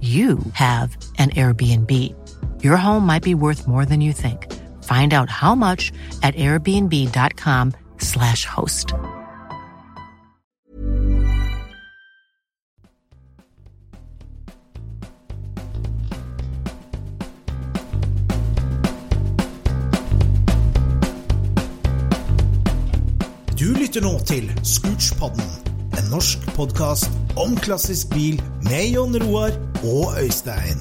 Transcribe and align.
you 0.00 0.38
have 0.54 0.96
an 1.18 1.28
Airbnb. 1.30 1.92
Your 2.62 2.78
home 2.78 3.04
might 3.04 3.22
be 3.22 3.34
worth 3.34 3.68
more 3.68 3.84
than 3.84 4.00
you 4.00 4.14
think. 4.14 4.50
Find 4.84 5.12
out 5.12 5.28
how 5.28 5.54
much 5.54 5.92
at 6.22 6.34
airbnb.com/slash 6.36 8.46
host. 8.46 8.94
Du 23.60 23.74
lytter 23.76 24.00
nå 24.00 24.18
til 24.18 24.60
Scootspodden, 24.62 25.44
en 25.98 26.10
norsk 26.10 26.46
podkast 26.56 27.10
om 27.40 27.56
klassisk 27.64 28.10
bil 28.14 28.40
med 28.68 28.92
Jon 28.94 29.16
Roar 29.22 29.54
og 29.82 30.16
Øystein. 30.22 30.80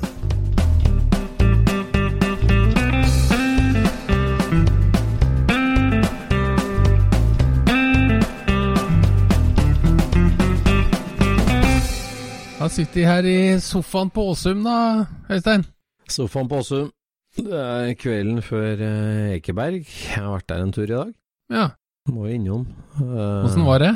Da 12.60 12.68
sitter 12.68 13.00
vi 13.00 13.06
her 13.08 13.28
i 13.30 13.38
sofaen 13.64 14.10
på 14.12 14.26
Åsum 14.34 14.64
da, 14.66 15.06
Øystein. 15.32 15.64
Sofaen 16.12 16.50
på 16.52 16.60
Åsum. 16.60 16.90
Det 17.38 17.56
er 17.56 17.94
kvelden 17.96 18.42
før 18.44 18.82
eh, 18.84 19.36
Ekeberg. 19.38 19.86
Jeg 19.86 20.18
har 20.20 20.34
vært 20.34 20.50
der 20.50 20.64
en 20.66 20.74
tur 20.76 20.84
i 20.84 20.92
dag. 20.92 21.14
Ja, 21.54 21.68
Må 22.10 22.26
innom. 22.28 22.66
Eh, 23.00 23.46
åssen 23.46 23.64
var 23.68 23.80
det? 23.84 23.94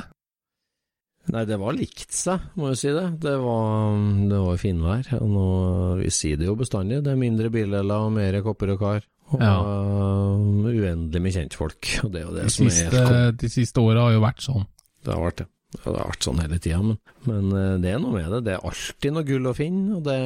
Nei, 1.32 1.46
det 1.48 1.56
var 1.62 1.72
likt 1.78 2.12
seg, 2.12 2.42
må 2.60 2.74
jeg 2.74 2.80
si 2.82 2.90
det. 2.92 3.06
Det 3.24 3.38
var, 3.40 3.94
det 4.28 4.40
var 4.44 4.58
finvær. 4.60 5.08
Og 5.22 5.30
nå, 5.32 5.46
vi 6.02 6.10
sier 6.12 6.36
det 6.42 6.50
jo 6.50 6.58
bestandig, 6.60 7.00
det 7.06 7.14
er 7.14 7.22
mindre 7.22 7.48
bildeler 7.54 8.08
og 8.10 8.12
mer 8.18 8.36
kopper 8.44 8.74
og 8.76 8.82
kar. 8.82 9.06
Og 9.34 9.40
Ja. 9.42 9.54
uh, 9.64 10.68
uendelig 10.68 11.22
med 11.24 11.34
kjentfolk. 11.34 11.94
Og 12.04 12.12
det 12.14 12.26
er 12.26 12.34
det 12.36 12.44
De 12.44 12.50
er 12.50 12.54
siste, 12.58 13.06
helt 13.08 13.40
de 13.42 13.50
siste 13.50 13.80
åra 13.82 14.04
har 14.10 14.18
jo 14.18 14.24
vært 14.26 14.44
sånn. 14.44 14.66
Det 15.04 15.14
har 15.16 15.24
vært 15.24 15.40
det. 15.42 15.48
Ja, 15.74 15.80
Det 15.88 15.96
har 16.04 16.12
vært 16.12 16.28
sånn 16.28 16.42
hele 16.44 16.60
tida, 16.62 16.82
men, 16.86 17.00
men 17.26 17.48
eh, 17.58 17.78
det 17.82 17.94
er 17.96 18.04
noe 18.04 18.14
med 18.14 18.28
det. 18.36 18.42
Det 18.46 18.52
er 18.54 18.68
alltid 18.70 19.16
noe 19.16 19.26
gull 19.26 19.48
å 19.50 19.56
finne, 19.58 19.96
og 19.98 20.04
det, 20.06 20.20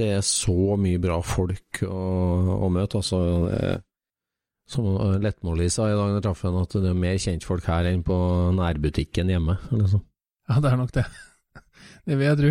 det 0.00 0.08
er 0.16 0.24
så 0.26 0.56
mye 0.80 0.98
bra 1.04 1.20
folk 1.22 1.84
å, 1.86 2.00
å 2.66 2.72
møte. 2.72 2.98
Altså, 3.04 3.20
det, 3.44 3.60
er- 3.68 3.84
som 4.68 4.88
eh, 4.96 5.14
Lettmåli 5.22 5.68
sa 5.72 5.86
i 5.88 5.94
dag 5.94 6.08
da 6.10 6.18
jeg 6.18 6.24
traff 6.26 6.42
henne, 6.48 6.64
at 6.66 6.74
det 6.82 6.90
er 6.90 6.98
mer 7.04 7.20
kjentfolk 7.22 7.68
her 7.70 7.86
enn 7.92 8.02
på 8.04 8.16
nærbutikken 8.58 9.30
hjemme. 9.36 9.54
Liksom. 9.70 10.02
Ja, 10.48 10.60
det 10.64 10.70
er 10.72 10.76
nok 10.80 10.92
det. 10.96 11.04
Det 12.08 12.16
vil 12.16 12.24
jeg 12.30 12.38
tro. 12.40 12.50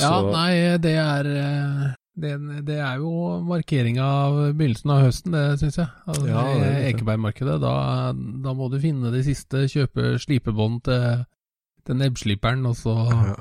Ja, 0.00 0.08
Så- 0.10 0.32
nei, 0.32 0.78
det 0.82 0.94
er 0.98 1.28
eh, 1.30 1.84
det, 2.18 2.32
det 2.66 2.76
er 2.82 2.96
jo 3.02 3.10
markeringa 3.46 4.02
av 4.06 4.36
begynnelsen 4.58 4.90
av 4.94 5.02
høsten, 5.04 5.34
det 5.34 5.44
syns 5.60 5.78
jeg. 5.78 5.88
Altså, 6.10 6.26
Ja, 6.30 6.42
det. 6.58 6.72
Ekebergmarkedet. 6.92 7.56
Da, 7.62 7.74
da 8.14 8.54
må 8.54 8.68
du 8.70 8.76
finne 8.82 9.10
de 9.14 9.22
siste, 9.26 9.64
kjøpe 9.70 10.16
slipebånd 10.22 10.82
til, 10.90 11.24
til 11.86 11.98
nebbsliperen, 12.02 12.66
og 12.70 12.74
så 12.78 12.94
Ja. 13.10 13.36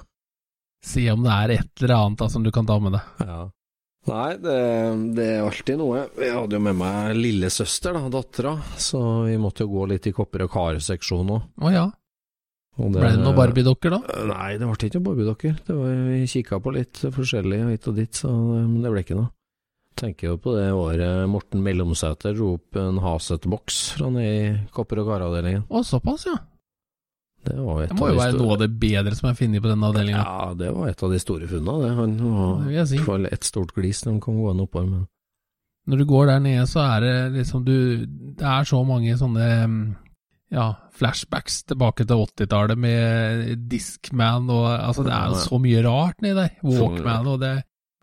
se 0.86 1.08
om 1.14 1.24
det 1.26 1.32
er 1.34 1.56
et 1.60 1.82
eller 1.84 1.96
annet 1.98 2.20
da, 2.24 2.30
som 2.30 2.44
du 2.46 2.52
kan 2.52 2.66
ta 2.70 2.78
med 2.82 2.94
deg. 2.98 3.26
Ja. 3.26 3.42
Nei, 4.10 4.30
det, 4.36 4.58
det 5.16 5.28
er 5.38 5.46
alltid 5.48 5.78
noe. 5.80 6.06
Jeg 6.20 6.34
hadde 6.36 6.58
jo 6.58 6.64
med 6.66 6.76
meg 6.76 7.14
lillesøster, 7.16 7.94
da, 7.96 8.10
dattera, 8.12 8.58
så 8.78 9.00
vi 9.30 9.38
måtte 9.40 9.64
jo 9.64 9.70
gå 9.78 9.86
litt 9.94 10.10
i 10.10 10.14
kopper 10.14 10.44
og 10.46 10.52
kar-seksjonen 10.52 11.38
òg. 11.38 11.46
Å 11.64 11.72
ja. 11.74 11.86
Og 12.82 12.90
Ble 12.96 13.12
det 13.14 13.22
noen 13.22 13.38
Barbie-dokker 13.38 13.94
da? 13.94 14.00
Nei, 14.32 14.56
det 14.58 14.66
ble 14.66 14.78
ikke 14.80 14.98
noen 14.98 15.08
Barbie-dokker. 15.12 15.58
Vi 15.68 16.24
kikka 16.32 16.58
på 16.64 16.74
litt 16.74 17.04
forskjellig 17.14 17.60
hit 17.70 17.90
og 17.92 18.00
dit, 18.00 18.22
så 18.24 18.32
det 18.82 18.94
ble 18.94 19.04
ikke 19.06 19.18
noe. 19.20 19.30
Tenker 20.00 20.32
jo 20.32 20.40
på 20.42 20.56
det 20.58 20.72
året 20.74 21.28
Morten 21.30 21.62
Mellomsæter 21.62 22.34
dro 22.34 22.56
opp 22.56 22.80
en 22.82 22.98
Haset-boks 23.04 23.84
fra 24.00 24.10
ned 24.10 24.26
i 24.26 24.56
kopper- 24.74 25.04
og 25.04 25.12
karavdelingen. 25.12 25.68
Å, 25.70 25.84
såpass, 25.86 26.26
ja. 26.32 26.40
Det 27.44 27.58
var 27.60 27.84
et 27.84 27.92
Det 27.92 28.00
må 28.00 28.08
jo 28.10 28.18
være 28.18 28.38
noe 28.40 28.56
av 28.56 28.62
det 28.64 28.70
bedre 28.80 29.14
som 29.18 29.30
er 29.30 29.38
funnet 29.38 29.62
på 29.62 29.70
denne 29.70 29.90
avdelinga. 29.92 30.22
Ja, 30.24 30.54
det 30.58 30.70
var 30.74 30.90
et 30.90 31.04
av 31.04 31.12
de 31.14 31.20
store 31.22 31.50
funnene, 31.52 31.82
det. 31.84 31.96
Han 32.00 32.14
var 32.24 32.70
i 32.72 32.78
hvert 32.80 33.06
fall 33.06 33.28
et 33.30 33.48
stort 33.48 33.74
glis 33.76 34.02
når 34.06 34.16
han 34.16 34.22
kom 34.24 34.40
gående 34.40 34.66
oppover. 34.66 34.88
Men 34.90 35.10
Når 35.92 36.00
du 36.00 36.06
går 36.10 36.30
der 36.32 36.40
nede, 36.40 36.66
så 36.72 36.86
er 36.88 37.04
det 37.04 37.16
liksom 37.38 37.66
du 37.68 37.76
Det 38.40 38.48
er 38.48 38.64
så 38.64 38.80
mange 38.88 39.18
sånne 39.20 39.48
mm, 39.68 39.82
ja, 40.54 40.68
flashbacks 40.94 41.64
tilbake 41.72 42.06
til 42.06 42.20
80-tallet 42.28 42.78
med 42.78 43.54
Discman 43.72 44.50
og 44.54 44.68
Altså, 44.76 45.04
det 45.08 45.14
er 45.18 45.32
jo 45.34 45.40
så 45.42 45.60
mye 45.64 45.82
rart 45.86 46.22
nedi 46.22 46.36
der. 46.38 46.52
Walkman 46.64 47.30
og 47.34 47.40
det 47.42 47.54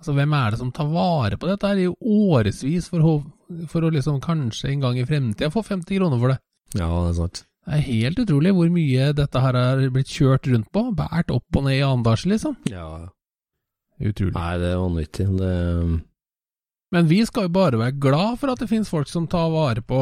Altså, 0.00 0.14
hvem 0.16 0.32
er 0.32 0.50
det 0.54 0.58
som 0.62 0.70
tar 0.72 0.86
vare 0.88 1.36
på 1.36 1.46
dette 1.50 1.68
her 1.68 1.76
i 1.82 1.86
årevis 1.92 2.86
for, 2.88 3.04
å- 3.04 3.66
for 3.68 3.84
å 3.84 3.90
liksom 3.92 4.16
kanskje 4.24 4.70
en 4.72 4.80
gang 4.80 4.96
i 4.96 5.04
fremtida 5.04 5.50
få 5.52 5.60
50 5.66 5.98
kroner 5.98 6.18
for 6.22 6.32
det? 6.32 6.38
ja, 6.80 6.86
det 6.88 7.10
er 7.10 7.16
sant. 7.18 7.42
Det 7.66 7.74
er 7.76 7.84
helt 7.84 8.18
utrolig 8.22 8.54
hvor 8.56 8.70
mye 8.72 9.10
dette 9.12 9.42
her 9.44 9.58
har 9.60 9.82
blitt 9.92 10.08
kjørt 10.08 10.48
rundt 10.48 10.70
på. 10.72 10.86
Båret 10.96 11.30
opp 11.34 11.56
og 11.60 11.64
ned 11.66 11.76
i 11.76 11.84
andasje, 11.84 12.30
liksom. 12.32 12.56
Ja. 12.72 12.86
Utrolig. 14.00 14.32
Nei, 14.38 14.54
det 14.62 14.70
er 14.72 14.80
vanvittig. 14.80 15.26
Det 15.36 15.52
Men 16.96 17.06
vi 17.12 17.20
skal 17.28 17.46
jo 17.46 17.52
bare 17.54 17.78
være 17.78 17.98
glad 18.00 18.38
for 18.40 18.50
at 18.54 18.58
det 18.64 18.70
finnes 18.72 18.88
folk 18.90 19.06
som 19.12 19.28
tar 19.30 19.50
vare 19.52 19.84
på 19.84 20.00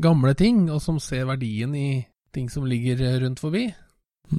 gamle 0.00 0.34
ting, 0.38 0.66
og 0.72 0.80
som 0.84 0.98
ser 1.02 1.24
verdien 1.28 1.74
i 1.76 1.86
ting 2.34 2.48
som 2.52 2.64
ligger 2.68 3.00
rundt 3.24 3.40
forbi. 3.42 3.66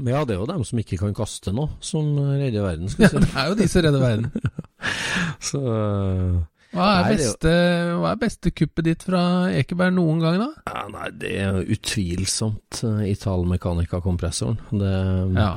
Ja, 0.08 0.22
det 0.24 0.38
er 0.38 0.40
jo 0.40 0.46
dem 0.48 0.62
som 0.64 0.80
ikke 0.80 0.98
kan 1.02 1.14
kaste 1.18 1.52
noe, 1.52 1.74
som 1.84 2.14
redder 2.16 2.64
verden, 2.64 2.88
skal 2.90 3.10
Ja, 3.10 3.20
det 3.26 3.34
er 3.36 3.50
jo 3.52 3.58
de 3.60 3.68
som 3.68 3.84
redder 3.84 4.00
verden. 4.06 4.32
Så 5.52 5.60
øh, 5.60 6.38
Hva 6.72 6.86
er, 6.86 7.02
Nei, 7.02 7.02
er 7.02 7.12
jo- 7.12 7.18
beste, 7.18 7.52
hva 8.00 8.14
er 8.14 8.20
beste 8.22 8.52
kuppet 8.56 8.86
ditt 8.88 9.04
fra 9.04 9.22
Ekeberg 9.60 9.92
noen 9.98 10.22
gang, 10.24 10.38
da? 10.40 10.48
ja, 10.72 10.86
Nei, 10.94 11.10
det 11.20 11.34
er 11.44 11.60
utvilsomt 11.76 12.80
uh, 12.88 13.02
Italmecanica-kompressoren. 13.12 14.58
Det, 14.80 14.94
Ja. 15.36 15.50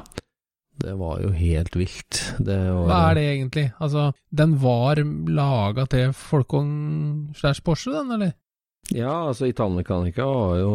det 0.82 0.96
var 0.98 1.20
jo 1.22 1.30
helt 1.30 1.76
vilt. 1.78 2.18
Det 2.42 2.58
var, 2.74 2.86
Hva 2.90 2.98
er 3.12 3.14
det 3.20 3.26
egentlig? 3.36 3.66
Altså, 3.78 4.08
den 4.34 4.56
var 4.58 4.98
laga 5.30 5.86
til 5.86 6.10
Folkong 6.12 7.30
slash 7.38 7.62
Porsche, 7.62 7.92
den, 7.94 8.10
eller? 8.18 8.34
Ja, 8.92 9.28
altså 9.28 9.48
Italmecanica 9.48 10.26
var 10.28 10.58
jo 10.60 10.74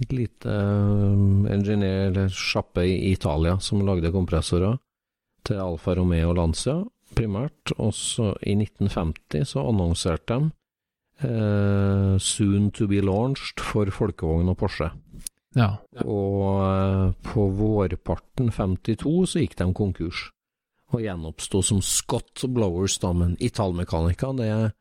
et 0.00 0.12
lite 0.12 0.50
uh, 0.50 1.46
engineer 1.52 2.08
eller 2.08 2.32
sjappe 2.32 2.82
i 2.88 3.12
Italia 3.12 3.58
som 3.62 3.84
lagde 3.86 4.10
kompressorer 4.14 4.78
til 5.44 5.60
Alfa 5.60 5.94
Romeo 5.94 6.32
Lancia. 6.32 6.82
primært. 7.14 7.72
Og 7.78 7.92
så 7.94 8.32
i 8.42 8.56
1950 8.56 9.54
så 9.54 9.62
annonserte 9.68 10.34
de 10.34 10.50
eh, 11.28 12.16
'Soon 12.18 12.70
to 12.70 12.86
be 12.86 13.00
launched' 13.00 13.60
for 13.60 13.90
folkevogn 13.90 14.48
og 14.48 14.56
Porsche. 14.58 14.90
Ja. 15.54 15.76
Og 16.02 16.64
eh, 16.66 17.12
på 17.22 17.48
vårparten 17.54 18.50
52 18.50 19.26
så 19.30 19.38
gikk 19.38 19.56
de 19.58 19.72
konkurs, 19.72 20.30
og 20.90 21.00
gjenoppsto 21.00 21.62
som 21.62 21.80
Scott 21.82 22.44
Blowers, 22.48 22.98
da, 22.98 23.12
men 23.12 23.36
Italmecanica, 23.40 24.32
det 24.32 24.48
er 24.48 24.72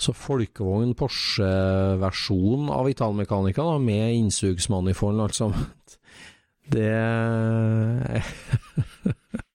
så 0.00 0.14
folkevogn 0.16 0.94
Porsche-versjonen 0.96 2.70
av 2.72 2.88
Italmecanica, 2.88 3.66
da, 3.66 3.76
med 3.82 4.16
innsugsmanifold 4.16 5.20
og 5.20 5.28
alt 5.28 5.36
sammen. 5.36 5.68
Det 6.70 6.94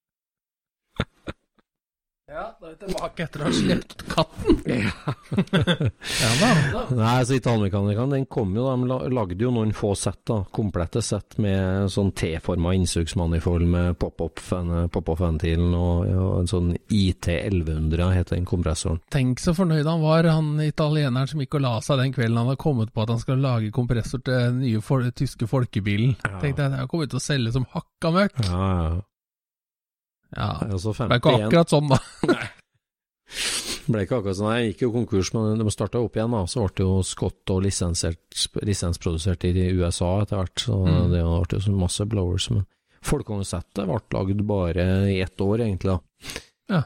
Ja, 2.36 2.50
da 2.60 2.68
er 2.68 2.74
vi 2.74 2.80
tilbake 2.84 3.24
etter 3.24 3.42
å 3.42 3.48
ha 3.48 3.52
slept 3.56 4.02
katten. 4.12 4.58
ja 6.22 6.32
da. 6.42 6.82
Nei, 6.92 7.22
så 7.24 7.38
Italmekanikeren, 7.38 8.12
den 8.12 8.26
kom 8.28 8.52
jo, 8.58 8.66
de 8.68 9.14
lagde 9.16 9.38
jo 9.40 9.54
noen 9.56 9.72
få 9.76 9.94
sett, 9.96 10.20
da. 10.28 10.42
Komplette 10.52 11.00
sett 11.06 11.38
med 11.40 11.88
sånn 11.94 12.12
T-forma 12.12 12.74
innsugsmanifold 12.76 13.70
med 13.72 13.96
pop-off-ventilen 14.04 15.80
og, 15.80 16.12
og 16.12 16.36
en 16.42 16.52
sånn 16.52 16.76
IT 16.92 17.32
1100 17.38 18.12
heter 18.18 18.36
den 18.36 18.52
kompressoren. 18.52 19.00
Tenk 19.16 19.40
så 19.40 19.56
fornøyd 19.56 19.88
han 19.88 20.04
var, 20.04 20.28
han 20.28 20.60
italieneren 20.68 21.32
som 21.32 21.40
gikk 21.40 21.56
og 21.62 21.68
la 21.70 21.76
seg 21.88 22.04
den 22.04 22.16
kvelden 22.20 22.42
han 22.42 22.52
hadde 22.52 22.64
kommet 22.68 22.92
på 22.92 23.06
at 23.06 23.16
han 23.16 23.24
skal 23.24 23.44
lage 23.48 23.72
kompressor 23.72 24.20
til 24.20 24.36
den 24.36 24.60
nye 24.66 24.84
for 24.84 25.08
tyske 25.16 25.48
folkebilen. 25.48 26.18
Ja. 26.20 26.36
Tenkte 26.44 26.68
jeg, 26.68 26.76
det 26.76 26.84
har 26.84 26.92
kommet 26.92 27.16
til 27.16 27.24
å 27.24 27.28
selge 27.32 27.56
som 27.56 27.72
hakka 27.72 28.18
møkk. 28.20 28.48
Ja, 28.52 28.72
ja. 28.76 28.96
Ja, 30.36 30.52
Altså 30.68 30.92
det 30.94 31.08
ble 31.10 31.18
ikke 31.22 31.36
akkurat 31.48 31.72
sånn, 31.72 31.90
da. 31.90 32.00
ble 33.92 34.02
ikke 34.06 34.18
akkurat 34.20 34.38
sånn, 34.40 34.54
jeg 34.58 34.72
gikk 34.74 34.82
jo 34.86 34.92
konkurs, 34.96 35.30
men 35.36 35.60
de 35.62 35.72
starta 35.74 36.02
opp 36.02 36.16
igjen, 36.18 36.34
da. 36.34 36.44
Så 36.50 36.64
ble 36.66 36.74
det 36.80 36.86
jo 36.88 36.96
Scott 37.06 37.54
og 37.54 37.64
lisensprodusert 37.66 39.46
i 39.50 39.68
USA 39.78 40.12
etter 40.24 40.42
hvert, 40.42 40.66
så 40.68 40.80
Mm. 40.86 41.12
det 41.14 41.22
ble 41.24 41.60
jo 41.62 41.78
masse 41.80 42.06
blowers. 42.10 42.50
Men 42.52 42.66
Folkevognsettet 43.06 43.86
ble 43.86 44.00
lagd 44.18 44.40
bare 44.50 44.86
i 45.14 45.20
ett 45.22 45.38
år, 45.38 45.60
egentlig, 45.62 45.94
da. 45.94 46.00
Ja. 46.74 46.82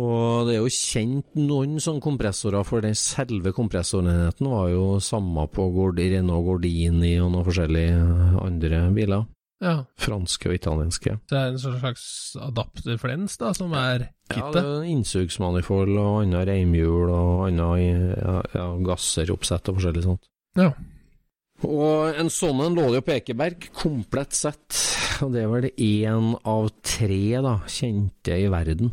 Og 0.00 0.46
det 0.48 0.54
er 0.56 0.62
jo 0.62 0.68
kjent 0.72 1.34
noen 1.36 1.76
sånne 1.80 2.00
kompressorer, 2.04 2.64
for 2.64 2.80
den 2.84 2.94
selve 2.94 3.52
kompressorenheten 3.56 4.48
var 4.48 4.68
jo 4.72 4.98
samme 5.00 5.46
på 5.52 5.68
Gordi 5.72 6.10
Renault 6.14 6.44
Gordini 6.44 7.14
og 7.20 7.32
noen 7.32 7.44
forskjellige 7.44 8.40
andre 8.44 8.80
biler. 8.96 9.26
Ja. 9.64 9.74
Franske 9.98 10.50
og 10.50 10.54
italienske. 10.54 11.16
Så 11.26 11.32
Det 11.32 11.38
er 11.38 11.54
en 11.54 11.58
slags 11.80 12.04
adapterflens, 12.48 13.38
da, 13.40 13.52
som 13.56 13.72
er 13.78 14.04
det 14.04 14.12
kittet. 14.30 14.60
Ja, 14.62 14.84
innsugsmanifold 14.92 15.96
og 15.96 16.20
annet 16.22 16.46
reimhjul 16.50 17.10
og 17.10 17.48
annet 17.48 18.14
ja, 18.20 18.36
ja, 18.54 18.68
gasseroppsett 18.86 19.72
og 19.72 19.80
forskjellig 19.80 20.04
sånt. 20.06 20.30
Ja. 20.58 20.70
Og 21.66 22.14
en 22.20 22.30
sånn 22.30 22.62
en 22.62 22.76
lå 22.78 22.86
det 22.92 23.00
jo 23.00 23.06
på 23.08 23.16
Ekeberg, 23.16 23.68
komplett 23.74 24.36
sett. 24.38 24.78
Og 25.24 25.34
det 25.34 25.42
er 25.42 25.50
vel 25.50 25.68
én 25.74 26.32
av 26.46 26.70
tre 26.86 27.22
da, 27.42 27.58
kjente 27.66 28.38
i 28.38 28.46
verden. 28.52 28.92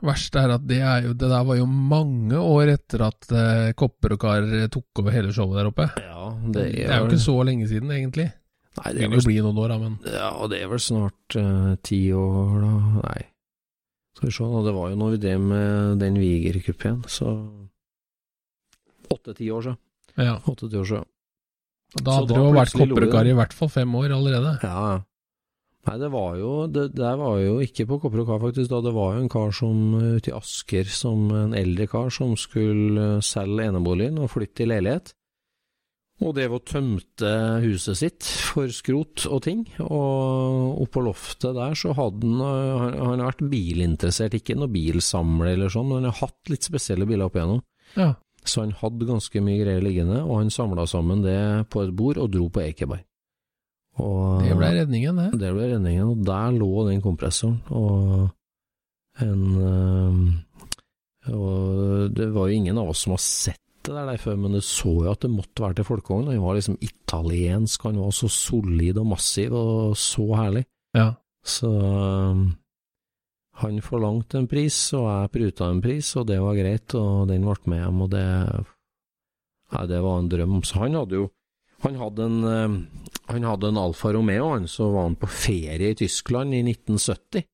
Verst 0.00 0.34
er 0.40 0.54
at 0.54 0.64
det, 0.64 0.80
er 0.80 1.04
jo, 1.04 1.12
det 1.12 1.28
der 1.28 1.44
var 1.44 1.58
jo 1.58 1.66
mange 1.68 2.40
år 2.40 2.72
etter 2.72 3.04
at 3.04 3.26
eh, 3.36 3.72
Kopper 3.76 4.14
og 4.16 4.22
Kar 4.22 4.46
tok 4.72 5.02
over 5.02 5.12
hele 5.12 5.32
showet 5.36 5.60
der 5.60 5.68
oppe. 5.68 5.86
Ja, 6.00 6.30
Det 6.56 6.64
er 6.86 7.02
jo 7.02 7.10
ikke 7.10 7.20
så 7.20 7.36
lenge 7.44 7.68
siden, 7.68 7.92
egentlig. 7.92 8.30
Nei, 8.78 8.92
Det 8.92 8.94
det 8.94 9.02
kan 9.02 9.10
jo 9.10 9.18
vel, 9.18 9.26
bli 9.26 9.40
noen 9.42 9.58
år, 9.58 9.68
da, 9.72 9.78
men 9.82 9.96
ja, 10.06 10.30
det 10.52 10.60
er 10.62 10.68
vel 10.70 10.80
snart 10.82 11.36
uh, 11.36 11.72
ti 11.82 12.00
år, 12.14 12.52
da. 12.62 12.72
Nei. 13.02 13.22
Skal 14.16 14.28
vi 14.28 14.34
se. 14.36 14.50
Det 14.66 14.74
var 14.76 14.90
jo 14.92 14.98
når 15.00 15.14
vi 15.16 15.22
drev 15.26 15.40
med 15.50 15.98
den 16.02 16.18
Viger-kupeen, 16.20 17.02
så 17.08 17.34
Åtte-ti 19.10 19.50
år 19.50 19.62
siden. 19.66 19.78
ja. 20.22 20.36
Åtte-ti 20.46 20.76
år 20.78 20.84
siden. 20.86 21.08
Da 21.98 22.20
hadde 22.20 22.30
det 22.30 22.38
jo 22.38 22.50
vært 22.54 22.70
kopperkar 22.70 22.92
Kopper 22.94 23.06
og 23.08 23.14
Kar 23.16 23.26
i 23.26 23.38
hvert 23.40 23.54
fall 23.58 23.70
fem 23.74 23.94
år 23.98 24.12
allerede. 24.14 24.52
Ja, 24.62 24.82
ja. 24.94 24.98
Nei, 25.88 25.94
det 25.96 26.10
var 26.12 26.34
jo 26.36 26.50
Det 26.68 26.82
der 26.92 27.14
var 27.16 27.38
jo 27.40 27.54
ikke 27.64 27.86
på 27.88 27.96
Kopper 28.02 28.20
og 28.22 28.28
Kar, 28.28 28.38
faktisk. 28.44 28.68
da 28.70 28.80
Det 28.84 28.92
var 28.94 29.14
jo 29.16 29.22
en 29.24 29.32
kar 29.32 29.50
som 29.56 29.94
eh, 29.98 30.20
ute 30.20 30.30
i 30.30 30.36
Asker, 30.36 30.84
som 30.84 31.30
en 31.34 31.54
eldre 31.56 31.88
kar, 31.90 32.10
som 32.14 32.36
skulle 32.38 33.16
eh, 33.16 33.24
selge 33.24 33.66
eneboligen 33.66 34.20
og 34.20 34.30
flytte 34.30 34.62
i 34.62 34.68
leilighet. 34.70 35.14
Og 36.20 36.34
det 36.36 36.50
var 36.52 36.60
tømte 36.68 37.28
huset 37.64 37.96
sitt 37.96 38.26
for 38.50 38.68
skrot 38.74 39.24
og 39.30 39.40
ting. 39.46 39.62
Og 39.80 40.82
oppå 40.84 41.02
loftet 41.04 41.56
der 41.56 41.76
så 41.78 41.94
hadde 41.96 42.28
Han 42.28 42.98
han 43.00 43.22
har 43.22 43.30
vært 43.30 43.46
bilinteressert, 43.52 44.36
ikke 44.36 44.58
noe 44.58 44.68
bilsamler 44.72 45.54
eller 45.54 45.72
sånn, 45.72 45.88
men 45.88 46.02
han 46.02 46.10
har 46.10 46.26
hatt 46.26 46.52
litt 46.52 46.66
spesielle 46.68 47.08
biler 47.08 47.30
opp 47.30 47.38
igjennom. 47.38 47.62
Ja. 47.96 48.12
Så 48.44 48.64
han 48.64 48.74
hadde 48.76 49.08
ganske 49.08 49.42
mye 49.44 49.62
greier 49.62 49.84
liggende, 49.84 50.20
og 50.24 50.42
han 50.42 50.52
samla 50.52 50.86
sammen 50.88 51.24
det 51.24 51.38
på 51.72 51.84
et 51.84 51.94
bord 51.96 52.20
og 52.20 52.30
dro 52.32 52.48
på 52.52 52.64
Ekeberg. 52.64 53.04
Og 54.00 54.44
Det 54.44 54.54
ble 54.56 54.70
redningen, 54.76 55.18
det. 55.18 55.40
det 55.40 55.50
ble 55.56 55.72
redningen, 55.74 56.12
og 56.12 56.22
der 56.24 56.54
lå 56.56 56.86
den 56.88 57.02
kompressoren, 57.04 57.58
og 57.68 58.30
en 59.20 59.42
øh, 59.60 61.32
Og 61.34 62.14
det 62.16 62.30
var 62.32 62.48
jo 62.48 62.56
ingen 62.56 62.78
av 62.80 62.92
oss 62.92 63.02
som 63.04 63.12
har 63.12 63.20
sett 63.20 63.60
det 63.86 63.94
der, 63.94 64.06
der 64.06 64.20
før, 64.20 64.36
men 64.36 64.54
det 64.56 64.62
så 64.66 64.92
jo 65.04 65.10
at 65.10 65.22
det 65.22 65.30
måtte 65.32 65.62
være 65.64 65.80
til 65.80 65.88
folkevogn. 65.88 66.30
Han 66.32 66.42
var 66.44 66.56
liksom 66.58 66.78
italiensk, 66.84 67.82
han 67.88 68.00
var 68.00 68.10
så 68.14 68.28
solid 68.28 68.98
og 68.98 69.06
massiv 69.14 69.54
og 69.56 69.96
så 69.96 70.26
herlig. 70.36 70.64
Ja. 70.96 71.12
Så 71.44 71.70
øh, 71.70 72.42
han 73.60 73.80
forlangte 73.84 74.38
en 74.38 74.48
pris, 74.48 74.78
og 74.96 75.06
jeg 75.08 75.32
pruta 75.36 75.70
en 75.70 75.82
pris, 75.84 76.14
og 76.16 76.28
det 76.28 76.40
var 76.40 76.58
greit, 76.58 76.94
og 76.94 77.28
den 77.28 77.46
ble 77.46 77.72
med 77.72 77.82
hjem, 77.84 78.04
og 78.06 78.12
det 78.14 78.26
Nei, 79.70 79.84
det 79.86 80.00
var 80.02 80.16
en 80.18 80.26
drøm. 80.26 80.56
Så 80.66 80.80
han 80.82 80.96
hadde 80.98 81.14
jo 81.20 81.28
Han 81.80 81.94
hadde 81.96 82.24
en, 82.26 82.40
øh, 82.44 82.72
han 83.30 83.44
hadde 83.46 83.68
en 83.70 83.78
Alfa 83.80 84.10
Romeo, 84.12 84.50
han, 84.52 84.66
så 84.68 84.90
var 84.92 85.06
han 85.06 85.14
på 85.16 85.30
ferie 85.32 85.94
i 85.94 85.96
Tyskland 85.96 86.52
i 86.52 86.60
1970. 86.60 87.46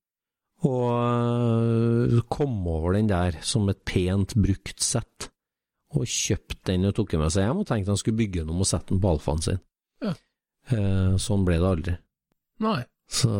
Og 0.67 0.89
øh, 0.97 2.21
kom 2.27 2.67
over 2.67 2.97
den 2.97 3.07
der 3.07 3.37
som 3.41 3.69
et 3.69 3.79
pent 3.85 4.33
brukt 4.35 4.83
sett, 4.83 5.29
og 5.95 6.03
kjøpte 6.11 6.59
den 6.67 6.87
og 6.89 6.95
tok 6.97 7.13
den 7.13 7.23
med 7.23 7.33
seg 7.33 7.47
hjem, 7.47 7.61
og 7.63 7.67
tenkte 7.69 7.93
han 7.93 7.99
skulle 8.01 8.19
bygge 8.19 8.43
den 8.43 8.51
om 8.53 8.63
og 8.63 8.69
sette 8.69 8.91
den 8.91 9.01
på 9.03 9.11
Alfaen 9.13 9.43
sin. 9.45 9.59
Ja. 10.03 10.13
Eh, 10.73 11.13
sånn 11.21 11.45
ble 11.47 11.59
det 11.61 11.69
aldri. 11.71 11.95
Nei. 12.63 12.81
Så 13.07 13.31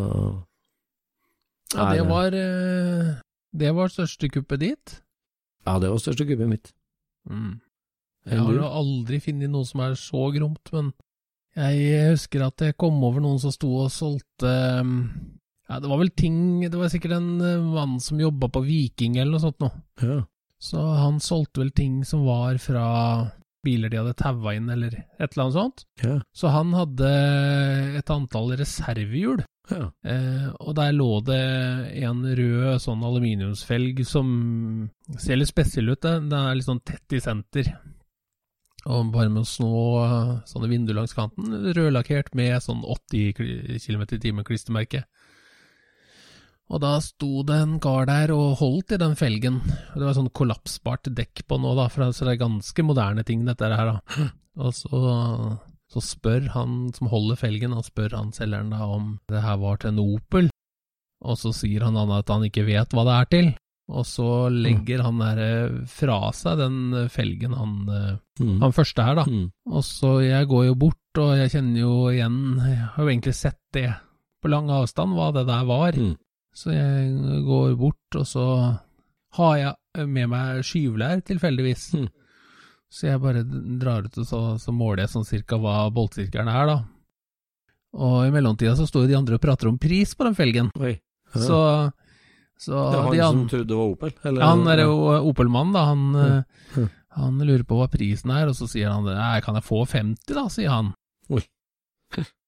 Ja, 1.73 1.89
det 1.91 2.05
var 2.07 2.31
eh, 2.31 3.17
Det 3.51 3.71
var 3.75 3.91
største 3.91 4.29
kuppet 4.31 4.61
ditt. 4.61 4.93
Ja, 5.67 5.75
det 5.83 5.89
var 5.91 5.99
største 5.99 6.23
kuppet 6.29 6.47
mitt. 6.47 6.71
Mm. 7.27 7.57
Jeg 8.27 8.39
har 8.43 8.55
jo 8.55 8.67
aldri 8.67 9.19
funnet 9.23 9.51
noe 9.51 9.67
som 9.67 9.83
er 9.83 9.95
så 9.99 10.29
gromt, 10.35 10.71
men 10.75 10.93
jeg 11.57 12.11
husker 12.13 12.43
at 12.45 12.63
jeg 12.63 12.77
kom 12.79 12.99
over 13.03 13.23
noen 13.23 13.39
som 13.41 13.51
sto 13.51 13.69
og 13.81 13.91
solgte 13.91 14.51
um, 14.83 14.97
Ja, 15.67 15.79
det 15.81 15.89
var 15.89 15.97
vel 15.97 16.11
ting 16.13 16.61
Det 16.61 16.77
var 16.77 16.91
sikkert 16.93 17.15
en 17.17 17.41
eh, 17.41 17.63
mann 17.63 17.95
som 18.03 18.19
jobba 18.21 18.51
på 18.53 18.61
Viking 18.67 19.17
eller 19.17 19.35
noe 19.35 19.43
sånt 19.43 19.63
noe. 19.63 19.73
Ja. 20.03 20.19
Så 20.63 20.81
han 20.81 21.19
solgte 21.21 21.61
vel 21.61 21.73
ting 21.75 22.01
som 22.05 22.25
var 22.25 22.57
fra 22.61 22.87
biler 23.67 23.91
de 23.91 23.99
hadde 23.99 24.15
taua 24.17 24.55
inn, 24.57 24.69
eller 24.71 24.93
et 24.95 25.27
eller 25.27 25.43
annet 25.43 25.57
sånt. 25.57 25.83
Ja. 26.03 26.17
Så 26.35 26.51
han 26.53 26.73
hadde 26.77 27.09
et 27.99 28.11
antall 28.13 28.53
reservehjul, 28.59 29.43
ja. 29.73 29.89
eh, 30.07 30.47
og 30.61 30.77
der 30.77 30.95
lå 30.95 31.09
det 31.27 31.41
en 32.07 32.23
rød 32.39 32.79
sånn 32.83 33.03
aluminiumsfelg 33.07 34.03
som 34.07 34.29
ser 35.19 35.41
litt 35.41 35.51
spesiell 35.51 35.91
ut. 35.91 36.01
Den 36.05 36.31
er 36.33 36.57
litt 36.57 36.69
sånn 36.69 36.83
tett 36.87 37.17
i 37.17 37.21
senter. 37.23 37.73
Og 38.87 39.09
bare 39.11 39.27
med 39.27 39.43
å 39.43 39.49
snå 39.49 39.79
sånne 40.47 40.69
vinduer 40.71 40.95
langs 40.95 41.15
kanten, 41.17 41.51
rødlakkert 41.75 42.31
med 42.39 42.61
sånn 42.63 42.85
80 42.87 43.33
km 43.35 44.05
i 44.05 44.21
timen 44.23 44.47
klistremerke. 44.47 45.03
Og 46.67 46.81
da 46.83 46.97
sto 46.99 47.43
det 47.47 47.55
en 47.63 47.77
kar 47.79 48.05
der 48.09 48.33
og 48.35 48.57
holdt 48.59 48.91
i 48.91 48.99
den 48.99 49.15
felgen. 49.15 49.61
Og 49.63 49.95
Det 50.01 50.03
var 50.03 50.17
sånn 50.17 50.33
kollapsbart 50.35 51.07
dekk 51.15 51.45
på 51.47 51.59
nå, 51.63 51.71
da, 51.79 51.85
for 51.87 52.03
det 52.03 52.27
er 52.27 52.41
ganske 52.41 52.83
moderne 52.83 53.23
ting, 53.23 53.45
dette 53.47 53.69
her, 53.71 53.93
da. 53.93 54.25
Og 54.57 54.73
så, 54.75 54.99
så 55.93 56.01
spør 56.03 56.49
han 56.55 56.89
som 56.97 57.07
holder 57.11 57.39
felgen, 57.39 57.75
og 57.77 57.85
spør 57.87 58.17
han 58.17 58.33
selgeren 58.35 58.73
da 58.75 58.83
om 58.89 59.13
det 59.31 59.43
her 59.45 59.59
var 59.61 59.79
til 59.79 59.93
en 59.93 60.01
Opel. 60.03 60.49
Og 61.23 61.39
så 61.39 61.53
sier 61.55 61.85
han 61.87 61.95
at 61.97 62.27
han 62.29 62.43
ikke 62.49 62.65
vet 62.67 62.91
hva 62.93 63.05
det 63.07 63.15
er 63.15 63.31
til. 63.31 63.47
Og 63.87 64.03
så 64.03 64.27
legger 64.51 64.99
han 65.05 65.21
der 65.23 65.39
eh, 65.39 65.75
fra 65.87 66.17
seg 66.35 66.57
den 66.59 67.07
felgen, 67.13 67.53
han, 67.55 67.75
eh, 67.87 68.15
Mm. 68.37 68.59
han 68.61 68.73
første 68.75 69.01
her, 69.01 69.15
da. 69.17 69.23
Mm. 69.25 69.47
Og 69.71 69.81
så 69.87 70.09
jeg 70.21 70.45
går 70.51 70.65
jo 70.67 70.73
bort, 70.77 71.17
og 71.17 71.31
jeg 71.39 71.49
kjenner 71.55 71.79
jo 71.79 71.93
igjen 72.11 72.35
Jeg 72.61 72.75
har 72.93 72.99
jo 73.01 73.07
egentlig 73.09 73.33
sett 73.33 73.57
det 73.73 73.87
på 74.43 74.51
lang 74.51 74.67
avstand, 74.69 75.15
hva 75.17 75.31
det 75.33 75.47
der 75.47 75.63
var. 75.65 75.95
Mm. 75.97 76.11
Så 76.57 76.73
jeg 76.73 77.41
går 77.45 77.75
bort, 77.77 78.15
og 78.17 78.25
så 78.25 78.43
har 79.37 79.57
jeg 79.61 80.07
med 80.09 80.29
meg 80.31 80.63
skyvlær, 80.65 81.19
tilfeldigvis. 81.27 81.83
Mm. 81.99 82.07
Så 82.89 83.09
jeg 83.09 83.19
bare 83.21 83.43
drar 83.77 84.05
ut, 84.07 84.17
og 84.23 84.25
så, 84.25 84.39
så 84.63 84.73
måler 84.73 85.03
jeg 85.03 85.11
sånn 85.13 85.27
cirka 85.27 85.59
hva 85.61 85.83
boltsirkelen 85.93 86.49
er, 86.49 86.69
da. 86.71 86.77
Og 87.97 88.17
i 88.27 88.33
mellomtida 88.33 88.73
så 88.77 88.87
står 88.89 89.05
jo 89.05 89.11
de 89.11 89.17
andre 89.19 89.37
og 89.37 89.43
prater 89.43 89.69
om 89.69 89.77
pris 89.81 90.13
på 90.17 90.25
den 90.27 90.37
felgen. 90.37 90.69
Oi. 90.79 90.95
Ja. 91.35 91.41
Så 91.43 91.59
Så 92.57 92.73
Det 92.73 93.01
var 93.05 93.13
de 93.13 93.19
han 93.21 93.33
som 93.35 93.49
trodde 93.51 93.67
det 93.69 93.77
var 93.77 93.91
Opel? 93.93 94.13
Eller? 94.25 94.41
Han 94.47 94.67
er 94.71 94.79
jo 94.81 94.95
Opel-mannen, 95.29 95.73
da. 95.75 95.83
Han, 95.91 96.05
Ja. 96.17 96.81
eh, 96.81 96.87
han 97.17 97.37
lurer 97.37 97.65
på 97.69 97.77
hva 97.77 97.87
prisen 97.91 98.31
er, 98.33 98.47
og 98.49 98.55
så 98.57 98.65
sier 98.69 98.89
han 98.89 99.05
nei, 99.05 99.41
kan 99.45 99.55
jeg 99.59 99.65
få 99.67 99.83
50, 99.85 100.33
da, 100.33 100.47
sier 100.49 100.69
han. 100.73 100.93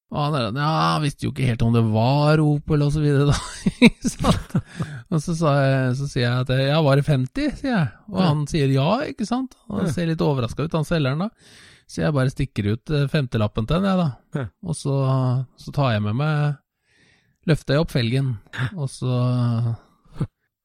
Og 0.10 0.18
han 0.24 0.36
er 0.39 0.46
ja, 0.58 0.70
han 0.96 1.04
visste 1.06 1.28
jo 1.28 1.32
ikke 1.34 1.46
helt 1.51 1.62
om 1.62 1.74
det 1.75 1.84
var 1.94 2.42
Opel, 2.42 2.82
og 2.82 2.92
så 2.96 3.01
videre, 3.04 3.30
da. 3.30 3.36
Og 5.13 5.22
så, 5.22 5.34
sa 5.38 5.51
jeg, 5.58 5.92
så 6.00 6.08
sier 6.10 6.24
jeg 6.25 6.44
at 6.46 6.51
ja, 6.66 6.80
var 6.86 6.98
det 6.98 7.06
50, 7.06 7.51
sier 7.60 7.72
jeg. 7.75 7.88
Og 8.10 8.18
Ja. 8.18 8.28
han 8.32 8.42
sier 8.50 8.72
ja, 8.74 8.88
ikke 9.10 9.25
sant. 9.30 9.54
Og 9.70 9.84
han 9.84 9.92
ser 9.94 10.10
litt 10.10 10.22
overraska 10.25 10.66
ut, 10.66 10.74
han 10.78 10.86
selgeren, 10.88 11.22
da. 11.28 11.30
Så 11.89 12.01
jeg 12.04 12.13
bare 12.13 12.30
stikker 12.34 12.72
ut 12.75 12.92
eh, 12.94 13.08
femtelappen 13.10 13.66
til 13.70 13.80
den, 13.82 13.89
jeg, 13.89 13.98
da. 14.01 14.10
Ja. 14.38 14.48
Og 14.66 14.78
så, 14.78 14.98
så 15.62 15.74
tar 15.74 15.94
jeg 15.96 16.04
med 16.06 16.18
meg 16.22 16.58
Løfter 17.50 17.78
jeg 17.78 17.82
opp 17.82 17.94
felgen, 17.96 18.34
og 18.78 18.89
så 18.92 19.13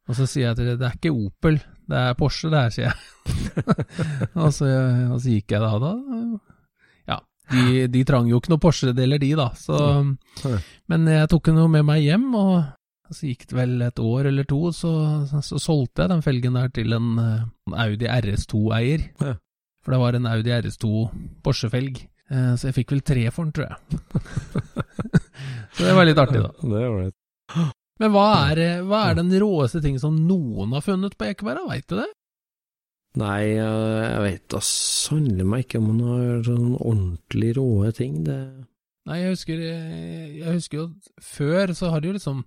og 0.05 0.17
så 0.19 0.27
sier 0.29 0.51
jeg 0.51 0.57
til 0.59 0.67
dem 0.69 0.81
det 0.83 0.89
er 0.91 0.97
ikke 0.99 1.13
Opel, 1.17 1.55
det 1.89 2.01
er 2.11 2.17
Porsche 2.19 2.51
det 2.53 2.61
her, 2.61 2.73
sier 2.75 2.91
jeg. 2.91 2.97
og, 4.43 4.51
så, 4.53 4.69
og 5.15 5.21
så 5.23 5.31
gikk 5.33 5.55
jeg 5.55 5.63
da, 5.65 5.71
da 5.81 5.93
Ja, 5.95 6.25
de, 7.53 7.85
de 7.93 8.05
trang 8.09 8.29
jo 8.31 8.41
ikke 8.41 8.55
noe 8.55 8.63
Porsche-deler, 8.63 9.21
de, 9.21 9.35
da. 9.37 9.51
Så, 9.59 9.77
men 10.91 11.11
jeg 11.11 11.31
tok 11.33 11.53
noe 11.53 11.69
med 11.73 11.85
meg 11.89 12.05
hjem, 12.07 12.31
og 12.39 13.13
så 13.13 13.29
gikk 13.29 13.47
det 13.51 13.59
vel 13.59 13.75
et 13.85 14.01
år 14.01 14.31
eller 14.31 14.47
to, 14.49 14.61
så, 14.73 14.93
så, 15.29 15.61
solgte 15.61 16.05
jeg 16.05 16.13
den 16.15 16.25
felgen 16.25 16.57
der 16.57 16.73
til 16.75 16.97
en, 16.97 17.11
eh, 17.21 17.45
en 17.69 17.77
Audi 17.85 18.09
RS2-eier. 18.09 19.05
Ja. 19.21 19.37
For 19.85 19.95
det 19.95 20.01
var 20.01 20.17
en 20.17 20.29
Audi 20.31 20.55
RS2 20.57 20.91
Porsche-felg. 21.45 22.01
Eh, 22.33 22.55
Så 22.57 22.71
jeg 22.71 22.79
fikk 22.81 22.95
vel 22.95 23.05
tre 23.05 23.27
for 23.29 23.45
den, 23.45 23.53
tror 23.53 23.69
jeg. 23.69 24.01
så 25.77 25.85
det 25.85 25.97
var 25.99 26.09
litt 26.09 26.21
artig, 26.23 26.41
da. 26.41 26.53
Det 26.57 26.85
var 26.89 27.01
litt. 27.03 27.19
Men 28.01 28.11
hva 28.15 28.27
er, 28.49 28.63
eh, 28.65 28.85
hva 28.89 29.05
er 29.11 29.21
den 29.21 29.33
råeste 29.45 29.83
ting 29.85 30.01
som 30.03 30.17
noen 30.27 30.73
har 30.75 30.83
funnet 30.87 31.19
på 31.19 31.29
Ekeberg, 31.29 31.69
veit 31.69 31.87
du 31.93 31.99
det? 32.01 32.09
Nei, 33.21 33.55
jeg 33.55 34.23
vet 34.25 34.47
da 34.51 34.61
sannelig 34.67 35.47
meg 35.47 35.67
ikke 35.67 35.79
om 35.79 35.91
han 35.93 36.01
har 36.09 36.41
sånn 36.49 36.73
ordentlig 36.81 37.53
råe 37.59 37.93
ting. 37.95 38.23
Det 38.27 38.39
Nei, 39.05 39.19
jeg 39.21 39.35
husker, 39.35 39.61
jeg 39.61 40.49
husker 40.49 40.79
jo 40.81 40.85
at 40.89 41.09
før 41.23 41.75
så 41.77 41.91
har 41.93 42.01
det 42.01 42.09
jo 42.09 42.15
liksom 42.17 42.39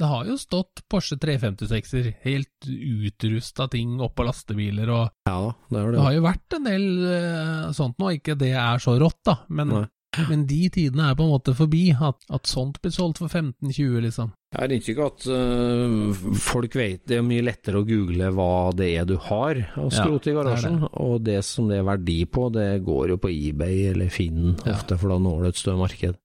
Det 0.00 0.08
har 0.08 0.28
jo 0.28 0.36
stått 0.40 0.80
Porsche 0.92 1.18
356-er, 1.20 2.08
helt 2.24 2.68
utrusta 2.68 3.66
ting 3.72 3.98
oppå 4.04 4.24
lastebiler, 4.24 4.90
og 4.92 5.28
Ja 5.28 5.52
det 5.68 5.78
har 5.78 5.90
det. 5.92 5.98
det 5.98 6.06
har 6.06 6.16
jo 6.16 6.24
vært 6.24 6.56
en 6.56 6.66
del 6.68 6.88
eh, 7.10 7.68
sånt 7.76 8.00
nå. 8.00 8.10
Ikke 8.18 8.36
det 8.40 8.54
er 8.56 8.82
så 8.82 8.96
rått, 9.00 9.20
da, 9.28 9.38
men, 9.48 9.72
Nei. 9.72 9.84
Men 10.28 10.46
de 10.48 10.68
tidene 10.72 11.10
er 11.10 11.14
på 11.18 11.24
en 11.26 11.32
måte 11.34 11.54
forbi. 11.56 11.84
At, 12.00 12.18
at 12.32 12.46
sånt 12.50 12.80
blir 12.82 12.92
solgt 12.94 13.18
for 13.22 13.28
15-20, 13.28 14.00
liksom. 14.06 14.32
Jeg 14.56 14.60
har 14.62 14.72
inntrykk 14.76 15.00
av 15.02 15.08
at 15.10 15.26
øh, 15.36 16.34
folk 16.40 16.76
vet 16.78 17.02
det 17.10 17.18
er 17.18 17.24
mye 17.26 17.44
lettere 17.44 17.80
å 17.82 17.86
google 17.86 18.30
hva 18.32 18.50
det 18.78 18.90
er 18.96 19.04
du 19.10 19.16
har 19.20 19.58
av 19.76 19.90
Ja, 19.92 20.06
i 20.06 20.12
i 20.14 20.18
det 20.18 20.22
det. 20.30 20.36
garasjen, 20.38 20.78
og 20.92 21.16
det 21.26 21.40
som 21.44 21.68
det 21.68 21.80
er 21.82 21.88
verdi 21.90 22.20
på, 22.30 22.46
det 22.54 22.68
går 22.86 23.10
jo 23.14 23.18
på 23.20 23.32
eBay 23.34 23.88
eller 23.92 24.08
Finn 24.14 24.54
Ja. 24.64 24.76
ofte, 24.78 24.96
for 24.98 25.12
da 25.12 25.18
når 25.18 25.42
du 25.42 25.48
et 25.50 25.60
større 25.60 25.82
marked. 25.82 26.16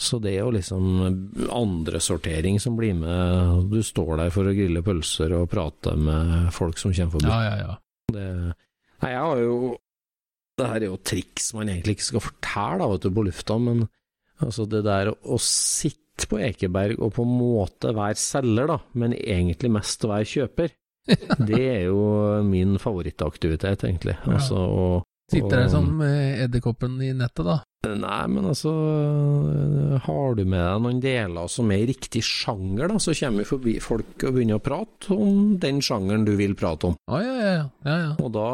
Så 0.00 0.16
det 0.24 0.32
er 0.32 0.40
jo 0.46 0.50
liksom 0.56 0.84
andresortering 1.52 2.58
som 2.60 2.76
blir 2.76 2.94
med. 2.96 3.68
Du 3.70 3.82
står 3.84 4.16
der 4.16 4.30
for 4.34 4.48
å 4.48 4.54
grille 4.56 4.82
pølser 4.86 5.34
og 5.36 5.50
prate 5.52 5.92
med 5.96 6.48
folk 6.56 6.78
som 6.80 6.94
kommer 6.96 7.12
forbi. 7.18 7.28
Ja, 7.28 7.42
ja, 7.44 7.56
ja. 7.66 7.74
Det, 8.10 8.24
nei, 9.04 9.10
jeg 9.12 9.20
har 9.26 9.42
jo 9.44 9.58
Det 10.60 10.68
her 10.68 10.84
er 10.84 10.90
jo 10.90 11.00
triks 11.00 11.50
man 11.56 11.72
egentlig 11.72 11.96
ikke 11.98 12.10
skal 12.10 12.24
fortelle 12.24 12.82
da, 12.82 12.90
vet 12.92 13.06
du, 13.06 13.10
på 13.16 13.24
lufta, 13.26 13.56
men 13.62 13.86
altså 14.40 14.66
det 14.68 14.84
der 14.86 15.12
å 15.12 15.40
sitte 15.42 16.28
på 16.28 16.40
Ekeberg 16.44 17.00
og 17.00 17.14
på 17.16 17.24
en 17.24 17.32
måte 17.32 17.94
være 17.96 18.20
selger, 18.20 18.68
da, 18.74 18.78
men 19.00 19.16
egentlig 19.16 19.72
mest 19.72 20.04
være 20.04 20.28
kjøper, 20.28 20.74
det 21.48 21.60
er 21.64 21.86
jo 21.88 22.02
min 22.46 22.76
favorittaktivitet, 22.80 23.86
egentlig. 23.88 24.18
Altså, 24.28 24.60
og, 24.60 25.06
Sitter 25.30 25.62
der 25.62 25.68
som 25.70 26.00
eh, 26.02 26.42
edderkoppen 26.44 26.96
i 27.04 27.12
nettet, 27.14 27.44
da. 27.46 27.60
Nei, 27.80 28.24
men 28.28 28.44
altså 28.50 28.70
Har 30.04 30.34
du 30.36 30.42
med 30.44 30.60
deg 30.60 30.82
noen 30.84 30.98
deler 31.00 31.46
som 31.48 31.70
er 31.72 31.84
i 31.84 31.88
riktig 31.88 32.20
sjanger, 32.26 32.90
da, 32.90 32.98
så 33.00 33.14
kommer 33.16 33.48
forbi 33.48 33.76
folk 33.80 34.26
og 34.26 34.34
begynner 34.36 34.60
å 34.60 34.64
prate 34.64 35.14
om 35.16 35.54
den 35.62 35.80
sjangeren 35.84 36.26
du 36.26 36.34
vil 36.36 36.56
prate 36.58 36.90
om. 36.90 36.98
Ah, 37.08 37.22
ja, 37.24 37.36
ja, 37.38 37.54
ja. 37.86 37.96
ja. 38.02 38.10
Og 38.20 38.34
da, 38.36 38.50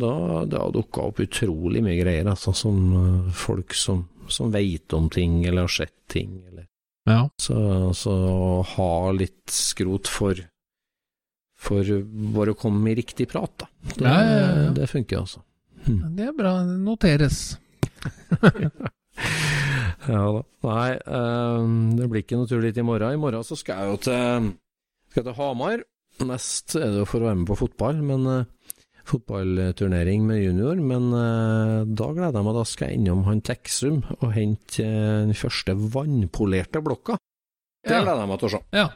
da 0.00 0.62
har 0.62 0.72
dukka 0.76 1.10
opp 1.10 1.20
utrolig 1.26 1.82
mye 1.84 1.98
greier, 2.00 2.30
altså, 2.32 2.54
som 2.56 2.80
eh, 3.02 3.34
folk 3.36 3.76
som, 3.76 4.06
som 4.30 4.54
veit 4.54 4.96
om 4.96 5.10
ting, 5.12 5.42
eller 5.44 5.66
har 5.66 5.76
sett 5.80 5.98
ting, 6.10 6.38
eller 6.48 6.68
ja. 7.08 7.24
Så, 7.40 7.56
så 7.96 8.14
ha 8.76 8.94
litt 9.16 9.50
skrot 9.50 10.08
for 10.10 10.38
for 11.60 11.84
bare 12.32 12.54
å 12.54 12.56
komme 12.56 12.88
i 12.88 12.96
riktig 12.96 13.26
prat, 13.28 13.52
da. 13.60 13.66
Det, 13.84 14.04
ja, 14.06 14.20
ja, 14.24 14.44
ja. 14.64 14.68
det 14.76 14.86
funker, 14.88 15.20
altså. 15.26 15.42
Det 15.86 16.26
er 16.28 16.34
bra. 16.36 16.58
Noteres. 16.64 17.58
Ja 20.08 20.22
da. 20.32 20.40
Nei, 20.64 20.92
eh, 20.96 21.64
det 21.98 22.06
blir 22.08 22.24
ikke 22.24 22.38
noe 22.40 22.48
tur 22.48 22.62
dit 22.64 22.78
i 22.80 22.84
morgen. 22.86 23.14
I 23.14 23.20
morgen 23.20 23.44
så 23.46 23.58
skal 23.58 23.82
jeg 23.82 23.90
jo 23.90 23.98
til, 24.06 24.46
skal 25.12 25.26
til 25.26 25.36
Hamar. 25.36 25.84
Mest 26.26 26.76
er 26.76 26.88
det 26.92 27.02
jo 27.02 27.08
for 27.08 27.22
å 27.22 27.30
være 27.30 27.40
med 27.42 27.48
på 27.48 27.58
fotball, 27.62 28.00
men 28.04 28.26
uh, 28.28 28.72
fotballturnering 29.08 30.26
med 30.28 30.42
junior. 30.42 30.80
Men 30.84 31.08
uh, 31.14 31.86
da 31.86 32.10
gleder 32.16 32.40
jeg 32.40 32.48
meg, 32.48 32.58
da 32.58 32.64
skal 32.68 32.90
jeg 32.90 33.00
innom 33.00 33.24
han 33.28 33.40
Teksum 33.46 34.02
og 34.18 34.26
hente 34.36 34.84
uh, 34.84 35.22
den 35.24 35.36
første 35.38 35.76
vannpolerte 35.96 36.82
blokka. 36.84 37.16
Det 37.86 38.02
gleder 38.02 38.24
jeg 38.24 38.32
meg 38.32 38.42
til 38.42 38.50
å 38.50 38.52
se. 38.56 38.62
Ja. 38.76 38.88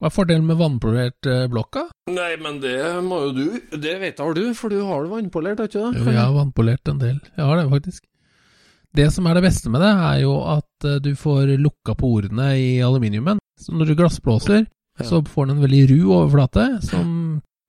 Hva 0.00 0.08
er 0.08 0.14
fordelen 0.14 0.46
med 0.48 0.56
vannpolert 0.56 1.26
eh, 1.28 1.42
blokka? 1.52 1.82
Nei, 2.08 2.30
men 2.40 2.60
det 2.62 2.76
må 3.04 3.18
jo 3.26 3.32
du. 3.36 3.58
Det 3.76 3.98
vet 4.00 4.20
har 4.22 4.32
du, 4.38 4.46
for 4.56 4.72
du 4.72 4.78
har 4.88 5.02
det 5.04 5.10
vannpolert, 5.12 5.60
har 5.60 5.68
ikke 5.68 5.82
det? 5.92 6.00
Jo, 6.00 6.06
jeg 6.14 6.20
har 6.22 6.32
vannpolert 6.38 6.88
en 6.88 7.02
del. 7.02 7.18
Jeg 7.36 7.44
har 7.50 7.60
det, 7.60 7.66
faktisk. 7.74 8.06
Det 8.96 9.06
som 9.14 9.28
er 9.30 9.36
det 9.38 9.44
beste 9.44 9.70
med 9.70 9.84
det, 9.84 9.90
er 10.08 10.22
jo 10.24 10.32
at 10.56 10.86
eh, 10.88 10.96
du 11.04 11.12
får 11.20 11.52
lukka 11.60 11.94
porene 12.00 12.48
i 12.58 12.70
aluminiumen. 12.82 13.38
Så 13.60 13.76
når 13.76 13.92
du 13.92 13.98
glassblåser, 14.00 14.64
Ja. 15.00 15.04
så 15.06 15.20
får 15.24 15.46
den 15.46 15.56
en 15.58 15.62
veldig 15.64 15.82
ru 15.92 15.98
overflate 16.16 16.64
som 16.84 17.12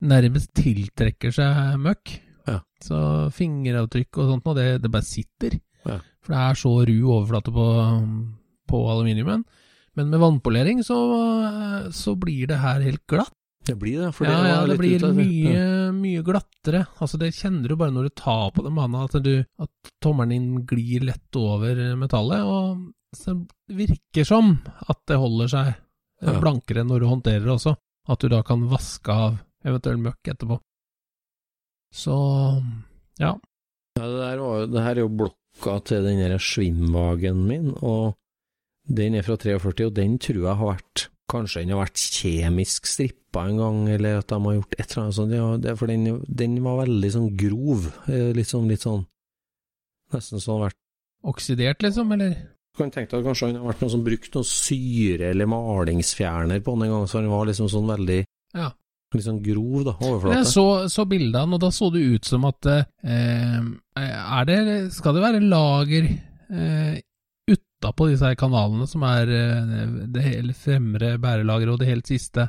nærmest 0.02 0.50
tiltrekker 0.58 1.32
seg 1.32 1.76
møkk. 1.80 2.16
Ja. 2.48 2.58
Så 2.82 2.98
fingeravtrykk 3.36 4.18
og 4.18 4.32
sånt, 4.32 4.44
noe, 4.48 4.56
det, 4.58 4.66
det 4.82 4.90
bare 4.92 5.06
sitter. 5.06 5.54
Ja. 5.86 6.00
For 6.24 6.32
det 6.34 6.40
er 6.42 6.58
så 6.58 6.72
ru 6.88 6.96
overflate 7.12 7.52
på, 7.54 7.66
på 8.72 8.80
aluminiumen. 8.92 9.44
Men 9.96 10.08
med 10.08 10.20
vannpolering 10.22 10.80
så, 10.86 10.96
så 11.92 12.14
blir 12.16 12.46
det 12.48 12.60
her 12.62 12.80
helt 12.80 13.02
glatt. 13.10 13.32
Det 13.62 13.76
blir 13.78 14.00
det. 14.00 14.08
For 14.16 14.26
ja, 14.26 14.38
det, 14.42 14.48
ja, 14.50 14.62
det 14.66 14.76
blir 14.80 15.04
av, 15.06 15.14
det. 15.20 15.26
ja. 15.52 15.92
mye 15.94 16.22
glattere. 16.26 16.80
Altså, 16.98 17.20
det 17.20 17.28
kjenner 17.36 17.68
du 17.70 17.76
bare 17.78 17.94
når 17.94 18.08
du 18.08 18.14
tar 18.18 18.48
på 18.56 18.64
det 18.64 18.72
banen, 18.74 18.96
at, 19.04 19.14
du, 19.22 19.44
at 19.62 19.92
tommelen 20.02 20.32
din 20.32 20.66
glir 20.66 21.04
lett 21.06 21.38
over 21.38 21.78
metallet, 22.00 22.42
og 22.42 22.88
så 23.14 23.36
det 23.68 23.76
virker 23.76 24.26
som 24.26 24.54
at 24.88 24.98
det 25.10 25.20
holder 25.20 25.50
seg 25.52 25.72
Ja. 26.22 26.36
blankere 26.40 26.84
når 26.86 27.00
du 27.02 27.06
håndterer 27.10 27.44
det 27.44 27.54
også. 27.54 27.76
At 28.10 28.22
du 28.22 28.28
da 28.32 28.40
kan 28.46 28.64
vaske 28.70 29.10
av 29.14 29.38
eventuell 29.66 29.98
møkk 30.02 30.32
etterpå. 30.32 30.56
Så 31.94 32.14
ja. 33.20 33.32
Ja, 33.98 34.06
det, 34.08 34.18
der 34.18 34.38
var, 34.40 34.66
det 34.70 34.82
her 34.86 34.96
er 34.96 35.02
jo 35.04 35.10
blokka 35.22 35.76
til 35.86 36.06
den 36.06 36.18
der 36.22 36.38
Schwimwagen 36.40 37.42
min, 37.46 37.72
og 37.84 38.14
den 38.88 39.14
er 39.14 39.22
fra 39.26 39.36
43, 39.38 39.86
og 39.86 39.94
den 39.94 40.18
tror 40.18 40.42
jeg 40.48 40.58
har 40.60 40.72
vært 40.74 41.08
Kanskje 41.32 41.62
den 41.62 41.70
har 41.72 41.84
vært 41.86 42.00
kjemisk 42.12 42.84
strippa 42.90 43.46
en 43.48 43.56
gang, 43.56 43.76
eller 43.88 44.18
at 44.20 44.28
de 44.28 44.36
har 44.42 44.56
gjort 44.58 44.74
et 44.76 44.82
eller 44.90 45.02
annet 45.04 45.16
sånt. 45.16 45.32
Ja, 45.32 45.74
for 45.80 45.88
den, 45.88 46.02
den 46.28 46.56
var 46.60 46.80
veldig 46.82 47.10
sånn 47.14 47.28
grov. 47.40 47.86
eh, 48.10 48.32
Litt 48.36 48.50
sånn, 48.50 48.66
litt 48.68 48.82
sånn 48.84 49.06
Nesten 50.12 50.42
sånn 50.42 50.60
vært 50.66 50.76
Oksidert, 51.24 51.80
liksom, 51.86 52.10
eller? 52.12 52.34
Du 52.74 52.82
kan 52.82 52.90
tenke 52.92 53.14
deg 53.14 53.22
at 53.22 53.28
kanskje 53.30 53.48
han 53.48 53.60
har 53.62 53.70
vært 53.70 53.80
noen 53.84 53.92
som 53.94 54.02
brukte 54.04 54.40
noe 54.40 54.48
syre 54.50 55.30
eller 55.30 55.48
malingsfjerner 55.48 56.60
på 56.66 56.74
den 56.74 56.84
en 56.88 56.94
gang, 56.96 57.06
så 57.08 57.20
den 57.22 57.30
var 57.32 57.46
liksom 57.48 57.70
sånn 57.72 57.88
veldig 57.88 58.18
Ja. 58.58 58.72
Litt 59.14 59.26
sånn 59.28 59.42
grov, 59.44 59.82
da, 59.84 59.92
overflate. 60.00 60.38
Jeg 60.40 60.50
så, 60.52 60.66
så 60.88 61.04
bildene, 61.08 61.54
og 61.56 61.60
da 61.60 61.68
så 61.72 61.88
det 61.94 62.00
ut 62.16 62.28
som 62.28 62.44
at 62.48 62.68
eh, 62.72 63.62
er 63.94 64.44
det, 64.48 64.58
Skal 64.96 65.16
det 65.16 65.24
være 65.24 65.42
lager 65.44 66.06
eh, 66.08 67.00
utapå 67.50 68.08
disse 68.10 68.26
her 68.28 68.38
kanalene, 68.38 68.86
som 68.86 69.02
er 69.06 69.30
eh, 69.32 69.94
det 70.14 70.24
hele 70.24 70.54
fremre 70.54 71.16
bærelageret 71.22 71.74
og 71.74 71.80
det 71.82 71.88
helt 71.90 72.10
siste? 72.10 72.48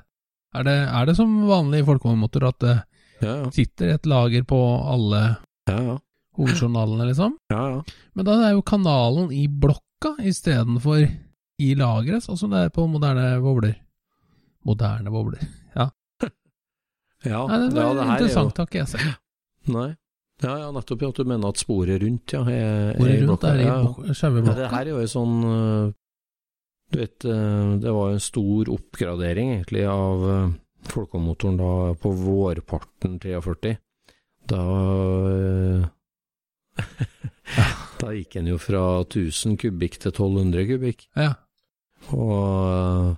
Er 0.53 0.65
det, 0.67 0.75
er 0.85 1.07
det 1.09 1.15
som 1.17 1.31
vanlig 1.49 1.81
i 1.81 1.87
folkevognmotor 1.87 2.49
at 2.51 2.59
det 2.61 2.75
Ja, 3.23 3.37
ja. 3.39 3.49
sitter 3.55 3.93
et 3.93 4.05
lager 4.09 4.43
på 4.43 4.57
alle 4.91 5.21
ja, 5.69 5.77
ja. 5.79 5.95
hovedjournalene, 6.37 7.07
liksom? 7.09 7.37
ja, 7.53 7.63
ja. 7.77 7.81
Men 8.13 8.27
da 8.27 8.37
er 8.49 8.53
jo 8.57 8.65
kanalen 8.67 9.31
i 9.31 9.47
blokka 9.47 10.15
istedenfor 10.21 11.05
i 11.63 11.73
lageret, 11.79 12.25
sånn 12.25 12.37
som 12.37 12.53
det 12.53 12.65
er 12.67 12.73
på 12.73 12.85
moderne 12.89 13.37
bobler. 13.41 13.77
Moderne 14.67 15.11
bobler. 15.13 15.41
Ja, 15.77 15.89
ja, 17.31 17.41
Nei, 17.47 17.59
det 17.69 17.79
var 17.79 17.95
det 17.97 18.03
er 18.03 18.13
interessant, 18.17 18.57
har 18.59 18.69
ikke 18.69 18.81
jeg 18.83 18.91
sett. 18.93 19.19
Nei. 19.71 19.89
Ja, 20.43 20.57
ja, 20.59 20.71
nettopp 20.75 21.03
at 21.07 21.19
du 21.21 21.23
mener 21.29 21.53
at 21.53 21.61
sporet 21.61 22.01
rundt, 22.03 22.33
ja. 22.35 22.41
Er, 22.43 22.93
Hvor 22.97 23.07
er 23.07 23.21
rundt 23.27 23.43
er 23.47 23.61
i 23.61 23.67
blokka. 23.67 24.07
ja. 24.11 24.23
Ja, 24.43 24.55
det 24.59 24.69
her 24.73 24.81
er 24.81 24.91
jo 24.91 24.99
en 24.99 25.11
sånn 25.11 25.37
øh, 25.47 25.93
Du 26.93 26.99
vet, 26.99 27.25
øh, 27.25 27.71
det 27.81 27.93
var 27.95 28.11
jo 28.11 28.17
en 28.19 28.23
stor 28.27 28.69
oppgradering 28.75 29.53
egentlig 29.55 29.85
av, 29.89 30.27
folkemotoren 30.91 31.57
da 31.57 31.71
på 32.03 32.11
vårparten 32.19 33.19
43. 33.23 33.77
Da 34.51 34.61
eh, 35.31 35.87
Da 38.01 38.11
gikk 38.11 38.35
den 38.35 38.49
jo 38.51 38.57
fra 38.59 38.83
1000 39.05 39.55
kubikk 39.61 39.99
til 40.01 40.11
1200 40.11 40.67
kubikk. 40.73 41.05
Ja. 41.15 41.33
Og 42.11 43.15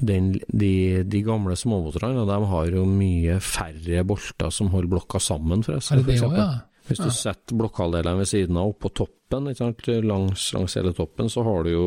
den, 0.00 0.32
de, 0.48 1.02
de 1.04 1.22
gamle 1.22 1.56
småmotorene 1.56 2.24
de 2.26 2.36
har 2.48 2.66
jo 2.72 2.84
mye 2.88 3.38
færre 3.44 4.04
bolter 4.08 4.50
som 4.50 4.68
holder 4.72 4.88
blokka 4.94 5.20
sammen, 5.20 5.62
forresten. 5.62 6.00
Det 6.02 6.06
det 6.14 6.20
for 6.20 6.28
òg, 6.32 6.38
ja? 6.38 6.50
Hvis 6.88 6.98
du 6.98 7.04
Ja. 7.06 7.10
setter 7.14 7.54
blokkhalvdelene 7.60 8.18
ved 8.18 8.26
siden 8.26 8.56
av 8.58 8.72
oppå 8.72 8.90
toppen? 8.92 9.44
Langs, 10.08 10.52
langs 10.54 10.74
hele 10.74 10.92
toppen, 10.92 11.28
så 11.30 11.44
har 11.46 11.62
du 11.64 11.70
jo 11.70 11.84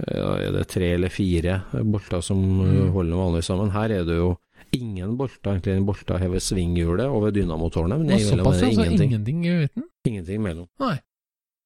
eh, 0.00 0.46
er 0.48 0.52
det 0.52 0.66
tre 0.68 0.92
eller 0.94 1.08
fire 1.08 1.62
bolter 1.84 2.20
som 2.20 2.38
eh, 2.60 2.74
Mm. 2.84 2.92
holder 2.92 3.16
vanlig 3.16 3.44
sammen. 3.44 3.70
Her 3.70 3.90
er 4.00 4.04
det 4.04 4.16
jo 4.18 4.36
ingen 4.74 5.16
bolter, 5.16 5.54
egentlig 5.54 5.76
en 5.76 5.86
bolter 5.86 6.18
hever 6.18 6.32
ved 6.34 6.42
svinghjulet 6.42 7.06
og 7.06 7.22
ved 7.24 7.34
dynamotorene, 7.38 7.98
men 7.98 8.18
såpass, 8.18 8.60
er 8.62 8.66
altså. 8.66 8.84
ingenting. 8.84 9.12
Ingenting 9.12 9.46
i 9.46 9.64
uten? 9.64 9.82
Ingenting 10.06 10.42
mellom. 10.42 10.66
Nei. 10.80 10.98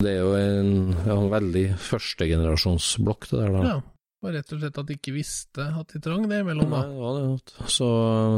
Det 0.01 0.11
er 0.13 0.21
jo 0.21 0.35
en, 0.39 0.95
ja, 1.07 1.15
en 1.19 1.31
veldig 1.33 1.65
førstegenerasjonsblokk, 1.79 3.29
det 3.31 3.39
der, 3.41 3.53
da. 3.53 3.63
Ja. 3.65 3.81
Var 4.23 4.33
rett 4.35 4.53
og 4.53 4.59
slett 4.59 4.79
at 4.81 4.87
de 4.89 4.95
ikke 4.99 5.13
visste 5.15 5.63
at 5.79 5.93
de 5.95 6.01
trang 6.03 6.25
det 6.27 6.41
imellom, 6.43 6.73
Nei, 6.73 6.81
da. 6.83 6.95
ja, 6.99 7.11
det 7.15 7.69
så, 7.71 7.89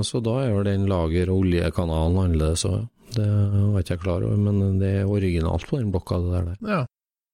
så 0.04 0.20
da 0.20 0.34
er 0.42 0.50
jo 0.52 0.62
den 0.66 0.84
lager- 0.90 1.30
og 1.32 1.40
oljekanalen 1.46 2.18
annerledes 2.20 2.66
òg. 2.68 2.82
Det 3.16 3.26
var 3.26 3.80
ikke 3.80 3.96
jeg 3.96 4.02
klar 4.04 4.22
over, 4.26 4.36
men 4.38 4.76
det 4.78 4.90
er 5.00 5.08
originalt 5.10 5.64
på 5.66 5.80
den 5.80 5.88
blokka, 5.94 6.18
det 6.20 6.30
der. 6.36 6.50
Ja. 6.68 6.82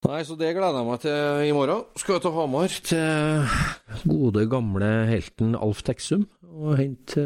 Nei, 0.07 0.21
så 0.29 0.37
det 0.39 0.53
gleder 0.55 0.79
jeg 0.79 0.87
meg 0.87 1.01
til 1.03 1.43
i 1.49 1.53
morgen. 1.57 1.83
Skal 1.99 2.15
jeg 2.17 2.23
til 2.23 2.35
Hamar, 2.37 2.77
til 2.87 4.09
gode, 4.13 4.47
gamle 4.53 4.91
helten 5.11 5.57
Alf 5.59 5.83
Texum, 5.83 6.23
og 6.47 6.77
hente 6.79 7.25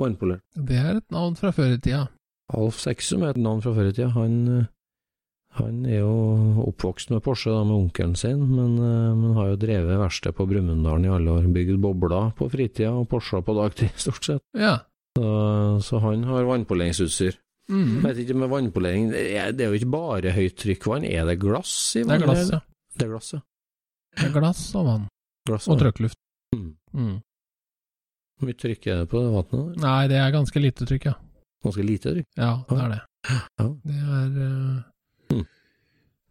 vannpoler. 0.00 0.40
Det 0.56 0.78
er 0.80 0.96
et 1.02 1.10
navn 1.14 1.36
fra 1.38 1.52
før 1.54 1.76
i 1.76 1.80
tida. 1.84 2.06
Alf 2.56 2.80
Texum 2.82 3.22
er 3.28 3.34
et 3.36 3.42
navn 3.44 3.60
fra 3.62 3.74
før 3.76 3.90
i 3.92 3.94
tida. 3.94 4.08
Han, 4.16 4.40
eh, 4.56 4.64
han 5.54 5.84
er 5.86 6.00
jo 6.00 6.14
oppvokst 6.66 7.12
med 7.14 7.22
Porsche 7.22 7.52
da, 7.52 7.60
med 7.66 7.76
onkelen 7.76 8.16
sin, 8.18 8.40
men, 8.50 8.74
eh, 8.82 9.12
men 9.14 9.36
har 9.38 9.52
jo 9.52 9.60
drevet 9.62 10.00
verksted 10.00 10.34
på 10.34 10.46
Brumunddal 10.50 11.06
i 11.06 11.12
alle 11.14 11.36
år. 11.36 11.46
Bygd 11.54 11.78
bobler 11.82 12.32
på 12.38 12.48
fritida 12.50 12.90
og 12.90 13.06
Porscher 13.12 13.44
på 13.46 13.54
dagtid, 13.58 13.94
stort 14.04 14.26
sett. 14.26 14.42
Ja. 14.58 14.80
Så, 15.14 15.28
så 15.86 16.00
han 16.02 16.24
har 16.26 16.48
vannpoleringsutstyr. 16.48 17.38
Mm. 17.70 18.00
Vet 18.04 18.18
ikke 18.24 18.36
med 18.36 18.50
vannpolering, 18.52 19.06
det 19.14 19.22
er, 19.38 19.52
det 19.56 19.64
er 19.64 19.70
jo 19.72 19.78
ikke 19.78 19.92
bare 19.94 20.32
høyt 20.36 20.56
trykkvann, 20.60 21.06
er 21.08 21.24
det 21.30 21.38
glass 21.40 21.72
i 21.96 22.02
Det 22.04 22.18
er 22.18 22.24
glass, 22.26 22.50
ja. 22.52 22.58
Det 22.94 23.06
er 23.06 23.12
glass, 23.14 23.30
ja. 23.32 23.40
Det 24.18 24.26
er 24.26 24.34
glass 24.34 24.64
og 24.74 24.88
vann. 24.88 25.06
Glass, 25.48 25.68
Og 25.68 25.78
ja. 25.78 25.84
trøkkluft. 25.84 26.18
Mm. 26.54 26.66
Mm. 26.92 27.14
Hvor 28.34 28.50
mye 28.50 28.58
trykk 28.58 28.88
er 28.90 29.04
det 29.04 29.08
på 29.12 29.22
det 29.22 29.30
vannet? 29.32 29.78
Nei, 29.84 30.00
det 30.10 30.18
er 30.20 30.34
ganske 30.34 30.60
lite 30.60 30.88
trykk, 30.90 31.08
ja. 31.08 31.14
Ganske 31.64 31.86
lite 31.86 32.12
trykk. 32.12 32.28
Ja, 32.36 32.50
det 32.68 32.80
er 32.82 32.92
det. 32.92 33.00
Ja. 33.30 33.68
Det 33.86 34.00
er 34.18 34.36
eh. 34.48 34.82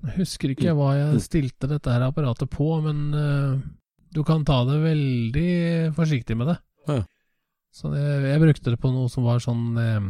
Jeg 0.03 0.17
husker 0.19 0.51
ikke 0.51 0.73
hva 0.75 0.89
jeg 0.97 1.21
stilte 1.23 1.69
dette 1.71 1.91
her 1.93 2.03
apparatet 2.09 2.49
på, 2.51 2.67
men 2.83 2.97
uh, 3.15 3.61
du 4.13 4.21
kan 4.27 4.43
ta 4.45 4.61
det 4.67 4.81
veldig 4.83 5.93
forsiktig 5.95 6.35
med 6.37 6.51
det. 6.51 6.57
Ja. 6.89 6.97
Så 7.73 7.89
det, 7.93 8.03
jeg 8.29 8.41
brukte 8.43 8.73
det 8.75 8.79
på 8.83 8.91
noe 8.93 9.07
som 9.09 9.23
var 9.25 9.39
sånn 9.41 9.63
eh, 9.81 10.09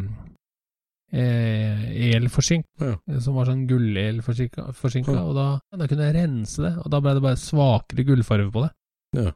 eh, 1.16 2.16
elforsink, 2.18 2.66
Ja. 2.82 2.98
som 3.22 3.36
var 3.38 3.46
sånn 3.48 3.68
gullelforsinka, 3.70 4.74
forsinka, 4.76 5.14
Ja. 5.14 5.24
og 5.24 5.36
da, 5.38 5.60
da 5.78 5.88
kunne 5.88 6.10
jeg 6.10 6.16
rense 6.18 6.58
det, 6.62 6.74
og 6.84 6.90
da 6.92 7.00
ble 7.00 7.14
det 7.14 7.22
bare 7.24 7.40
svakere 7.40 8.04
gullfarge 8.04 8.52
på 8.52 8.66
det. 8.66 8.72
Ja. 9.24 9.32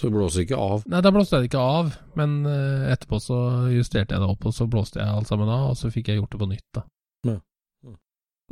Så 0.00 0.10
det 0.10 0.12
blåser 0.16 0.42
ikke 0.42 0.58
av. 0.58 0.82
Nei, 0.90 1.00
da 1.00 1.10
blåste 1.14 1.38
jeg 1.38 1.44
det 1.46 1.52
ikke 1.54 1.62
av, 1.64 1.96
men 2.18 2.44
eh, 2.50 2.92
etterpå 2.92 3.20
så 3.22 3.70
justerte 3.70 4.10
jeg 4.12 4.20
det 4.20 4.28
opp, 4.28 4.44
og 4.44 4.52
så 4.52 4.66
blåste 4.68 4.98
jeg 4.98 5.06
alt 5.08 5.28
sammen 5.30 5.48
av, 5.48 5.70
og 5.70 5.76
så 5.78 5.88
fikk 5.94 6.08
jeg 6.10 6.18
gjort 6.18 6.32
det 6.34 6.40
på 6.40 6.50
nytt, 6.50 6.66
da. 6.74 6.82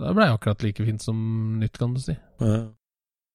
Ja. 0.01 0.13
blei 0.13 0.27
det 0.27 0.35
akkurat 0.37 0.63
like 0.65 0.85
fint 0.87 1.03
som 1.03 1.19
nytt, 1.61 1.77
kan 1.79 1.95
du 1.95 2.01
si. 2.01 2.15
Ja. 2.41 2.69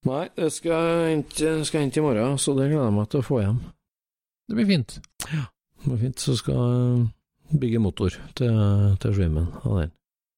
Nei, 0.07 0.23
det 0.37 0.51
skal 0.53 0.71
jeg 0.71 1.25
hente, 1.65 1.99
i 1.99 2.03
morgen, 2.05 2.37
så 2.39 2.55
det 2.57 2.69
gleder 2.69 2.87
jeg 2.87 2.95
meg 2.95 3.09
til 3.11 3.21
å 3.21 3.27
få 3.27 3.41
hjem. 3.43 3.59
Det 4.47 4.55
blir 4.57 4.69
fint. 4.69 4.99
Ja, 5.33 5.45
Det 5.83 5.91
blir 5.91 6.01
fint, 6.05 6.19
så 6.19 6.35
skal 6.37 6.55
jeg 6.57 7.59
bygge 7.61 7.79
motor 7.83 8.15
til, 8.35 8.55
til 9.01 9.13
Dreamen 9.17 9.49
av 9.63 9.79
den. 9.81 9.91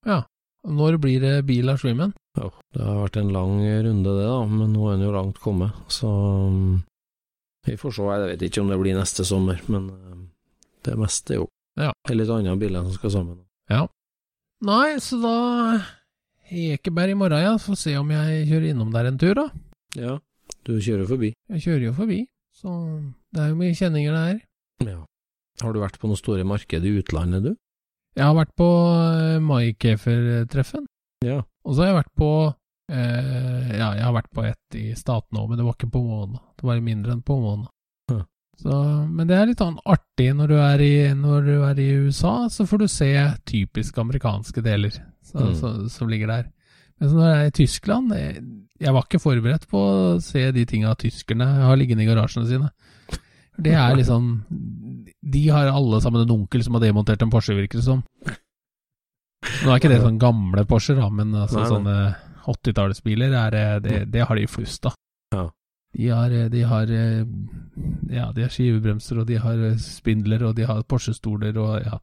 Ja. 0.05 0.23
Når 0.67 0.97
blir 0.99 1.21
det 1.23 1.45
bil 1.47 1.69
av 1.71 1.77
Streamen? 1.79 2.11
Ja, 2.37 2.49
det 2.75 2.83
har 2.83 2.97
vært 3.05 3.19
en 3.21 3.31
lang 3.33 3.59
runde 3.63 4.15
det, 4.17 4.25
da, 4.27 4.41
men 4.49 4.73
nå 4.75 4.89
er 4.89 4.97
den 4.97 5.05
jo 5.07 5.13
langt 5.15 5.39
kommet, 5.43 5.75
så 5.91 6.09
um, 6.49 6.81
vi 7.67 7.77
får 7.79 7.95
se. 7.95 8.07
Jeg 8.09 8.33
vet 8.33 8.43
ikke 8.49 8.63
om 8.65 8.73
det 8.73 8.79
blir 8.81 8.97
neste 8.97 9.25
sommer, 9.27 9.61
men 9.71 9.87
um, 9.93 10.25
det 10.87 10.97
meste 10.99 11.35
er 11.35 11.41
jo 11.43 11.47
Ja. 11.79 11.93
Det 12.03 12.11
er 12.11 12.19
litt 12.19 12.33
andre 12.33 12.57
biler 12.59 12.83
som 12.83 12.97
skal 12.97 13.13
sammen. 13.13 13.39
Ja. 13.71 13.85
Nei, 14.67 14.97
så 14.99 15.21
da 15.23 15.35
Ekeberg 16.49 17.13
i 17.13 17.17
morgen, 17.19 17.43
ja. 17.45 17.53
Får 17.61 17.77
se 17.77 17.95
om 17.99 18.09
jeg 18.13 18.47
kjører 18.49 18.69
innom 18.71 18.91
der 18.93 19.09
en 19.09 19.17
tur, 19.21 19.35
da. 19.37 19.47
Ja, 19.97 20.17
du 20.65 20.75
kjører 20.81 21.07
forbi. 21.09 21.31
Jeg 21.53 21.63
kjører 21.65 21.87
jo 21.89 21.93
forbi, 21.97 22.19
så 22.55 22.73
det 23.33 23.43
er 23.43 23.49
jo 23.53 23.57
mye 23.59 23.77
kjenninger 23.77 24.15
det 24.15 24.23
her. 24.27 24.39
Ja. 24.89 24.99
Har 25.63 25.73
du 25.75 25.81
vært 25.81 25.97
på 25.99 26.07
noe 26.09 26.19
store 26.19 26.45
marked 26.47 26.85
i 26.87 26.93
utlandet, 27.01 27.43
du? 27.49 27.55
Jeg 28.17 28.25
har 28.25 28.35
vært 28.37 28.53
på 28.57 28.67
eh, 28.69 29.39
Maikefer-treffen, 29.43 30.85
Ja. 31.25 31.41
og 31.65 31.75
så 31.75 31.83
har 31.83 31.89
jeg 31.91 31.97
vært 31.99 32.13
på 32.17 32.29
eh, 32.91 33.75
Ja, 33.77 33.89
jeg 33.97 34.03
har 34.05 34.15
vært 34.15 34.31
på 34.33 34.45
ett 34.47 34.77
i 34.79 34.85
statene 34.97 35.41
òg, 35.43 35.49
men 35.51 35.59
det 35.59 35.65
var 35.67 35.75
ikke 35.77 35.91
på 35.93 36.01
måned. 36.05 36.39
Det 36.57 36.65
var 36.67 36.81
mindre 36.83 37.13
enn 37.15 37.21
på 37.25 37.37
måned. 37.41 37.67
Ja. 38.11 38.23
Så, 38.59 38.79
men 39.07 39.27
det 39.29 39.37
er 39.37 39.45
litt 39.51 39.61
sånn 39.61 39.77
artig 39.87 40.31
når 40.35 40.51
du, 40.51 40.55
er 40.59 40.81
i, 40.83 40.93
når 41.15 41.45
du 41.47 41.53
er 41.69 41.79
i 41.79 41.89
USA, 42.07 42.33
så 42.51 42.65
får 42.67 42.81
du 42.83 42.87
se 42.91 43.11
typisk 43.47 43.97
amerikanske 44.01 44.63
deler 44.65 44.97
så, 45.29 45.45
Mm. 45.45 45.55
så, 45.55 45.71
som 45.93 46.09
ligger 46.09 46.27
der. 46.27 46.47
Men 46.99 47.09
så 47.09 47.15
når 47.15 47.29
jeg 47.29 47.39
er 47.39 47.47
i 47.47 47.55
Tyskland 47.55 48.11
Jeg, 48.11 48.41
jeg 48.81 48.93
var 48.93 49.05
ikke 49.05 49.21
forberedt 49.23 49.67
på 49.71 49.79
å 49.79 50.21
se 50.21 50.41
de 50.51 50.65
tinga 50.67 50.95
tyskerne 50.99 51.45
har 51.63 51.77
liggende 51.79 52.03
i 52.03 52.09
garasjene 52.09 52.47
sine. 52.49 52.71
Det 53.59 53.73
er 53.75 53.95
liksom 53.95 54.43
De 55.23 55.41
har 55.51 55.67
alle 55.71 55.99
sammen 56.01 56.21
en 56.25 56.31
onkel 56.41 56.63
som 56.63 56.73
har 56.75 56.81
demontert 56.83 57.21
en 57.23 57.29
Porsche, 57.31 57.55
virker 57.55 57.79
det 57.79 57.85
som. 57.87 58.03
Nå 59.63 59.71
er 59.71 59.79
ikke 59.79 59.91
det 59.93 60.01
sånn 60.03 60.19
gamle 60.19 60.65
Porscher, 60.67 60.97
da, 60.99 61.07
men 61.09 61.31
altså 61.35 61.61
Nei, 61.61 61.63
nei. 61.63 61.71
sånne 61.71 61.95
80-tallsbiler, 62.49 63.35
er, 63.45 63.55
eh, 63.59 63.79
det, 63.83 63.97
det 64.11 64.25
har 64.27 64.35
de 64.35 64.43
i 64.43 64.49
flust, 64.51 64.81
da. 64.83 64.91
Ja. 65.35 65.45
De 65.95 66.07
har, 66.11 66.31
eh, 66.35 66.49
de 66.51 66.61
har 66.67 66.91
eh, 66.91 67.23
Ja, 68.11 68.31
de 68.35 68.43
har 68.45 68.51
skivebremser, 68.53 69.19
og 69.21 69.27
de 69.29 69.37
har 69.39 69.63
eh, 69.69 69.77
spindler, 69.79 70.43
og 70.49 70.55
de 70.57 70.65
har 70.67 70.83
Porsche-stoler, 70.83 71.55
og 71.61 71.79
ja. 71.85 71.99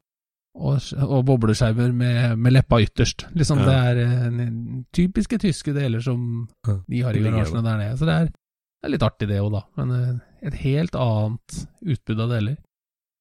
Og, 0.56 0.78
og 1.04 1.24
bobleskjermer 1.28 1.90
med, 1.92 2.38
med 2.40 2.52
leppa 2.54 2.78
ytterst. 2.80 3.26
Liksom, 3.36 3.58
Ja. 3.60 3.66
Det 3.66 3.74
er 3.76 3.98
en, 4.26 4.86
typiske 4.96 5.36
tyske 5.42 5.74
deler 5.76 6.00
som 6.00 6.48
Ja. 6.66 6.78
de 6.88 7.00
har 7.04 7.12
i 7.18 7.20
garasjene 7.20 7.62
der 7.62 7.76
nede. 7.76 7.98
Så 8.00 8.06
det 8.08 8.14
er, 8.14 8.24
det 8.30 8.88
er 8.88 8.92
litt 8.94 9.02
artig, 9.04 9.28
det 9.28 9.40
òg, 9.42 9.50
da. 9.52 9.60
Men 9.76 9.92
eh, 9.92 10.48
et 10.48 10.54
helt 10.62 10.94
annet 10.96 11.58
utbud 11.84 12.20
av 12.24 12.30
deler. 12.32 12.56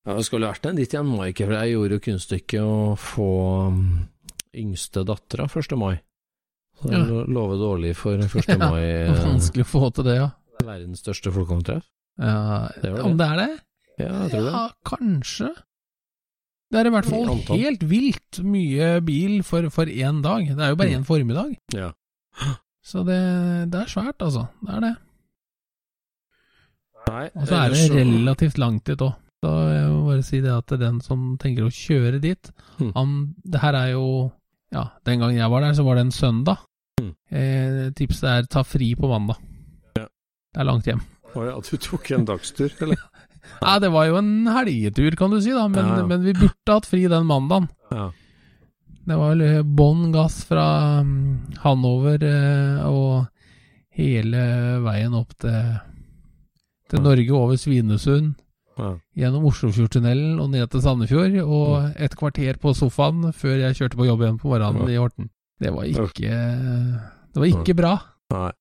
Ja, 0.06 0.16
det 0.16 0.26
skulle 0.28 0.48
vært 0.48 0.66
en 0.70 0.76
ditt 0.80 0.94
igjen, 0.94 1.10
Mike, 1.12 1.44
for 1.50 1.58
jeg 1.58 1.74
gjorde 1.74 1.98
jo 1.98 2.04
kunststykket 2.08 2.62
å 2.62 2.96
få 3.02 3.28
um, 3.68 4.08
yngste 4.56 5.04
dattera 5.04 5.48
1. 5.50 5.76
mai. 5.82 5.96
Så 6.80 6.88
det 6.92 6.98
Ja. 7.00 7.04
lo- 7.10 7.26
lover 7.28 7.58
dårlig 7.60 7.96
for 8.00 8.16
1. 8.24 8.48
Ja, 8.48 8.58
mai. 8.70 8.82
Eh, 8.86 9.12
vanskelig 9.26 9.66
å 9.66 9.72
få 9.76 9.90
til 9.94 10.04
det, 10.08 10.16
ja. 10.22 10.30
Verdens 10.64 11.04
største 11.04 11.34
folkehåndtreff. 11.36 11.84
ja 12.18 12.70
Det 12.82 12.94
det. 12.96 13.02
Om 13.04 13.18
det 13.20 13.28
er 13.28 13.36
det? 13.44 13.52
Ja, 14.00 14.12
jeg 14.24 14.32
tror 14.32 14.44
det. 14.48 14.52
Ja, 14.56 14.70
kanskje. 14.88 15.50
Det 16.76 16.82
er 16.82 16.90
i 16.90 16.92
hvert 16.92 17.08
fall 17.08 17.30
helt 17.56 17.84
vilt 17.88 18.40
mye 18.44 18.88
bil 19.08 19.38
for, 19.48 19.70
for 19.72 19.88
én 19.88 20.18
dag. 20.26 20.44
Det 20.52 20.60
er 20.60 20.74
jo 20.74 20.76
bare 20.82 20.92
Mm. 20.92 20.98
én 21.00 21.06
formiddag. 21.08 21.54
Ja. 21.74 21.92
Så 22.86 23.02
det, 23.08 23.16
det 23.72 23.80
er 23.82 23.88
svært, 23.90 24.20
altså. 24.22 24.44
Det 24.62 24.74
er 24.76 24.82
det. 24.84 24.96
Og 27.06 27.48
så 27.48 27.56
er 27.62 27.70
det 27.74 27.86
relativt 27.96 28.58
langt 28.62 28.86
dit 28.90 29.02
òg. 29.02 29.14
Så 29.46 29.52
jeg 29.72 29.90
må 29.94 30.00
bare 30.08 30.24
si 30.26 30.40
det 30.42 30.52
at 30.54 30.74
den 30.82 31.00
som 31.06 31.36
tenker 31.42 31.68
å 31.68 31.74
kjøre 31.74 32.20
dit 32.22 32.52
Mm. 32.80 32.92
han, 32.96 33.36
Det 33.46 33.62
her 33.62 33.74
er 33.76 33.92
jo 33.94 34.32
Ja, 34.74 34.84
den 35.06 35.20
gangen 35.20 35.38
jeg 35.38 35.50
var 35.50 35.62
der, 35.62 35.72
så 35.74 35.84
var 35.86 35.96
det 35.96 36.02
en 36.02 36.12
søndag. 36.12 36.58
Mm. 37.00 37.12
Eh, 37.32 37.90
tipset 37.96 38.24
er 38.28 38.44
ta 38.50 38.64
fri 38.64 38.96
på 38.96 39.08
mandag. 39.08 39.38
Ja. 39.96 40.08
Det 40.54 40.60
er 40.60 40.64
langt 40.66 40.86
hjem. 40.86 41.02
Å 41.36 41.46
ja, 41.46 41.56
du 41.62 41.78
tok 41.78 42.12
en 42.12 42.26
dagstur, 42.26 42.72
eller? 42.82 42.98
Ja, 43.62 43.80
det 43.82 43.90
var 43.94 44.08
jo 44.10 44.20
en 44.20 44.48
helgetur, 44.52 45.16
kan 45.20 45.34
du 45.34 45.40
si, 45.42 45.54
da, 45.56 45.68
men, 45.72 45.82
Ja, 45.86 45.98
ja. 46.02 46.06
men 46.10 46.24
vi 46.26 46.34
burde 46.38 46.76
hatt 46.78 46.88
fri 46.90 47.06
den 47.12 47.28
mandagen. 47.30 47.70
Ja. 47.92 48.12
Det 49.06 49.18
var 49.20 49.36
vel 49.36 49.64
bånn 49.78 50.10
gass 50.14 50.40
fra 50.50 51.02
mm, 51.06 51.60
Hanover 51.62 52.24
eh, 52.26 52.88
og 52.90 53.28
hele 53.96 54.42
veien 54.84 55.14
opp 55.16 55.36
til, 55.40 55.78
til 56.90 57.06
Norge 57.06 57.38
over 57.38 57.60
Svinesund, 57.62 58.34
ja. 58.80 58.96
gjennom 59.16 59.46
Oslofjordtunnelen 59.52 60.42
og 60.42 60.50
ned 60.56 60.68
til 60.74 60.84
Sandefjord, 60.84 61.38
og 61.46 62.02
et 62.02 62.18
kvarter 62.18 62.60
på 62.62 62.74
sofaen 62.76 63.30
før 63.32 63.62
jeg 63.68 63.80
kjørte 63.80 64.02
på 64.02 64.10
jobb 64.10 64.26
igjen 64.26 64.42
på 64.42 64.52
morgenen 64.52 64.90
i 64.92 65.00
Horten. 65.00 65.30
Det 65.62 65.72
var 65.72 65.88
ikke 65.88 66.34
Det 67.32 67.40
var 67.40 67.48
ikke 67.48 67.78
bra. 67.78 67.94
Nei. 68.34 68.52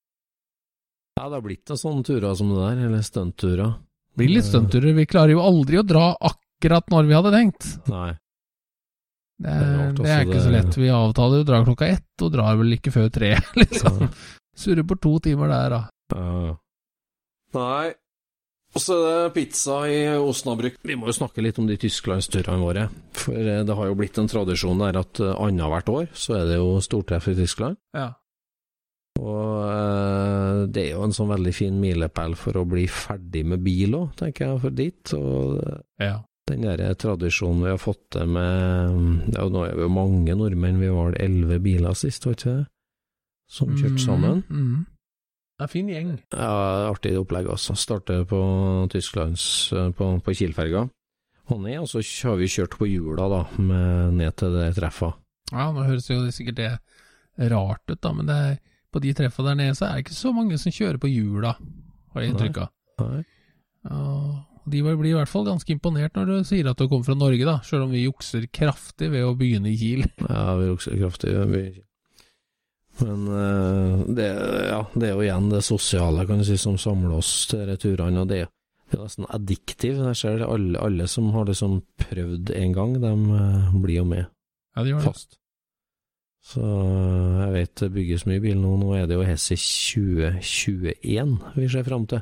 Ja, 1.15 1.29
det 1.31 1.37
har 1.39 1.43
blitt 1.47 1.71
noen 1.71 1.79
sånne 1.81 2.07
turer 2.07 2.35
som 2.37 2.51
det 2.51 2.61
der, 2.61 2.85
eller 2.89 3.03
stuntturer. 3.07 3.75
Blir 4.15 4.31
litt 4.37 4.47
stuntturer. 4.47 4.95
Vi 4.95 5.07
klarer 5.11 5.35
jo 5.35 5.43
aldri 5.43 5.81
å 5.81 5.87
dra 5.87 6.13
akkurat 6.15 6.93
når 6.93 7.09
vi 7.09 7.17
hadde 7.19 7.33
tenkt. 7.35 7.67
Nei. 7.91 8.13
Det 9.45 9.51
Det 9.51 9.67
er 9.67 9.93
det 9.99 10.11
er 10.11 10.23
ikke 10.23 10.31
ikke 10.37 10.45
så 10.45 10.53
lett. 10.55 10.79
Vi 10.79 10.93
avtaler 10.95 11.41
jo 11.41 11.45
å 11.45 11.49
dra 11.49 11.65
klokka 11.67 11.89
ett, 11.91 12.07
og 12.23 12.33
drar 12.37 12.57
vel 12.61 12.77
ikke 12.77 12.93
før 12.95 13.11
tre, 13.11 13.35
liksom. 13.61 14.05
Ja. 14.07 14.09
Surrer 14.55 14.87
på 14.87 14.97
to 15.03 15.17
timer 15.19 15.51
der, 15.51 15.75
da. 15.75 15.83
Ja. 16.15 16.55
Nei. 17.59 17.93
Og 18.75 18.83
så 18.83 18.95
er 18.99 19.19
det 19.27 19.35
pizza 19.37 19.77
i 19.87 19.99
Osnabrück. 20.19 20.81
Vi 20.83 20.97
må 20.99 21.07
jo 21.07 21.15
snakke 21.15 21.43
litt 21.43 21.59
om 21.63 21.67
de 21.69 21.77
tysklandsturene 21.79 22.59
våre. 22.59 22.89
For 23.15 23.35
eh, 23.39 23.63
det 23.67 23.77
har 23.79 23.87
jo 23.91 23.95
blitt 23.99 24.19
en 24.19 24.31
tradisjon 24.31 24.83
der 24.83 24.99
at 24.99 25.21
eh, 25.23 25.35
annethvert 25.39 25.91
år 25.95 26.09
så 26.19 26.41
er 26.41 26.49
det 26.51 26.57
jo 26.59 26.73
stortreff 26.83 27.29
i 27.31 27.37
Tyskland. 27.39 27.79
Ja. 27.95 28.09
Og 29.21 29.65
eh, 29.71 30.61
det 30.75 30.87
er 30.87 30.95
jo 30.97 31.05
en 31.07 31.15
sånn 31.15 31.31
veldig 31.31 31.55
fin 31.55 31.77
milepæl 31.81 32.35
for 32.39 32.59
å 32.59 32.67
bli 32.69 32.87
ferdig 32.91 33.45
med 33.47 33.63
bil 33.65 33.99
òg, 34.01 34.15
tenker 34.19 34.49
jeg, 34.49 34.63
for 34.65 34.79
dit. 34.81 35.15
Og 35.19 35.61
ja. 36.03 36.17
den 36.51 36.67
der 36.67 36.83
tradisjonen 36.99 37.63
vi 37.67 37.75
har 37.75 37.83
fått 37.83 38.03
til 38.17 38.33
med 38.35 39.37
ja, 39.37 39.47
Nå 39.47 39.67
er 39.69 39.77
vi 39.79 39.87
jo 39.87 39.93
mange 39.93 40.39
nordmenn, 40.39 40.83
vi 40.83 40.91
var 40.93 41.19
elleve 41.23 41.61
biler 41.63 41.95
sist, 41.99 42.27
var 42.27 42.39
ikke 42.39 42.57
det? 42.57 42.67
Som 43.55 43.75
kjørte 43.77 44.01
sammen. 44.01 44.43
Mm, 44.49 44.67
mm. 44.73 44.83
Det 45.55 45.63
er 45.63 45.69
en 45.69 45.71
fin 45.71 45.91
gjeng. 45.93 46.11
Ja, 46.35 46.55
artig 46.91 47.13
opplegg, 47.21 47.47
altså. 47.53 47.77
Starter 47.79 48.25
på 48.27 48.41
Tysklands 48.91 49.45
eh, 49.71 49.91
på, 49.95 50.09
på 50.25 50.35
Kiel-ferga. 50.35 50.89
Og 51.53 51.61
ned, 51.61 51.83
og 51.85 51.91
så 51.93 52.01
har 52.31 52.41
vi 52.41 52.49
kjørt 52.51 52.75
på 52.81 52.89
hjula, 52.89 53.29
da, 53.31 53.41
med, 53.61 54.17
ned 54.19 54.35
til 54.41 54.57
det 54.57 54.73
treffa. 54.79 55.13
Ja, 55.53 55.69
nå 55.71 55.85
høres 55.85 56.09
jo 56.09 56.23
sikkert 56.33 56.59
det 56.59 57.51
rart 57.53 57.85
ut, 57.93 58.01
da, 58.01 58.13
men 58.17 58.31
det 58.31 58.39
er, 58.49 58.57
på 58.95 59.03
de 59.03 59.13
treffa 59.19 59.45
der 59.49 59.59
nede 59.59 59.75
så 59.77 59.89
er 59.89 59.99
det 59.99 60.07
ikke 60.07 60.17
så 60.17 60.33
mange 60.37 60.59
som 60.63 60.75
kjører 60.75 61.01
på 61.03 61.11
hjula, 61.11 61.57
har 62.15 62.25
jeg 62.25 62.35
inntrykk 62.35 62.61
av. 62.65 62.71
De 64.65 64.81
blir 64.81 65.11
i 65.11 65.17
hvert 65.17 65.29
fall 65.29 65.45
ganske 65.45 65.75
imponert 65.75 66.15
når 66.17 66.31
du 66.31 66.37
sier 66.49 66.71
at 66.71 66.79
du 66.81 66.87
kommer 66.89 67.05
fra 67.05 67.17
Norge, 67.19 67.45
da, 67.45 67.59
sjøl 67.67 67.85
om 67.85 67.93
vi 67.93 68.07
jukser 68.07 68.47
kraftig 68.49 69.11
ved 69.13 69.27
å 69.27 69.35
begynne 69.37 69.73
i 69.73 69.77
Kiel. 69.77 70.07
Ja, 70.31 70.55
vi 70.57 70.71
jukser 70.71 70.97
kraftig. 71.03 71.35
Vi... 71.51 71.65
Men 73.03 73.27
eh, 73.29 74.05
det, 74.17 74.29
ja, 74.71 74.81
det 74.95 75.11
er 75.11 75.17
jo 75.19 75.25
igjen 75.27 75.51
det 75.53 75.65
sosiale, 75.67 76.25
kan 76.29 76.41
du 76.41 76.47
si, 76.49 76.57
som 76.61 76.79
samler 76.81 77.19
oss 77.19 77.33
til 77.51 77.67
disse 77.67 77.83
turene. 77.83 78.25
Og 78.25 78.31
det, 78.31 78.45
det 78.89 78.97
er 78.97 79.05
nesten 79.05 79.29
addiktiv. 79.35 80.01
Jeg 80.01 80.21
ser 80.23 80.47
alle, 80.47 80.81
alle 80.81 81.09
som 81.13 81.29
har 81.37 81.51
liksom 81.51 81.83
prøvd 82.07 82.55
en 82.57 82.77
gang, 82.79 82.97
de 83.05 83.15
eh, 83.43 83.73
blir 83.85 84.01
jo 84.01 84.09
med 84.15 84.23
Ja, 84.25 84.81
de 84.87 84.95
gjør 84.95 85.03
det. 85.03 85.11
fast. 85.11 85.41
Så 86.45 86.61
eh, 86.61 87.41
jeg 87.41 87.53
vet 87.55 87.75
det 87.81 87.91
bygges 87.95 88.27
mye 88.29 88.43
bil 88.45 88.59
nå. 88.61 88.75
Nå 88.83 88.93
er 88.99 89.07
det 89.09 89.17
jo 89.17 89.25
Hesse 89.25 89.57
2021 89.57 91.35
vi 91.57 91.69
ser 91.73 91.87
fram 91.87 92.05
til. 92.11 92.21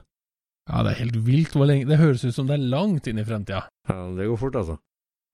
Ja, 0.71 0.83
det 0.87 0.93
er 0.93 1.01
helt 1.03 1.17
vilt 1.27 1.57
hvor 1.59 1.67
lenge 1.67 1.89
Det 1.91 1.99
høres 1.99 2.23
ut 2.23 2.37
som 2.37 2.47
det 2.47 2.55
er 2.55 2.69
langt 2.71 3.09
inn 3.11 3.19
i 3.19 3.25
fremtida. 3.27 3.65
Ja, 3.91 3.97
det 4.15 4.29
går 4.31 4.39
fort, 4.39 4.59
altså. 4.61 4.77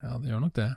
Ja, 0.01 0.15
det 0.17 0.31
gjør 0.31 0.41
nok 0.47 0.55
det. 0.57 0.69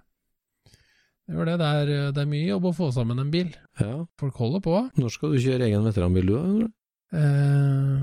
Det 1.23 1.37
gjør 1.39 1.49
det. 1.49 1.57
Det 1.63 1.71
er, 1.79 1.93
det 2.13 2.21
er 2.25 2.29
mye 2.35 2.49
jobb 2.51 2.69
å 2.69 2.75
få 2.77 2.91
sammen 2.93 3.23
en 3.23 3.31
bil. 3.33 3.55
Ja. 3.81 3.95
Folk 4.21 4.37
holder 4.43 4.61
på. 4.67 4.75
Når 5.01 5.15
skal 5.15 5.33
du 5.33 5.41
kjøre 5.41 5.69
egen 5.71 5.87
veteranbil, 5.89 6.29
du? 6.29 6.35
eller? 6.43 6.71
Eh, 7.17 8.03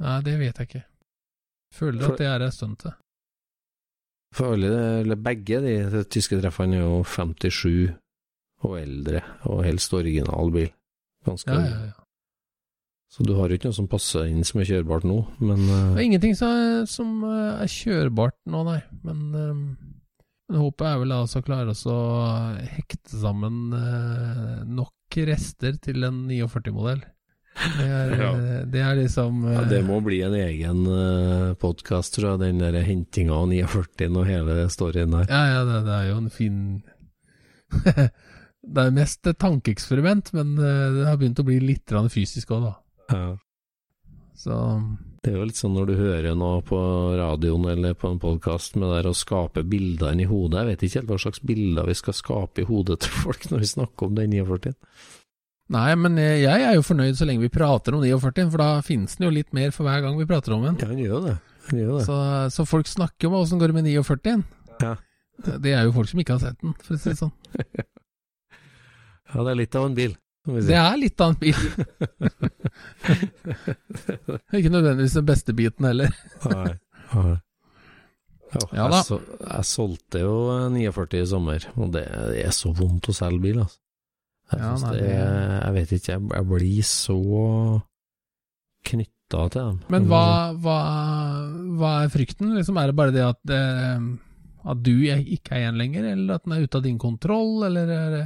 nei, 0.00 0.16
det 0.24 0.38
vet 0.40 0.62
jeg 0.62 0.70
ikke. 0.70 0.84
Føler 1.76 2.06
For- 2.06 2.14
at 2.16 2.22
det 2.24 2.30
er 2.30 2.46
en 2.46 2.54
stund 2.56 2.78
til. 2.86 2.96
For 4.36 4.52
alle, 4.56 4.72
eller 5.04 5.16
begge 5.28 5.60
de, 5.64 5.76
de 5.92 6.02
tyske 6.12 6.36
treffene 6.40 6.76
er 6.80 6.84
jo 6.84 7.02
57 7.08 7.92
og 8.64 8.78
eldre, 8.80 9.20
og 9.50 9.64
helst 9.66 9.92
original 9.96 10.52
bil. 10.54 10.72
Ganske 11.26 11.52
Ja, 11.52 11.60
ja, 11.66 11.86
ja. 11.90 12.06
Så 13.16 13.24
du 13.24 13.32
har 13.38 13.48
jo 13.48 13.56
ikke 13.56 13.70
noe 13.70 13.78
som 13.78 13.88
passer 13.88 14.26
inn 14.28 14.44
som 14.44 14.60
er 14.60 14.68
kjørbart 14.68 15.06
nå, 15.06 15.20
men 15.40 15.62
Det 15.62 15.74
eh, 15.76 15.92
er 15.94 16.04
ingenting 16.04 16.34
som 16.36 16.50
er, 16.52 16.86
som 16.90 17.12
eh, 17.24 17.62
er 17.62 17.70
kjørbart 17.70 18.36
nå, 18.50 18.62
nei. 18.66 18.80
Men, 19.06 19.20
eh, 19.30 19.60
men 20.50 20.58
håpet 20.60 20.88
er 20.90 20.98
vel 21.00 21.14
altså 21.16 21.40
å 21.40 21.46
klare 21.46 21.72
oss 21.72 21.86
å 21.88 21.98
hekte 22.76 23.18
sammen 23.22 23.70
nok 24.68 25.16
rester 25.26 25.78
til 25.82 26.04
en 26.06 26.26
49-modell. 26.28 27.00
Det, 27.56 27.86
er, 27.86 28.12
Ja. 28.20 28.30
det 28.68 28.82
er 28.84 28.98
liksom 28.98 29.40
ja, 29.48 29.64
det 29.70 29.80
må 29.86 30.02
bli 30.04 30.20
en 30.26 30.36
egen 30.36 30.84
podkast, 31.62 32.18
tror 32.18 32.34
jeg, 32.34 32.42
den 32.44 32.60
der 32.60 32.78
hentinga 32.84 33.38
av 33.38 33.48
49 33.48 34.10
og 34.12 34.28
hele 34.28 34.58
storyen 34.70 35.16
der. 35.16 35.30
Ja, 35.32 35.42
ja, 35.54 35.64
det, 35.66 35.80
det 35.88 35.96
er 36.02 36.10
jo 36.10 36.20
en 36.20 36.30
fin 36.36 36.60
Det 38.66 38.82
er 38.82 38.94
mest 38.94 39.26
et 39.30 39.38
tankeeksperiment, 39.38 40.32
men 40.34 40.56
eh, 40.58 40.86
det 40.96 41.04
har 41.06 41.18
begynt 41.20 41.42
å 41.42 41.46
bli 41.46 41.60
litt 41.62 41.92
fysisk 42.12 42.50
òg, 42.56 42.66
da. 42.66 42.72
Ja. 43.12 43.26
Så 44.36 44.56
Det 45.22 45.32
er 45.32 45.38
jo 45.38 45.46
litt 45.48 45.58
sånn 45.58 45.74
når 45.74 45.86
du 45.88 45.94
hører 45.96 46.34
noe 46.38 46.60
på 46.66 46.78
radioen 47.16 47.64
eller 47.72 47.94
på 47.98 48.10
en 48.10 48.18
podkast 48.20 48.76
med 48.76 48.90
det 48.90 48.98
der 48.98 49.10
å 49.10 49.16
skape 49.16 49.64
bilder 49.64 50.12
inni 50.12 50.26
hodet. 50.28 50.60
Jeg 50.60 50.70
vet 50.70 50.84
ikke 50.86 51.00
helt 51.00 51.12
hva 51.12 51.20
slags 51.22 51.42
bilder 51.46 51.88
vi 51.88 51.96
skal 51.96 52.16
skape 52.18 52.62
i 52.62 52.66
hodet 52.68 53.00
til 53.06 53.14
folk 53.24 53.48
når 53.50 53.64
vi 53.64 53.70
snakker 53.70 54.10
om 54.10 54.18
den 54.18 54.36
49. 54.36 54.74
Nei, 55.74 55.88
men 55.98 56.20
jeg 56.20 56.62
er 56.62 56.76
jo 56.76 56.84
fornøyd 56.86 57.18
så 57.18 57.26
lenge 57.26 57.42
vi 57.42 57.50
prater 57.50 57.96
om 57.96 58.04
49, 58.04 58.50
for 58.52 58.62
da 58.62 58.68
finnes 58.86 59.16
den 59.18 59.26
jo 59.26 59.32
litt 59.34 59.56
mer 59.56 59.72
for 59.74 59.88
hver 59.88 60.04
gang 60.04 60.18
vi 60.20 60.28
prater 60.28 60.54
om 60.54 60.62
den. 60.68 60.78
Ja, 60.78 60.90
den 60.92 61.02
gjør 61.02 61.24
det. 61.24 61.36
Den 61.70 61.82
gjør 61.82 61.96
det. 61.96 62.04
Så, 62.06 62.18
så 62.54 62.68
folk 62.68 62.86
snakker 62.90 63.26
om 63.26 63.40
åssen 63.40 63.58
går 63.62 63.72
det 63.72 63.80
med 63.80 63.88
49. 63.90 64.36
Ja. 64.84 64.94
Det, 65.42 65.58
det 65.64 65.74
er 65.74 65.88
jo 65.88 65.96
folk 65.96 66.12
som 66.12 66.22
ikke 66.22 66.36
har 66.36 66.44
sett 66.44 66.62
den, 66.62 66.76
for 66.84 66.94
å 66.94 67.00
si 67.02 67.10
det 67.10 67.18
sånn. 67.24 67.34
Ja, 69.32 69.38
det 69.42 69.50
er 69.52 69.58
litt 69.62 69.74
av 69.78 69.84
en 69.90 69.96
bil. 69.98 70.12
Det 70.46 70.76
er 70.78 70.96
litt 71.00 71.18
av 71.20 71.28
en 71.32 71.40
bil. 71.40 71.56
ikke 74.56 74.70
nødvendigvis 74.72 75.16
den 75.18 75.26
beste 75.28 75.52
biten 75.58 75.84
heller. 75.88 76.10
Nei. 76.46 76.70
Nei. 77.14 77.34
Ja, 78.54 78.60
Ja 78.78 78.84
da. 78.88 78.96
jeg, 79.00 79.06
så, 79.08 79.16
jeg 79.42 79.64
solgte 79.68 80.18
jo 80.22 80.34
49 80.72 81.18
i 81.18 81.26
sommer, 81.28 81.60
og 81.76 81.90
det, 81.96 82.04
det 82.30 82.44
er 82.46 82.54
så 82.54 82.70
vondt 82.78 83.08
å 83.10 83.12
selge 83.16 83.40
bil, 83.42 83.58
altså. 83.64 83.78
Jeg, 84.52 84.60
Ja, 84.62 84.70
nei, 84.78 84.90
det, 84.94 85.00
det- 85.02 85.10
jeg 85.64 85.72
vet 85.74 85.90
ikke, 85.96 86.12
jeg, 86.12 86.20
jeg 86.36 86.44
blir 86.52 86.82
så 86.86 87.16
knytta 88.86 89.40
til 89.50 89.62
dem. 89.64 89.78
Men 89.90 90.06
hva, 90.06 90.22
hva, 90.62 90.78
hva 91.80 91.90
er 92.04 92.12
frykten? 92.14 92.54
Liksom, 92.54 92.78
er 92.78 92.86
det 92.92 92.98
bare 93.02 93.10
det 93.16 93.24
at, 93.26 93.42
eh, 93.50 93.98
at 94.70 94.78
du 94.86 94.94
ikke 95.02 95.50
er 95.56 95.60
igjen 95.64 95.80
lenger, 95.82 96.02
eller 96.12 96.30
at 96.38 96.44
den 96.46 96.54
er 96.54 96.62
ute 96.62 96.78
av 96.78 96.84
din 96.86 97.00
kontroll, 97.02 97.66
eller 97.66 97.84
er 97.90 98.06
det 98.14 98.22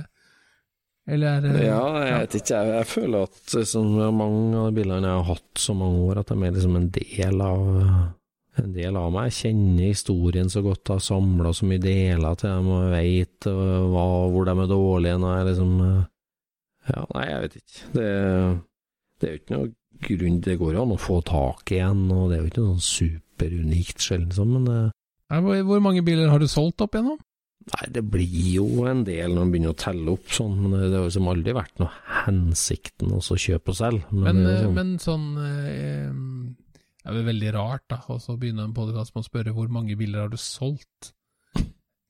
eller 1.11 1.37
er 1.37 1.45
det 1.45 1.67
Ja, 1.67 1.83
jeg 2.05 2.23
vet 2.23 2.39
ikke. 2.41 2.63
Jeg, 2.63 2.73
jeg 2.79 2.89
føler 2.91 3.27
at 3.29 3.55
liksom, 3.59 3.93
mange 4.17 4.57
av 4.61 4.71
de 4.71 4.79
bildene 4.79 5.11
jeg 5.11 5.19
har 5.19 5.29
hatt 5.35 5.63
så 5.67 5.77
mange 5.77 6.07
år, 6.07 6.23
at 6.23 6.33
de 6.33 6.39
er 6.39 6.57
liksom 6.57 6.79
en 6.79 6.89
del 6.95 7.45
av 7.45 7.69
en 8.61 8.73
del 8.75 8.97
av 8.99 9.11
meg. 9.15 9.29
Jeg 9.31 9.39
kjenner 9.39 9.91
historien 9.91 10.51
så 10.53 10.63
godt, 10.65 10.93
har 10.93 11.03
samla 11.05 11.53
så 11.57 11.69
mye 11.69 11.83
deler 11.83 12.39
til 12.39 12.51
dem, 12.51 12.71
og 12.75 12.95
veit 12.95 13.49
hva, 13.49 14.07
hvor 14.33 14.49
de 14.49 14.57
er 14.57 14.71
dårlige 14.71 15.21
når 15.23 15.37
jeg 15.37 15.51
liksom 15.51 15.77
eh, 15.87 16.01
Ja, 16.91 17.05
nei, 17.15 17.27
jeg 17.29 17.43
vet 17.45 17.59
ikke. 17.61 17.91
Det, 17.95 18.09
det 19.21 19.29
er 19.29 19.35
jo 19.35 19.41
ikke 19.43 19.57
noe 19.57 19.71
grunn 20.01 20.39
Det 20.41 20.55
går 20.57 20.73
jo 20.75 20.85
an 20.87 20.95
å 20.95 21.01
få 21.01 21.19
tak 21.29 21.75
i 21.77 21.83
en, 21.85 22.07
og 22.15 22.31
det 22.31 22.39
er 22.39 22.45
jo 22.45 22.51
ikke 22.51 22.63
noe 22.65 22.79
sånn 22.79 23.11
superunikt 23.11 24.05
sjelden 24.05 24.55
men 24.57 24.69
det, 24.71 24.81
hvor 25.69 25.83
mange 25.85 26.03
biler 26.03 26.33
har 26.33 26.43
du 26.43 26.49
solgt 26.51 26.83
opp 26.83 26.97
igjennom? 26.97 27.21
Nei, 27.71 27.87
det 27.95 28.03
blir 28.11 28.47
jo 28.57 28.67
en 28.91 29.05
del 29.07 29.31
når 29.31 29.45
man 29.45 29.53
begynner 29.53 29.75
å 29.75 29.79
telle 29.79 30.15
opp 30.15 30.33
sånn, 30.35 30.57
men 30.65 30.75
det 30.75 30.89
har 30.89 31.05
jo 31.05 31.11
liksom 31.11 31.31
aldri 31.31 31.55
vært 31.55 31.83
noe 31.83 32.17
hensikten 32.25 33.15
å 33.15 33.21
kjøpe 33.23 33.73
og 33.73 33.79
selge. 33.79 34.03
Men, 34.11 34.25
Men, 34.27 34.41
eh, 34.43 34.57
jo 34.57 34.67
sånn, 34.67 34.75
men 34.81 34.91
sånn 35.05 35.29
eh, 35.45 36.11
Det 37.01 37.09
er 37.09 37.17
vel 37.17 37.29
veldig 37.31 37.53
rart, 37.57 37.87
da, 37.89 38.01
Og 38.13 38.21
så 38.21 38.37
begynner 38.37 38.67
en 38.67 38.77
podkast 38.77 39.15
med 39.15 39.23
å 39.23 39.29
spørre 39.29 39.55
hvor 39.57 39.71
mange 39.73 39.97
biler 39.97 40.27
har 40.27 40.33
du 40.33 40.37
solgt? 40.41 41.13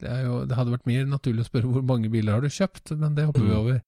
Det, 0.00 0.08
jo, 0.24 0.40
det 0.48 0.56
hadde 0.56 0.72
vært 0.72 0.88
mer 0.88 1.04
naturlig 1.04 1.44
å 1.44 1.50
spørre 1.50 1.70
hvor 1.74 1.84
mange 1.84 2.08
biler 2.12 2.38
har 2.38 2.44
du 2.44 2.48
kjøpt, 2.48 2.94
men 2.96 3.14
det 3.18 3.28
hopper 3.28 3.46
vi 3.46 3.56
over. 3.56 3.80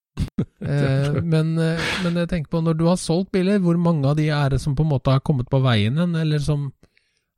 Eh, 0.63 1.17
men, 1.27 1.57
eh, 1.59 1.81
men 2.05 2.19
jeg 2.21 2.29
tenker 2.31 2.53
på, 2.53 2.61
når 2.63 2.77
du 2.79 2.85
har 2.87 2.99
solgt 3.01 3.33
biler, 3.35 3.57
hvor 3.65 3.75
mange 3.81 4.07
av 4.07 4.15
de 4.15 4.29
er 4.31 4.53
det 4.53 4.61
som 4.63 4.77
på 4.79 4.85
en 4.85 4.93
måte 4.93 5.11
har 5.11 5.23
kommet 5.25 5.49
på 5.51 5.59
veien 5.65 5.97
igjen, 5.97 6.15
eller 6.21 6.39
som 6.45 6.69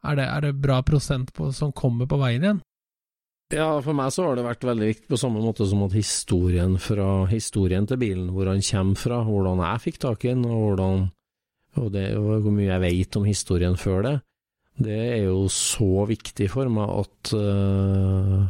Er 0.04 0.18
det, 0.18 0.26
er 0.28 0.40
det 0.44 0.50
bra 0.60 0.82
prosent 0.84 1.30
på, 1.32 1.48
som 1.56 1.70
kommer 1.72 2.04
på 2.10 2.18
veien 2.20 2.42
igjen? 2.44 2.58
Ja, 3.52 3.68
for 3.84 3.96
meg 3.96 4.12
så 4.14 4.28
har 4.28 4.38
det 4.38 4.46
vært 4.46 4.64
veldig 4.64 4.88
viktig, 4.88 5.08
på 5.10 5.20
samme 5.20 5.42
måte 5.44 5.66
som 5.68 5.82
at 5.84 5.96
historien 5.96 6.78
fra 6.80 7.26
historien 7.30 7.86
til 7.90 8.00
bilen, 8.00 8.30
hvor 8.32 8.48
han 8.48 8.64
kommer 8.64 9.00
fra, 9.00 9.20
hvordan 9.26 9.60
jeg 9.66 9.84
fikk 9.84 10.00
tak 10.06 10.24
i 10.24 10.32
den, 10.32 10.46
og 10.48 10.62
hvordan 10.62 11.04
og 11.74 11.90
det, 11.90 12.06
og 12.14 12.44
hvor 12.44 12.54
mye 12.54 12.70
jeg 12.70 12.82
vet 12.84 13.16
om 13.18 13.24
historien 13.26 13.76
før 13.78 14.04
det, 14.06 14.14
det 14.84 14.98
er 14.98 15.24
jo 15.26 15.46
så 15.52 16.04
viktig 16.06 16.46
for 16.50 16.70
meg 16.70 16.90
at 17.02 17.32
uh, 17.38 18.44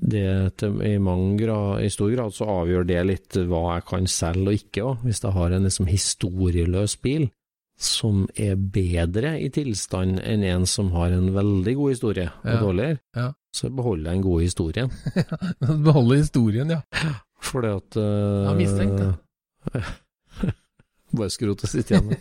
det 0.00 0.56
til, 0.60 0.78
i, 0.84 0.94
mange 1.00 1.36
grad, 1.42 1.82
i 1.84 1.90
stor 1.92 2.12
grad 2.14 2.32
så 2.36 2.48
avgjør 2.60 2.88
det 2.88 3.02
litt 3.08 3.38
hva 3.48 3.62
jeg 3.74 3.86
kan 3.88 4.08
selge 4.08 4.46
og 4.48 4.56
ikke 4.56 4.86
òg. 4.86 5.04
Hvis 5.04 5.22
jeg 5.24 5.36
har 5.36 5.52
en 5.56 5.68
liksom 5.68 5.90
historieløs 5.90 6.96
bil 7.04 7.28
som 7.80 8.26
er 8.36 8.56
bedre 8.60 9.38
i 9.40 9.48
tilstand 9.52 10.20
enn 10.20 10.44
en 10.44 10.66
som 10.68 10.90
har 10.92 11.14
en 11.16 11.30
veldig 11.32 11.74
god 11.78 11.94
historie 11.94 12.28
og 12.28 12.50
Ja, 12.50 12.58
dårligere, 12.60 13.00
ja. 13.16 13.28
Så 13.54 13.70
beholder 13.74 14.10
jeg 14.10 14.18
den 14.18 14.22
gode 14.22 14.44
historien. 14.44 14.92
Beholde 15.86 16.20
historien, 16.20 16.70
ja. 16.70 16.80
Fordi 17.42 17.72
at 17.74 17.96
uh, 17.98 18.46
Ja, 18.46 18.54
mistenkt, 18.54 19.00
det. 19.00 19.82
Bare 21.16 21.32
skrotet 21.32 21.70
sitte 21.72 21.96
igjen. 21.96 22.14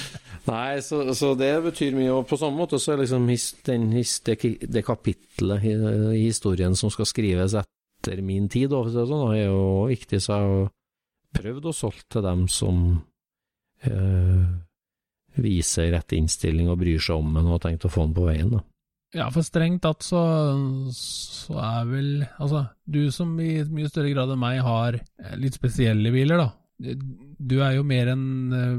Nei, 0.46 0.78
så, 0.84 1.00
så, 1.18 1.32
det 1.34 1.50
betyr 1.64 1.96
mye. 1.96 2.12
Og 2.14 2.28
på 2.30 2.38
samme 2.38 2.60
måte 2.60 2.78
så 2.78 2.94
er 2.94 3.02
liksom 3.02 3.26
his, 3.32 3.48
den, 3.66 3.88
his, 3.96 4.20
det, 4.26 4.38
det 4.62 4.84
kapitlet 4.86 5.66
i, 5.66 5.74
i, 5.74 6.22
historien 6.28 6.76
som 6.78 6.92
skal 6.94 7.08
skrives 7.10 7.56
etter 7.58 8.22
min 8.22 8.46
tid, 8.52 8.70
da, 8.70 8.84
sånn, 8.86 9.34
er 9.34 9.48
jo 9.48 9.88
viktig. 9.90 10.22
Så 10.22 10.36
jeg 10.36 10.46
har 10.46 10.70
prøvd 11.40 11.66
å 11.66 11.74
solge 11.74 12.06
til 12.14 12.24
dem 12.28 12.46
som 12.52 12.86
uh, 13.90 14.46
viser 15.42 15.90
rett 15.96 16.14
innstilling 16.14 16.70
og 16.70 16.78
bryr 16.84 17.02
seg 17.02 17.18
om 17.18 17.34
en 17.34 17.48
og 17.48 17.58
har 17.58 17.66
tenkt 17.66 17.88
å 17.88 17.92
få 17.92 18.06
den 18.06 18.16
på 18.16 18.30
veien. 18.30 18.54
da. 18.54 18.62
Ja, 19.14 19.28
for 19.30 19.46
strengt 19.46 19.84
tatt 19.84 20.02
så, 20.02 20.20
så, 20.92 21.54
er 21.62 21.86
vel 21.88 22.08
Altså, 22.42 22.64
du 22.84 23.06
som 23.14 23.30
i 23.40 23.60
mye 23.70 23.88
større 23.88 24.10
grad 24.12 24.32
enn 24.34 24.42
meg 24.42 24.58
har 24.66 24.98
litt 25.38 25.56
spesielle 25.56 26.10
biler, 26.12 26.42
da. 26.42 26.48
Du 27.38 27.60
er 27.64 27.76
jo 27.78 27.86
mer 27.86 28.10
en 28.12 28.26
eh, 28.52 28.74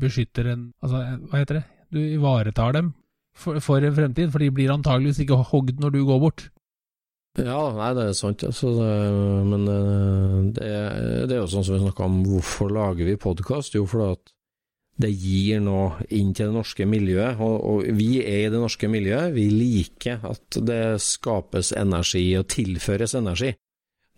beskytter 0.00 0.54
enn 0.54 0.68
Altså, 0.80 1.02
hva 1.28 1.42
heter 1.42 1.60
det? 1.60 1.64
Du 1.92 2.00
ivaretar 2.00 2.72
dem 2.78 2.94
for, 3.36 3.58
for 3.64 3.84
en 3.84 3.94
fremtid, 3.96 4.30
for 4.32 4.40
de 4.40 4.50
blir 4.54 4.72
antageligvis 4.72 5.22
ikke 5.24 5.42
hogd 5.50 5.80
når 5.80 5.94
du 5.94 6.02
går 6.08 6.20
bort. 6.22 6.46
Ja, 7.40 7.58
nei, 7.72 7.92
det 7.96 8.10
er 8.10 8.16
sant, 8.16 8.42
altså, 8.44 8.68
men 9.48 9.62
eh, 9.72 10.38
det, 10.52 10.66
det, 11.30 11.36
er 11.36 11.38
jo 11.40 11.48
sånn 11.48 11.64
som 11.64 11.78
vi 11.78 11.84
snakka 11.86 12.04
om, 12.04 12.18
hvorfor 12.28 12.72
lager 12.76 13.08
vi 13.08 13.16
podkast? 13.20 13.78
Jo, 13.78 13.86
fordi 13.88 14.18
at 14.18 14.31
det 15.00 15.10
gir 15.16 15.62
noe 15.64 16.04
inn 16.12 16.34
til 16.36 16.50
det 16.50 16.56
norske 16.58 16.86
miljøet, 16.88 17.40
og, 17.40 17.56
og, 17.64 17.90
vi 17.96 18.20
er 18.20 18.46
i 18.46 18.52
det 18.52 18.60
norske 18.60 18.90
miljøet. 18.92 19.32
Vi 19.34 19.48
liker 19.50 20.24
at 20.28 20.62
det 20.62 20.84
skapes 21.02 21.72
energi 21.78 22.26
og 22.38 22.48
tilføres 22.52 23.16
energi. 23.18 23.54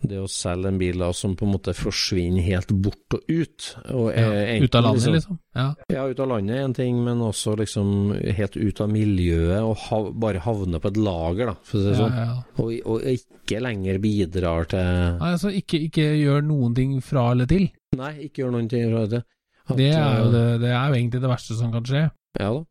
Det 0.05 0.19
å 0.21 0.27
selge 0.29 0.69
en 0.69 0.77
bil 0.77 1.01
da, 1.01 1.07
som 1.17 1.33
på 1.39 1.47
en 1.47 1.55
måte 1.55 1.73
forsvinner 1.77 2.45
helt 2.45 2.75
bort 2.85 3.15
og 3.17 3.23
ut. 3.31 3.69
Og 3.95 4.11
ja, 4.13 4.59
ut 4.61 4.77
av 4.77 4.85
landet, 4.85 5.07
liksom? 5.15 5.15
liksom. 5.15 5.39
Ja. 5.57 5.69
ja. 5.95 6.03
ut 6.11 6.21
av 6.21 6.29
landet 6.29 6.59
er 6.59 6.67
en 6.67 6.77
ting, 6.77 6.99
men 7.07 7.23
også 7.25 7.55
liksom 7.57 8.13
helt 8.37 8.59
ut 8.59 8.83
av 8.85 8.91
miljøet, 8.93 9.63
og 9.63 9.79
hav, 9.87 10.11
bare 10.21 10.43
havne 10.45 10.83
på 10.83 10.91
et 10.93 11.01
lager, 11.01 11.55
da, 11.55 11.57
for 11.65 11.79
å 11.79 11.85
si 11.85 11.89
det 11.89 11.97
sånn. 12.03 12.19
Ja, 12.21 12.35
og, 12.59 12.75
og, 12.83 13.07
ikke 13.15 13.63
lenger 13.65 14.03
bidrar 14.03 14.69
til 14.75 14.91
Nei, 14.91 15.31
altså 15.31 15.55
ikke, 15.55 15.81
ikke 15.89 16.11
gjør 16.19 16.45
noen 16.51 16.77
ting 16.77 16.99
fra 17.05 17.31
eller 17.33 17.49
til? 17.49 17.71
Nei, 17.97 18.13
ikke 18.27 18.45
gjør 18.45 18.55
noen 18.59 18.69
ting 18.69 18.85
fra 18.91 19.07
eller 19.07 19.15
til. 19.17 19.27
At, 19.65 19.77
det, 19.79 19.91
er 19.97 20.21
jo 20.21 20.31
det, 20.33 20.47
det 20.63 20.71
er 20.75 20.87
jo 20.89 20.99
egentlig 21.01 21.21
det 21.25 21.31
verste 21.31 21.57
som 21.59 21.73
kan 21.73 21.87
skje. 21.89 22.07
Ja 22.41 22.53
da. 22.53 22.65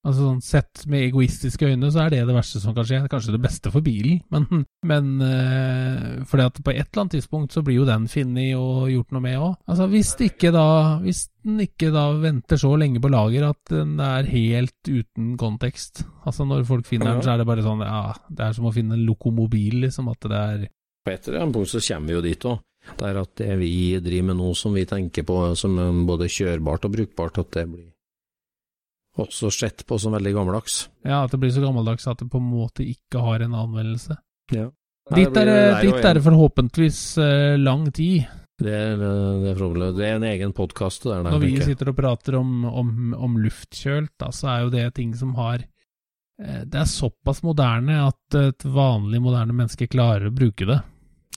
Altså 0.00 0.22
sånn 0.24 0.38
Sett 0.40 0.86
med 0.88 1.02
egoistiske 1.10 1.68
øyne, 1.68 1.90
så 1.92 2.06
er 2.06 2.14
det 2.14 2.20
det 2.24 2.32
verste 2.32 2.60
som 2.62 2.72
kan 2.76 2.86
skje. 2.88 3.02
Kanskje 3.12 3.34
det 3.34 3.42
beste 3.44 3.72
for 3.72 3.84
bilen, 3.84 4.22
men, 4.32 4.64
men 4.88 5.10
øh, 5.24 6.22
fordi 6.28 6.46
at 6.48 6.60
på 6.64 6.72
et 6.72 6.86
eller 6.86 7.02
annet 7.02 7.16
tidspunkt 7.18 7.56
så 7.56 7.62
blir 7.66 7.82
jo 7.82 7.88
den 7.88 8.06
funnet 8.08 8.54
og 8.56 8.88
gjort 8.92 9.12
noe 9.12 9.24
med 9.26 9.36
òg. 9.36 9.58
Altså 9.68 9.90
hvis, 9.92 10.14
ikke 10.24 10.54
da, 10.56 10.64
hvis 11.04 11.26
den 11.44 11.60
ikke 11.66 11.92
da 11.92 12.06
venter 12.20 12.60
så 12.60 12.72
lenge 12.80 13.02
på 13.02 13.12
lager 13.12 13.50
at 13.50 13.60
den 13.72 14.00
er 14.04 14.28
helt 14.28 14.88
uten 14.88 15.30
kontekst 15.40 16.02
Altså 16.28 16.44
når 16.44 16.66
folk 16.68 16.84
finner 16.84 17.14
den, 17.14 17.22
så 17.24 17.32
er 17.32 17.40
det 17.40 17.46
bare 17.48 17.64
sånn 17.64 17.80
ja, 17.84 18.10
det 18.28 18.44
er 18.44 18.56
som 18.56 18.68
å 18.68 18.74
finne 18.74 18.96
en 18.96 19.04
lokomobil, 19.06 19.80
liksom. 19.86 20.10
At 20.12 20.28
det 20.28 20.40
er 20.40 20.66
På 21.04 21.12
et 21.12 21.28
eller 21.28 21.44
annet 21.44 21.56
punkt 21.56 21.72
så 21.72 21.80
kommer 21.84 22.08
vi 22.08 22.16
jo 22.16 22.24
dit 22.24 22.48
òg. 22.48 22.60
Det 22.80 23.06
er 23.06 23.20
at 23.20 23.32
det 23.36 23.54
vi 23.60 23.72
driver 24.00 24.30
med 24.30 24.40
nå, 24.40 24.50
som 24.56 24.74
vi 24.76 24.86
tenker 24.88 25.26
på 25.28 25.38
som 25.58 25.76
både 26.08 26.30
kjørbart 26.32 26.88
og 26.88 26.94
brukbart, 26.96 27.40
at 27.42 27.52
det 27.58 27.66
blir 27.68 27.88
også 29.20 29.50
sett 29.52 29.84
på 29.86 29.98
som 30.00 30.14
veldig 30.16 30.32
gammeldags. 30.36 30.82
Ja, 31.04 31.24
at 31.24 31.34
det 31.34 31.40
blir 31.42 31.52
så 31.52 31.62
gammeldags 31.64 32.06
at 32.08 32.20
det 32.22 32.30
på 32.32 32.40
en 32.40 32.50
måte 32.50 32.86
ikke 32.86 33.22
har 33.24 33.44
en 33.44 33.56
anvendelse. 33.58 34.16
Ja. 34.54 34.68
Ditt 35.10 35.34
er, 35.36 35.48
det 35.82 36.04
er 36.06 36.20
forhåpentligvis 36.22 37.00
uh, 37.18 37.58
lang 37.58 37.88
tid. 37.92 38.28
Det 38.60 38.72
er, 38.76 38.96
det, 39.00 39.54
er 39.56 39.94
det 39.96 40.04
er, 40.04 40.16
en 40.18 40.26
egen 40.28 40.52
podkast. 40.52 41.06
Når 41.08 41.40
vi 41.40 41.54
sitter 41.64 41.90
og 41.90 41.96
prater 41.96 42.36
om, 42.36 42.66
om, 42.68 43.14
om 43.16 43.38
luftkjølt, 43.40 44.12
da, 44.20 44.28
så 44.36 44.50
er 44.52 44.66
jo 44.66 44.72
det 44.74 44.84
ting 44.98 45.14
som 45.16 45.32
har 45.38 45.62
eh, 45.64 46.60
Det 46.68 46.82
er 46.82 46.90
såpass 46.90 47.40
moderne 47.40 48.02
at 48.04 48.36
et 48.36 48.66
vanlig 48.68 49.22
moderne 49.24 49.56
menneske 49.56 49.88
klarer 49.88 50.28
å 50.28 50.34
bruke 50.36 50.68
det. 50.68 50.76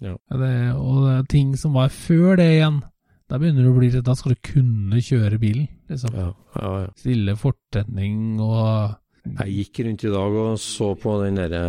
Ja. 0.01 0.15
Det, 0.33 0.55
og 0.73 1.05
det 1.05 1.19
ting 1.31 1.53
som 1.59 1.77
var 1.77 1.93
før 1.93 2.37
det 2.39 2.49
igjen, 2.55 2.81
da 3.29 3.39
begynner 3.39 3.65
det 3.65 3.71
å 3.71 3.77
bli 3.77 3.91
Da 4.03 4.15
skal 4.17 4.33
du 4.33 4.41
kunne 4.45 5.01
kjøre 5.03 5.39
bilen, 5.41 5.69
liksom. 5.91 6.17
Ja, 6.17 6.31
ja, 6.57 6.73
ja. 6.83 6.89
Stille 6.99 7.37
fortenning 7.39 8.41
og 8.43 8.97
Jeg 9.39 9.53
gikk 9.59 9.85
rundt 9.87 10.03
i 10.03 10.11
dag 10.11 10.41
og 10.43 10.59
så 10.61 10.91
på 10.99 11.15
den 11.23 11.39
derre 11.39 11.63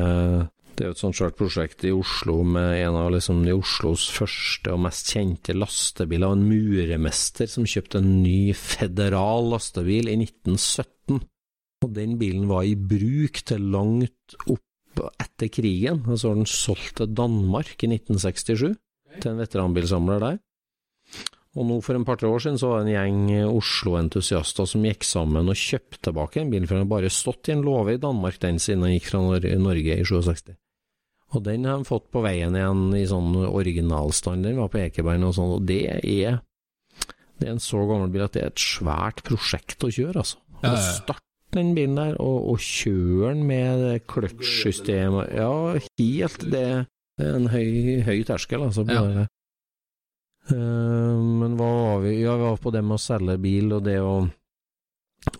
det 0.74 0.82
er 0.82 0.88
jo 0.90 0.94
et 0.96 0.98
sånt 0.98 1.14
svært 1.14 1.36
prosjekt 1.38 1.84
i 1.86 1.92
Oslo 1.94 2.40
med 2.42 2.80
en 2.80 2.96
av 2.98 3.12
liksom 3.14 3.44
de 3.46 3.52
Oslos 3.54 4.08
første 4.10 4.72
og 4.74 4.80
mest 4.82 5.12
kjente 5.14 5.54
lastebiler, 5.54 6.34
en 6.34 6.42
muremester 6.48 7.46
som 7.46 7.68
kjøpte 7.68 8.00
en 8.00 8.08
ny 8.24 8.50
federal 8.58 9.52
lastebil 9.52 10.10
i 10.10 10.16
1917. 10.18 11.20
Og 11.86 11.92
den 11.94 12.16
bilen 12.18 12.48
var 12.50 12.66
i 12.66 12.74
bruk 12.74 13.38
til 13.46 13.70
langt 13.70 14.34
opp 14.48 14.66
etter 15.22 15.50
krigen, 15.52 16.02
og 16.06 16.18
så 16.18 16.30
var 16.30 16.40
den 16.40 16.50
solgt 16.50 16.98
til 17.00 17.14
Danmark 17.16 17.74
i 17.80 17.90
1967, 17.90 18.74
til 19.20 19.30
en 19.30 19.40
veteranbilsamler 19.42 20.22
der. 20.22 20.42
Og 21.54 21.68
nå 21.68 21.76
for 21.86 21.94
en 21.94 22.06
par-tre 22.06 22.26
år 22.26 22.42
siden 22.42 22.58
så 22.58 22.72
var 22.72 22.82
det 22.82 22.96
en 22.98 23.28
gjeng 23.28 23.50
Oslo-entusiaster 23.52 24.66
som 24.66 24.86
gikk 24.88 25.06
sammen 25.06 25.50
og 25.50 25.58
kjøpte 25.58 26.00
tilbake 26.08 26.42
en 26.42 26.50
bil, 26.50 26.66
for 26.66 26.74
den 26.74 26.86
har 26.86 26.94
bare 26.96 27.12
stått 27.14 27.50
i 27.50 27.54
en 27.54 27.62
låve 27.62 27.94
i 27.94 28.00
Danmark 28.02 28.40
den 28.42 28.58
siden 28.62 28.82
den 28.82 28.96
gikk 28.96 29.12
fra 29.12 29.22
Norge 29.22 29.98
i 30.00 30.06
67. 30.08 30.56
Og 31.34 31.44
den 31.46 31.66
har 31.66 31.78
de 31.78 31.86
fått 31.86 32.10
på 32.14 32.22
veien 32.24 32.54
igjen 32.58 32.88
i 32.98 33.04
sånn 33.10 33.36
originalstand, 33.46 34.46
den 34.46 34.58
var 34.58 34.70
på 34.72 34.82
Ekeberg 34.82 35.22
og 35.30 35.36
sånn, 35.38 35.54
og 35.58 35.70
det 35.70 35.84
er 35.90 36.42
det 37.34 37.48
er 37.48 37.56
en 37.56 37.62
så 37.62 37.80
gammel 37.88 38.12
bil 38.14 38.22
at 38.24 38.34
det 38.36 38.42
er 38.44 38.52
et 38.52 38.62
svært 38.62 39.22
prosjekt 39.26 39.82
å 39.82 39.90
kjøre, 39.90 40.22
altså. 40.22 40.38
Å 40.64 40.74
starte 40.78 41.33
den 41.56 41.72
bilen 41.76 41.98
der, 41.98 42.16
og, 42.22 42.50
og 42.52 42.62
kjøre 42.62 43.32
den 43.34 43.44
med 43.48 43.84
kløtsjsystemet 44.10 45.34
Ja, 45.36 45.52
helt 46.00 46.46
det, 46.52 46.66
er 47.20 47.38
en 47.38 47.50
høy, 47.52 48.02
høy 48.06 48.24
terskel, 48.26 48.66
altså. 48.66 48.86
På 48.88 48.96
ja. 48.96 49.04
det. 49.22 49.26
Uh, 50.52 51.16
men 51.40 51.54
hva 51.56 51.68
var 51.72 52.00
vi 52.04 52.18
Ja, 52.18 52.34
vi 52.36 52.48
var 52.50 52.58
på 52.60 52.72
det 52.74 52.82
med 52.84 52.98
å 52.98 53.04
selge 53.04 53.38
bil, 53.40 53.72
og 53.72 53.86
det 53.86 54.00
å 54.04 54.16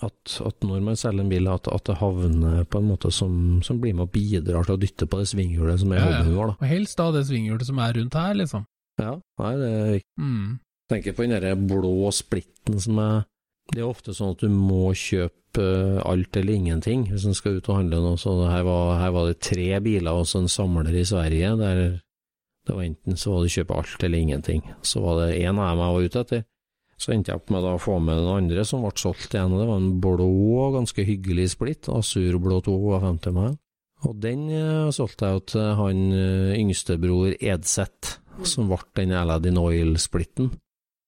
at, 0.00 0.37
at 0.40 0.64
når 0.64 0.81
man 0.81 0.96
selger 0.96 1.24
en 1.24 1.31
bil, 1.31 1.48
at, 1.53 1.68
at, 1.68 1.85
det 1.85 1.98
havner 2.00 2.62
på 2.72 2.81
en 2.81 2.87
måte 2.88 3.11
som, 3.12 3.35
som 3.64 3.81
blir 3.83 3.92
med 3.96 4.07
og 4.07 4.14
bidrar 4.14 4.64
til 4.64 4.79
å 4.79 4.81
dytte 4.81 5.09
på 5.11 5.20
det 5.20 5.29
svinghjulet 5.29 5.83
som 5.83 5.92
er 5.92 6.00
ja, 6.00 6.07
hobbyen 6.07 6.38
vår. 6.38 6.55
Og 6.55 6.70
helst 6.70 7.00
da 7.00 7.11
det 7.12 7.27
svinghjulet 7.29 7.68
som 7.68 7.83
er 7.85 7.98
rundt 7.98 8.16
her, 8.16 8.33
liksom. 8.40 8.64
Ja, 9.03 9.12
nei, 9.42 9.53
det 9.61 9.68
er 9.68 9.92
viktig. 9.98 10.11
Mm. 10.24 10.48
Tenker 10.92 11.16
på 11.16 11.24
den 11.24 11.35
derre 11.37 11.55
blå 11.59 11.94
splitten 12.14 12.81
som 12.81 13.00
er 13.03 13.24
Det 13.72 13.81
er 13.81 13.88
ofte 13.88 14.12
sånn 14.14 14.35
at 14.35 14.42
du 14.44 14.50
må 14.53 14.90
kjøpe 14.92 15.44
Eh, 15.59 16.07
alt 16.07 16.37
eller 16.37 16.53
ingenting 16.53 17.05
hvis 17.11 17.27
en 17.29 17.37
skal 17.37 17.59
ut 17.59 17.68
og 17.68 17.79
handle 17.79 18.00
noe. 18.03 18.18
Så 18.18 18.35
her 18.48 18.64
var, 18.66 18.96
her 18.98 19.12
var, 19.14 19.29
det 19.29 19.42
tre 19.44 19.68
biler 19.85 20.16
og 20.16 20.27
en 20.38 20.50
samler 20.50 20.94
i 20.94 21.05
Sverige 21.07 21.55
der 21.61 21.85
det 22.64 22.72
var 22.72 22.87
enten 22.87 23.18
så 23.20 23.35
var 23.35 23.44
det 23.44 23.53
kjøpe 23.53 23.77
alt 23.77 24.05
eller 24.07 24.18
ingenting. 24.18 24.62
Så 24.83 25.03
var 25.05 25.18
det 25.20 25.37
én 25.37 25.59
av 25.61 25.68
dem 25.68 25.83
jeg 25.83 25.92
var 25.92 26.07
ute 26.09 26.20
etter. 26.24 26.44
Så 26.96 27.12
endte 27.12 27.31
jeg 27.31 27.42
opp 27.42 27.50
med 27.53 27.66
å 27.68 27.74
få 27.83 27.98
med 28.00 28.16
den 28.16 28.31
andre 28.33 28.64
som 28.64 28.81
ble 28.81 28.92
solgt 28.96 29.35
igjen, 29.35 29.53
det 29.59 29.66
var 29.68 29.83
en 29.83 29.98
blå, 30.00 30.31
ganske 30.72 31.05
hyggelig 31.05 31.50
splitt, 31.53 31.90
asurblå 31.92 32.62
52 32.64 33.35
meg. 33.37 33.59
Og 34.09 34.16
den 34.22 34.46
uh, 34.48 34.88
solgte 34.94 35.29
jeg 35.29 35.44
til 35.53 35.68
han 35.77 36.00
uh, 36.14 36.55
yngstebror 36.57 37.37
Edseth, 37.37 38.16
som 38.48 38.70
ble 38.72 38.81
den 38.96 39.12
Aladdin 39.18 39.61
Oil-splitten. 39.61 40.55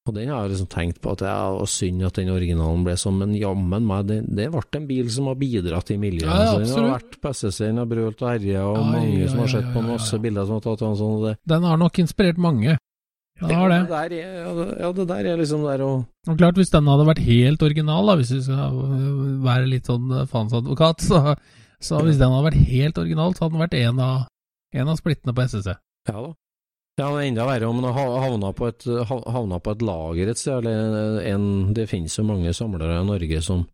Og 0.07 0.15
den 0.15 0.31
har 0.31 0.45
jeg 0.45 0.53
liksom 0.55 0.69
tenkt 0.71 1.01
på 1.03 1.13
at 1.17 1.23
det 1.25 1.29
er 1.33 1.69
synd 1.71 2.05
at 2.07 2.19
den 2.21 2.31
originalen 2.31 2.85
ble 2.87 2.95
sånn, 3.01 3.19
men 3.19 3.35
jammen 3.35 3.87
meg, 3.89 4.07
det, 4.07 4.21
det 4.39 4.47
ble 4.55 4.63
en 4.79 4.87
bil 4.87 5.09
som 5.11 5.31
har 5.31 5.39
bidratt 5.41 5.91
i 5.91 5.99
miljøet. 5.99 6.31
Ja, 6.31 6.53
ja, 6.53 6.59
den 6.63 6.71
har 6.77 6.93
vært 6.93 7.17
på 7.23 7.33
SSC, 7.35 7.63
den 7.65 7.81
har 7.83 7.89
brølt 7.91 8.23
og 8.23 8.31
herja, 8.31 8.63
og 8.71 8.79
ja, 8.79 8.85
mange 8.93 9.31
som 9.33 9.43
har 9.43 9.51
sett 9.57 9.73
på 9.75 9.83
masse 9.87 10.21
bilder 10.23 10.47
som 10.47 10.61
har 10.61 10.67
tatt 10.69 10.85
den 10.85 11.01
sånn. 11.01 11.17
Det. 11.25 11.35
Den 11.55 11.67
har 11.67 11.83
nok 11.83 12.01
inspirert 12.05 12.39
mange. 12.39 12.79
Den 13.41 13.53
har 13.53 13.69
det. 13.69 13.81
det 13.83 13.91
der 13.91 14.15
er, 14.17 14.39
ja, 14.81 14.93
det 14.97 15.09
der 15.11 15.27
er 15.33 15.43
liksom 15.43 15.67
der 15.67 15.83
å 15.85 15.91
Og 16.07 16.39
klart, 16.39 16.57
hvis 16.57 16.73
den 16.73 16.87
hadde 16.89 17.11
vært 17.11 17.27
helt 17.27 17.67
original, 17.67 18.09
da, 18.09 18.17
hvis 18.17 18.33
vi 18.33 18.41
skal 18.47 18.79
være 19.45 19.69
litt 19.75 19.91
sånn 19.91 20.15
fansadvokat, 20.31 21.05
så, 21.05 21.37
så 21.83 22.01
hvis 22.07 22.23
den 22.23 22.33
hadde 22.33 22.47
vært 22.47 22.71
helt 22.71 23.03
original, 23.03 23.35
så 23.35 23.45
hadde 23.45 23.59
den 23.59 23.67
vært 23.67 23.79
en 23.83 24.03
av, 24.07 24.17
en 24.73 24.95
av 24.95 25.03
splittene 25.03 25.37
på 25.37 25.51
SSC. 25.51 25.77
Ja 26.09 26.19
da. 26.23 26.33
Ja, 26.97 27.11
det 27.13 27.21
er 27.21 27.27
enda 27.29 27.45
verre 27.45 27.69
om 27.69 27.83
man 27.83 27.93
havna 27.93 28.55
på 28.57 28.71
et, 28.71 28.87
havna 29.05 29.59
på 29.61 29.75
et 29.75 29.83
lager 29.85 30.31
et 30.33 30.41
sted. 30.41 30.65
En, 31.29 31.49
det 31.77 31.91
finnes 31.91 32.15
jo 32.17 32.25
mange 32.25 32.55
samlere 32.57 33.03
i 33.03 33.05
Norge 33.05 33.41
som, 33.45 33.67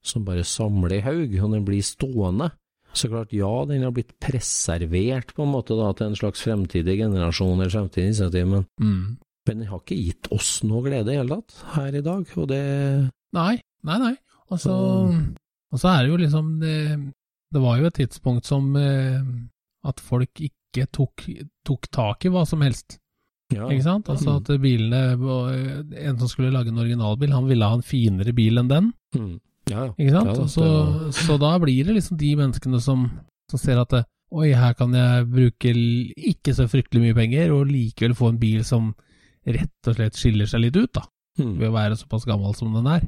som 0.00 0.24
bare 0.24 0.44
samler 0.48 0.96
i 0.96 1.02
haug, 1.04 1.34
og 1.36 1.52
den 1.52 1.66
blir 1.66 1.84
stående. 1.84 2.48
Så 2.96 3.10
klart, 3.12 3.32
ja, 3.36 3.50
den 3.68 3.84
har 3.84 3.92
blitt 3.92 4.14
preservert 4.20 5.34
på 5.36 5.44
en 5.44 5.52
måte 5.52 5.76
da, 5.76 5.90
til 5.96 6.10
en 6.10 6.16
slags 6.16 6.44
fremtidig 6.44 6.98
generasjon 7.00 7.60
eller 7.60 7.72
fremtidig 7.72 8.10
initiativ, 8.10 8.48
men, 8.48 8.66
mm. 8.80 9.04
men 9.48 9.62
den 9.62 9.68
har 9.70 9.80
ikke 9.80 10.00
gitt 10.00 10.32
oss 10.32 10.58
noe 10.68 10.84
glede 10.84 11.12
i 11.12 11.20
hele 11.20 11.40
tatt 11.40 11.62
her 11.76 11.96
i 11.96 12.04
dag, 12.04 12.36
og 12.36 12.50
det 12.52 12.64
Nei, 13.32 13.54
nei, 13.88 13.96
nei. 13.96 14.14
Og 14.52 14.60
så, 14.60 14.74
og 15.72 15.80
så 15.80 15.88
er 15.88 16.02
det 16.02 16.10
jo 16.10 16.18
liksom 16.20 16.50
det, 16.60 16.76
det 17.52 17.62
var 17.64 17.78
jo 17.80 17.88
et 17.88 17.96
tidspunkt 17.96 18.48
som 18.48 18.74
eh, 18.76 19.22
at 19.88 20.02
folk 20.04 20.36
ikke 20.36 20.61
ikke 20.72 20.88
tok, 20.92 21.24
tok 21.68 21.86
tak 21.92 22.24
i 22.26 22.32
hva 22.32 22.42
som 22.48 22.62
helst. 22.64 22.98
Ja. 23.52 23.66
Ikke 23.68 23.84
sant? 23.84 24.08
Altså 24.08 24.32
Mm. 24.32 24.36
at 24.40 24.60
bilene 24.62 25.00
En 26.08 26.18
som 26.18 26.28
skulle 26.28 26.50
lage 26.52 26.68
en 26.72 26.78
originalbil, 26.80 27.32
han 27.32 27.46
ville 27.46 27.64
ha 27.68 27.74
en 27.76 27.82
finere 27.84 28.32
bil 28.32 28.56
enn 28.58 28.68
den. 28.68 28.92
Mm. 29.14 29.40
Ja, 29.68 29.84
ja. 29.84 29.92
Ikke 29.98 30.12
sant? 30.16 30.50
Så, 30.50 31.12
så 31.12 31.36
da 31.38 31.58
blir 31.60 31.84
det 31.84 31.94
liksom 31.94 32.16
de 32.18 32.34
menneskene 32.36 32.80
som, 32.80 33.10
som 33.50 33.58
ser 33.60 33.78
at 33.78 33.90
det, 33.90 34.04
Oi, 34.32 34.54
her 34.56 34.72
kan 34.72 34.94
jeg 34.96 35.26
bruke 35.28 35.72
ikke 36.16 36.54
så 36.56 36.64
fryktelig 36.64 37.02
mye 37.02 37.14
penger, 37.18 37.50
og 37.52 37.66
likevel 37.68 38.14
få 38.16 38.30
en 38.32 38.38
bil 38.40 38.62
som 38.64 38.94
rett 39.44 39.88
og 39.90 39.94
slett 39.98 40.16
skiller 40.16 40.48
seg 40.48 40.62
litt 40.64 40.76
ut, 40.78 40.88
da. 40.96 41.02
Mm. 41.38 41.58
Ved 41.60 41.68
å 41.68 41.74
være 41.74 41.98
såpass 42.00 42.24
gammel 42.24 42.54
som 42.56 42.72
den 42.72 42.88
er. 42.88 43.04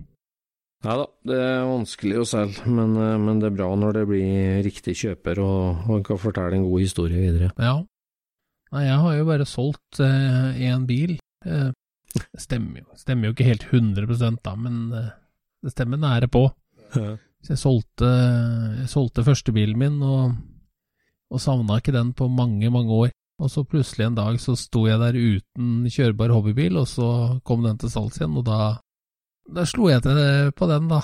Ja 0.85 0.99
da, 1.01 1.05
det 1.25 1.37
er 1.41 1.63
vanskelig 1.65 2.19
å 2.21 2.27
selge, 2.29 2.65
men, 2.69 2.93
eh, 3.01 3.17
men 3.21 3.41
det 3.41 3.49
er 3.49 3.57
bra 3.57 3.71
når 3.81 3.99
det 3.99 4.05
blir 4.11 4.59
riktig 4.67 4.97
kjøper 5.01 5.41
og, 5.41 5.87
og 5.89 6.05
kan 6.05 6.21
fortelle 6.21 6.59
en 6.59 6.67
god 6.69 6.85
historie 6.85 7.23
videre. 7.23 7.53
Ja. 7.57 7.79
Nei, 8.75 8.85
jeg 8.89 9.01
har 9.01 9.17
jo 9.17 9.27
bare 9.29 9.47
solgt 9.49 10.01
én 10.03 10.85
bil. 10.89 11.17
Eh, 11.47 11.71
stemmer 12.39 12.83
jo, 12.83 12.89
stemmer 12.99 13.29
jo 13.29 13.35
ikke 13.35 13.49
helt 13.49 13.67
100 13.71 14.41
da, 14.43 14.55
men 14.59 14.81
eh, 14.95 15.13
det 15.65 15.75
stemmer 15.75 16.01
nære 16.01 16.29
på. 16.33 16.47
Ja. 16.95 17.15
Så 17.45 17.53
jeg 17.53 17.61
solgte, 17.61 18.11
jeg 18.81 18.89
solgte 18.89 19.25
førstebilen 19.27 19.79
min, 19.79 20.01
og, 20.03 20.37
og 21.33 21.43
savna 21.43 21.81
ikke 21.81 21.93
den 21.93 22.15
på 22.17 22.29
mange, 22.33 22.71
mange 22.73 22.93
år. 23.05 23.13
Og 23.43 23.51
så 23.51 23.65
plutselig 23.67 24.07
en 24.07 24.17
dag 24.17 24.39
så 24.41 24.55
sto 24.57 24.85
jeg 24.87 25.01
der 25.03 25.17
uten 25.19 25.89
kjørbar 25.91 26.33
hobbybil, 26.33 26.79
og 26.81 26.89
så 26.89 27.09
kom 27.45 27.65
den 27.67 27.81
til 27.81 27.91
salgs 27.93 28.21
igjen, 28.21 28.37
og 28.39 28.47
da, 28.47 28.77
da 29.55 29.65
slo 29.69 29.91
jeg 29.91 30.03
til 30.05 30.19
på 30.57 30.69
den, 30.71 30.89
da. 30.91 31.03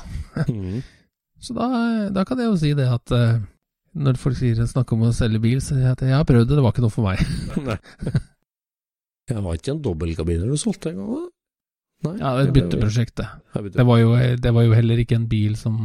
Mm. 0.48 0.80
Så 1.44 1.56
da, 1.56 1.66
da 2.12 2.24
kan 2.28 2.40
jeg 2.40 2.50
jo 2.50 2.58
si 2.60 2.74
det 2.76 2.86
at 2.92 3.12
eh, 3.16 3.40
når 4.00 4.18
folk 4.20 4.36
sier 4.38 4.58
snakker 4.68 4.96
om 4.96 5.08
å 5.08 5.14
selge 5.16 5.40
bil, 5.42 5.60
så 5.64 5.72
sier 5.74 5.86
jeg 5.88 5.96
at 5.96 6.02
jeg 6.04 6.14
har 6.14 6.26
prøvd 6.28 6.50
det, 6.50 6.58
det 6.58 6.64
var 6.64 6.74
ikke 6.74 6.84
noe 6.84 6.94
for 6.94 7.08
meg. 7.08 7.22
Nei. 7.68 7.78
Det 9.30 9.38
var 9.38 9.54
ikke 9.54 9.70
en 9.76 9.82
dobbeltkabiner 9.84 10.48
du 10.50 10.58
solgte 10.58 10.90
en 10.90 10.96
gang? 10.98 11.10
da? 11.14 11.26
Nei, 12.02 12.14
Ja, 12.18 12.30
det 12.34 12.40
er 12.40 12.48
et 12.48 12.54
bytteprosjekt, 12.56 13.20
det. 13.20 13.26
Det 13.76 13.84
var, 13.86 14.00
jo, 14.00 14.08
det 14.42 14.52
var 14.56 14.64
jo 14.66 14.72
heller 14.74 15.02
ikke 15.02 15.14
en 15.20 15.28
bil 15.30 15.52
som 15.60 15.76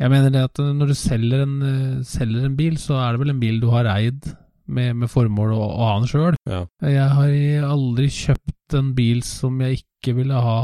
Jeg 0.00 0.12
mener 0.14 0.32
det 0.32 0.44
at 0.46 0.60
når 0.78 0.92
du 0.92 0.94
selger 0.96 1.42
en, 1.44 1.56
eh, 1.66 1.98
selger 2.08 2.46
en 2.48 2.56
bil, 2.56 2.78
så 2.80 2.96
er 3.02 3.12
det 3.12 3.20
vel 3.20 3.34
en 3.34 3.42
bil 3.42 3.60
du 3.60 3.66
har 3.74 3.90
eid 3.92 4.30
med, 4.64 4.96
med 5.02 5.12
formål 5.12 5.52
å, 5.58 5.60
å 5.60 5.90
ha 5.90 5.92
den 5.98 6.08
sjøl. 6.08 6.38
Ja. 6.48 6.62
Jeg 6.88 7.10
har 7.18 7.68
aldri 7.68 8.08
kjøpt 8.16 8.78
en 8.80 8.94
bil 8.96 9.20
som 9.28 9.60
jeg 9.60 9.82
ikke 9.82 10.16
ville 10.22 10.40
ha 10.48 10.58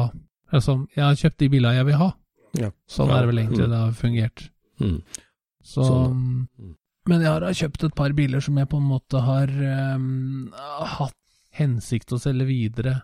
Altså, 0.52 0.86
jeg 0.96 1.04
har 1.04 1.14
kjøpt 1.16 1.38
de 1.38 1.48
bilene 1.48 1.78
jeg 1.78 1.86
vil 1.88 1.98
ha. 2.00 2.10
Ja. 2.58 2.70
Sånn 2.88 3.08
Ja. 3.08 3.16
er 3.16 3.20
det 3.26 3.28
vel 3.32 3.40
egentlig 3.42 3.68
det 3.70 3.78
har 3.80 3.92
fungert. 3.96 4.48
Mm. 4.80 5.02
Så, 5.64 5.84
Sånn, 5.86 6.48
Mm. 6.58 6.74
Men 7.08 7.20
jeg 7.20 7.30
har 7.32 7.40
kjøpt 7.58 7.84
et 7.84 7.94
par 7.98 8.12
biler 8.12 8.40
som 8.40 8.56
jeg 8.58 8.68
på 8.68 8.76
en 8.78 8.86
måte 8.86 9.20
har 9.20 9.48
um, 9.96 10.52
hatt 10.52 11.16
hensikt 11.50 12.12
å 12.12 12.20
selge 12.20 12.46
videre. 12.46 13.02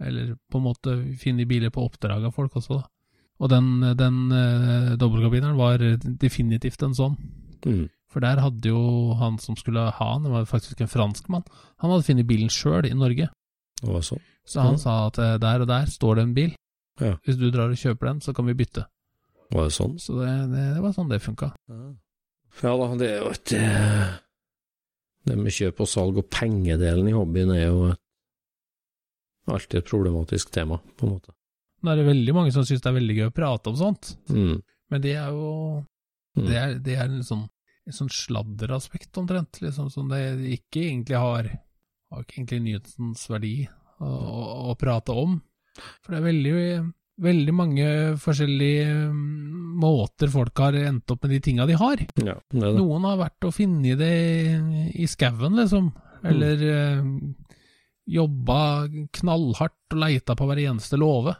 Eller 0.00 0.34
på 0.50 0.58
en 0.58 0.64
måte 0.64 0.96
finne 1.20 1.46
biler 1.46 1.70
på 1.70 1.84
oppdrag 1.84 2.24
av 2.24 2.32
folk 2.34 2.56
også, 2.58 2.80
da. 2.80 2.88
Og 3.40 3.48
den, 3.52 3.68
den 3.96 4.16
uh, 4.32 4.96
dobbeltkabineren 4.96 5.56
var 5.56 5.78
definitivt 5.78 6.82
en 6.82 6.96
sånn. 6.96 7.14
Mm. 7.64 7.88
For 8.10 8.20
der 8.24 8.40
hadde 8.42 8.72
jo 8.72 9.14
han 9.20 9.38
som 9.38 9.54
skulle 9.56 9.86
ha 9.94 10.08
den, 10.16 10.24
det 10.26 10.32
var 10.32 10.48
faktisk 10.50 10.80
en 10.82 10.90
franskmann, 10.90 11.44
han 11.78 11.92
hadde 11.92 12.08
funnet 12.08 12.26
bilen 12.26 12.50
sjøl 12.50 12.88
i 12.88 12.94
Norge. 12.96 13.28
Det 13.80 13.88
var 13.88 14.02
sånn. 14.02 14.20
Så 14.44 14.64
han 14.64 14.78
sa 14.82 15.06
at 15.06 15.20
eh, 15.22 15.36
der 15.38 15.62
og 15.62 15.68
der 15.70 15.86
står 15.86 16.16
det 16.18 16.24
en 16.26 16.34
bil. 16.34 16.50
Ja. 17.00 17.14
Hvis 17.24 17.38
du 17.40 17.46
drar 17.50 17.70
og 17.72 17.78
kjøper 17.80 18.10
den, 18.10 18.20
så 18.24 18.34
kan 18.36 18.46
vi 18.48 18.54
bytte. 18.58 18.86
Var 19.50 19.66
det 19.66 19.74
sånn? 19.74 19.96
Så 19.98 20.18
det, 20.20 20.30
det, 20.52 20.64
det 20.76 20.82
var 20.84 20.92
sånn 20.94 21.08
det 21.10 21.18
funka. 21.24 21.50
Ja 22.62 22.72
da, 22.76 22.88
det 22.98 23.08
er 23.08 23.20
jo 23.22 23.30
et 23.32 23.52
eh, 23.56 24.12
Det 25.26 25.36
med 25.38 25.54
kjøp 25.54 25.80
og 25.84 25.88
salg 25.90 26.18
og 26.18 26.28
pengedelen 26.32 27.08
i 27.10 27.14
hobbyen 27.14 27.52
er 27.54 27.64
jo 27.68 27.84
et, 27.92 28.00
alltid 29.50 29.80
et 29.80 29.88
problematisk 29.90 30.50
tema, 30.54 30.78
på 30.96 31.06
en 31.06 31.14
måte. 31.16 31.32
Nå 31.82 31.92
er 31.92 32.00
det 32.02 32.08
veldig 32.10 32.34
mange 32.36 32.52
som 32.54 32.64
syns 32.68 32.82
det 32.84 32.90
er 32.90 32.98
veldig 32.98 33.16
gøy 33.18 33.28
å 33.30 33.34
prate 33.34 33.72
om 33.72 33.78
sånt, 33.80 34.12
Mm. 34.28 34.60
men 34.90 35.00
det 35.02 35.16
er 35.16 35.30
jo 35.32 35.86
Mm. 36.38 36.44
Det 36.46 36.56
er, 36.56 36.74
det 36.78 36.94
er 36.94 37.08
en 37.08 37.24
sånn, 37.26 37.40
en 37.90 37.92
sånn 37.96 38.08
sladderaspekt 38.14 39.18
omtrent, 39.18 39.58
liksom, 39.60 39.88
som 39.90 40.06
det 40.12 40.20
ikke 40.54 40.84
egentlig 40.86 41.16
har 41.18 41.48
Har 42.12 42.22
ikke 42.22 42.36
egentlig 42.40 42.60
nyhetens 42.62 43.24
verdi 43.30 43.68
å, 44.00 44.06
å, 44.06 44.70
å 44.70 44.74
prate 44.78 45.10
om. 45.14 45.36
For 46.00 46.14
det 46.14 46.20
er 46.20 46.26
veldig, 46.28 46.54
veldig 47.26 47.54
mange 47.56 47.90
forskjellige 48.22 48.94
mm, 49.10 49.50
måter 49.80 50.32
folk 50.32 50.62
har 50.64 50.76
endt 50.80 51.12
opp 51.12 51.24
med 51.24 51.34
de 51.36 51.42
tinga 51.44 51.66
de 51.68 51.78
har. 51.80 52.02
Ja, 52.20 52.36
det 52.36 52.64
det. 52.64 52.72
Noen 52.78 53.06
har 53.08 53.20
vært 53.20 53.48
og 53.48 53.54
funnet 53.56 54.00
det 54.00 54.14
i 54.94 55.08
skauen, 55.10 55.58
liksom. 55.60 55.92
Eller 56.26 56.64
eh, 56.68 57.06
jobba 58.10 58.58
knallhardt 59.20 59.94
og 59.94 60.02
leita 60.02 60.36
på 60.36 60.48
hver 60.48 60.60
eneste 60.66 60.98
låve. 61.00 61.36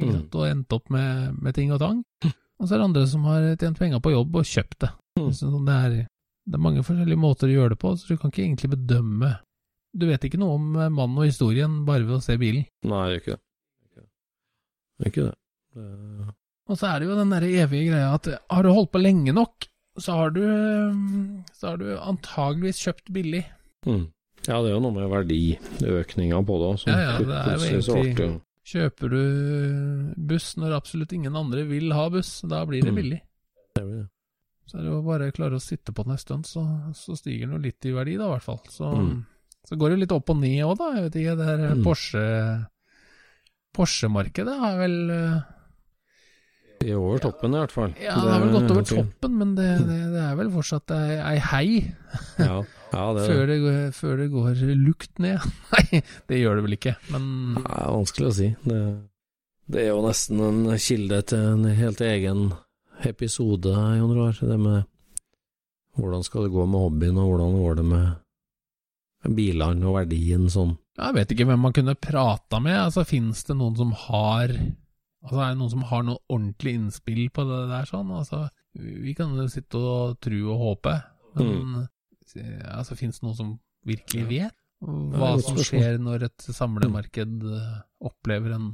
Mm. 0.00 0.30
Og 0.32 0.46
endt 0.48 0.72
opp 0.72 0.88
med, 0.92 1.36
med 1.42 1.54
ting 1.56 1.72
og 1.74 1.82
tang. 1.82 2.00
Og 2.62 2.68
så 2.68 2.74
er 2.74 2.80
det 2.80 2.88
andre 2.88 3.06
som 3.10 3.24
har 3.28 3.46
tjent 3.60 3.78
penger 3.80 4.00
på 4.02 4.14
jobb 4.14 4.36
og 4.40 4.48
kjøpt 4.48 4.84
det. 4.84 4.90
Mm. 5.20 5.30
Så 5.36 5.50
det, 5.52 5.76
er, 5.76 5.96
det 6.48 6.58
er 6.58 6.62
mange 6.64 6.84
forskjellige 6.86 7.20
måter 7.20 7.50
å 7.50 7.56
gjøre 7.56 7.74
det 7.74 7.80
på, 7.82 7.94
så 7.98 8.08
du 8.08 8.20
kan 8.20 8.32
ikke 8.32 8.46
egentlig 8.46 8.72
bedømme 8.72 9.34
Du 9.92 10.06
vet 10.08 10.22
ikke 10.24 10.40
noe 10.40 10.56
om 10.56 10.68
mannen 10.72 11.18
og 11.20 11.26
historien 11.26 11.82
bare 11.84 12.06
ved 12.06 12.16
å 12.16 12.24
se 12.24 12.38
bilen. 12.40 12.64
Nei, 12.88 13.18
ikke 13.18 13.34
det. 13.34 13.42
Det 15.02 15.08
er 15.08 15.10
ikke 15.10 15.24
det. 15.26 15.34
det. 15.74 16.34
Og 16.70 16.78
så 16.78 16.86
er 16.94 17.00
det 17.02 17.08
jo 17.10 17.16
den 17.18 17.32
der 17.34 17.42
evige 17.48 17.88
greia 17.90 18.12
at 18.14 18.28
har 18.50 18.62
du 18.62 18.70
holdt 18.72 18.92
på 18.94 19.00
lenge 19.02 19.32
nok, 19.34 19.66
så 19.98 20.14
har 20.16 20.30
du, 20.30 20.40
så 21.58 21.72
har 21.72 21.76
du 21.82 21.88
antageligvis 21.98 22.78
kjøpt 22.86 23.10
billig. 23.12 23.42
Mm. 23.84 24.06
Ja, 24.46 24.60
det 24.62 24.70
er 24.70 24.76
jo 24.76 24.80
noe 24.82 24.94
med 24.94 25.10
verdiøkninga 25.10 26.38
på 26.46 26.54
det. 26.62 26.68
også. 26.76 26.88
Ja, 26.88 27.02
ja, 27.02 27.18
det 27.18 27.68
er 27.68 27.74
jo 27.76 27.82
så 27.82 27.98
egentlig- 27.98 28.40
Kjøper 28.64 29.10
du 29.10 30.14
buss 30.16 30.52
når 30.56 30.76
absolutt 30.76 31.12
ingen 31.12 31.34
andre 31.36 31.64
vil 31.66 31.90
ha 31.92 32.08
buss, 32.08 32.42
da 32.46 32.64
blir 32.64 32.80
det 32.82 32.92
Mm. 32.92 32.96
billig. 32.96 33.20
det 33.74 33.82
blir 33.84 33.98
det. 34.02 34.08
Så 34.66 34.78
er 34.78 34.82
det 34.82 34.90
jo 34.92 35.02
bare 35.02 35.28
å 35.30 35.32
klare 35.34 35.56
å 35.58 35.60
sitte 35.60 35.92
på 35.92 36.04
den 36.04 36.12
en 36.12 36.18
stund, 36.18 36.44
så, 36.46 36.62
så 36.94 37.16
stiger 37.18 37.46
den 37.48 37.56
jo 37.56 37.58
litt 37.58 37.84
i 37.84 37.90
verdi, 37.90 38.16
da, 38.16 38.26
i 38.26 38.32
hvert 38.38 38.42
fall. 38.42 38.60
Så, 38.70 38.84
Mm. 38.94 39.26
så 39.66 39.76
går 39.76 39.88
det 39.90 39.96
jo 39.98 40.00
litt 40.00 40.12
opp 40.12 40.30
og 40.30 40.36
ned 40.38 40.62
òg, 40.64 40.78
da. 40.78 40.92
Jeg 40.94 41.02
vet 41.10 41.14
ikke, 41.22 41.36
det 41.36 41.46
her 41.46 41.74
Mm. 41.74 41.82
Porsche 41.82 42.66
Porsche-markedet 43.72 44.54
har 44.60 44.78
vel 44.80 44.96
Det 45.08 46.88
Vi 46.88 46.92
er 46.92 46.98
over 47.00 47.22
toppen, 47.22 47.54
i 47.54 47.60
hvert 47.62 47.74
fall. 47.74 47.94
Ja, 48.02 48.16
det 48.18 48.32
har 48.34 48.42
vel 48.42 48.54
gått 48.56 48.72
over 48.74 48.88
toppen, 48.88 49.36
men 49.38 49.54
det, 49.58 49.68
det, 49.86 49.98
det 50.12 50.24
er 50.26 50.34
vel 50.40 50.50
fortsatt 50.52 50.92
ei, 50.96 51.16
ei 51.20 51.38
hei 51.50 51.66
Ja, 52.42 52.58
ja 52.92 53.06
det, 53.16 53.28
før 53.30 53.52
det, 53.52 53.76
før 53.96 54.18
det 54.20 54.28
går 54.34 54.66
lukt 54.82 55.22
ned. 55.22 55.46
Nei, 55.72 56.02
det 56.28 56.42
gjør 56.42 56.58
det 56.58 56.66
vel 56.66 56.76
ikke, 56.78 56.96
men 57.14 57.30
det 57.60 57.64
er 57.78 57.96
vanskelig 57.96 58.28
å 58.28 58.36
si. 58.40 58.50
Det, 58.66 58.82
det 59.72 59.86
er 59.86 59.92
jo 59.92 60.02
nesten 60.04 60.42
en 60.44 60.62
kilde 60.76 61.22
til 61.32 61.46
en 61.54 61.70
helt 61.78 62.02
egen 62.04 62.50
episode, 63.08 63.72
Jon 63.72 64.16
Roar. 64.16 64.36
Det 64.36 64.58
med 64.60 64.82
hvordan 65.98 66.24
skal 66.24 66.46
det 66.46 66.54
gå 66.54 66.66
med 66.66 66.80
hobbyen, 66.80 67.18
og 67.20 67.32
hvordan 67.32 67.56
går 67.60 67.74
det 67.80 67.86
med 67.88 69.36
bilene 69.36 69.88
og 69.88 69.98
verdien 70.00 70.48
sånn. 70.50 70.74
Jeg 70.98 71.16
vet 71.16 71.32
ikke 71.32 71.46
hvem 71.48 71.62
man 71.64 71.72
kunne 71.76 71.94
prata 71.96 72.60
med. 72.60 72.76
Altså, 72.76 73.04
Fins 73.08 73.44
det 73.48 73.56
noen 73.56 73.76
som 73.78 73.92
har 74.08 74.52
Altså, 75.22 75.38
Er 75.38 75.52
det 75.52 75.58
noen 75.60 75.70
som 75.70 75.84
har 75.86 76.02
noe 76.02 76.18
ordentlig 76.28 76.74
innspill 76.74 77.28
på 77.30 77.44
det 77.46 77.60
der? 77.70 77.86
sånn? 77.86 78.10
Altså, 78.10 78.48
Vi 78.74 79.14
kan 79.14 79.36
jo 79.38 79.46
sitte 79.48 79.78
og 79.78 80.18
tro 80.20 80.40
og 80.50 80.58
håpe, 80.58 80.96
men 81.38 81.86
altså, 82.66 82.96
fins 82.98 83.20
det 83.20 83.26
noen 83.28 83.38
som 83.38 83.52
virkelig 83.86 84.26
vet 84.28 84.58
hva 84.82 85.36
som 85.42 85.58
skjer 85.62 85.98
når 86.02 86.24
et 86.26 86.44
samlemarked 86.50 87.44
eh, 87.46 87.74
opplever 88.02 88.54
en 88.56 88.70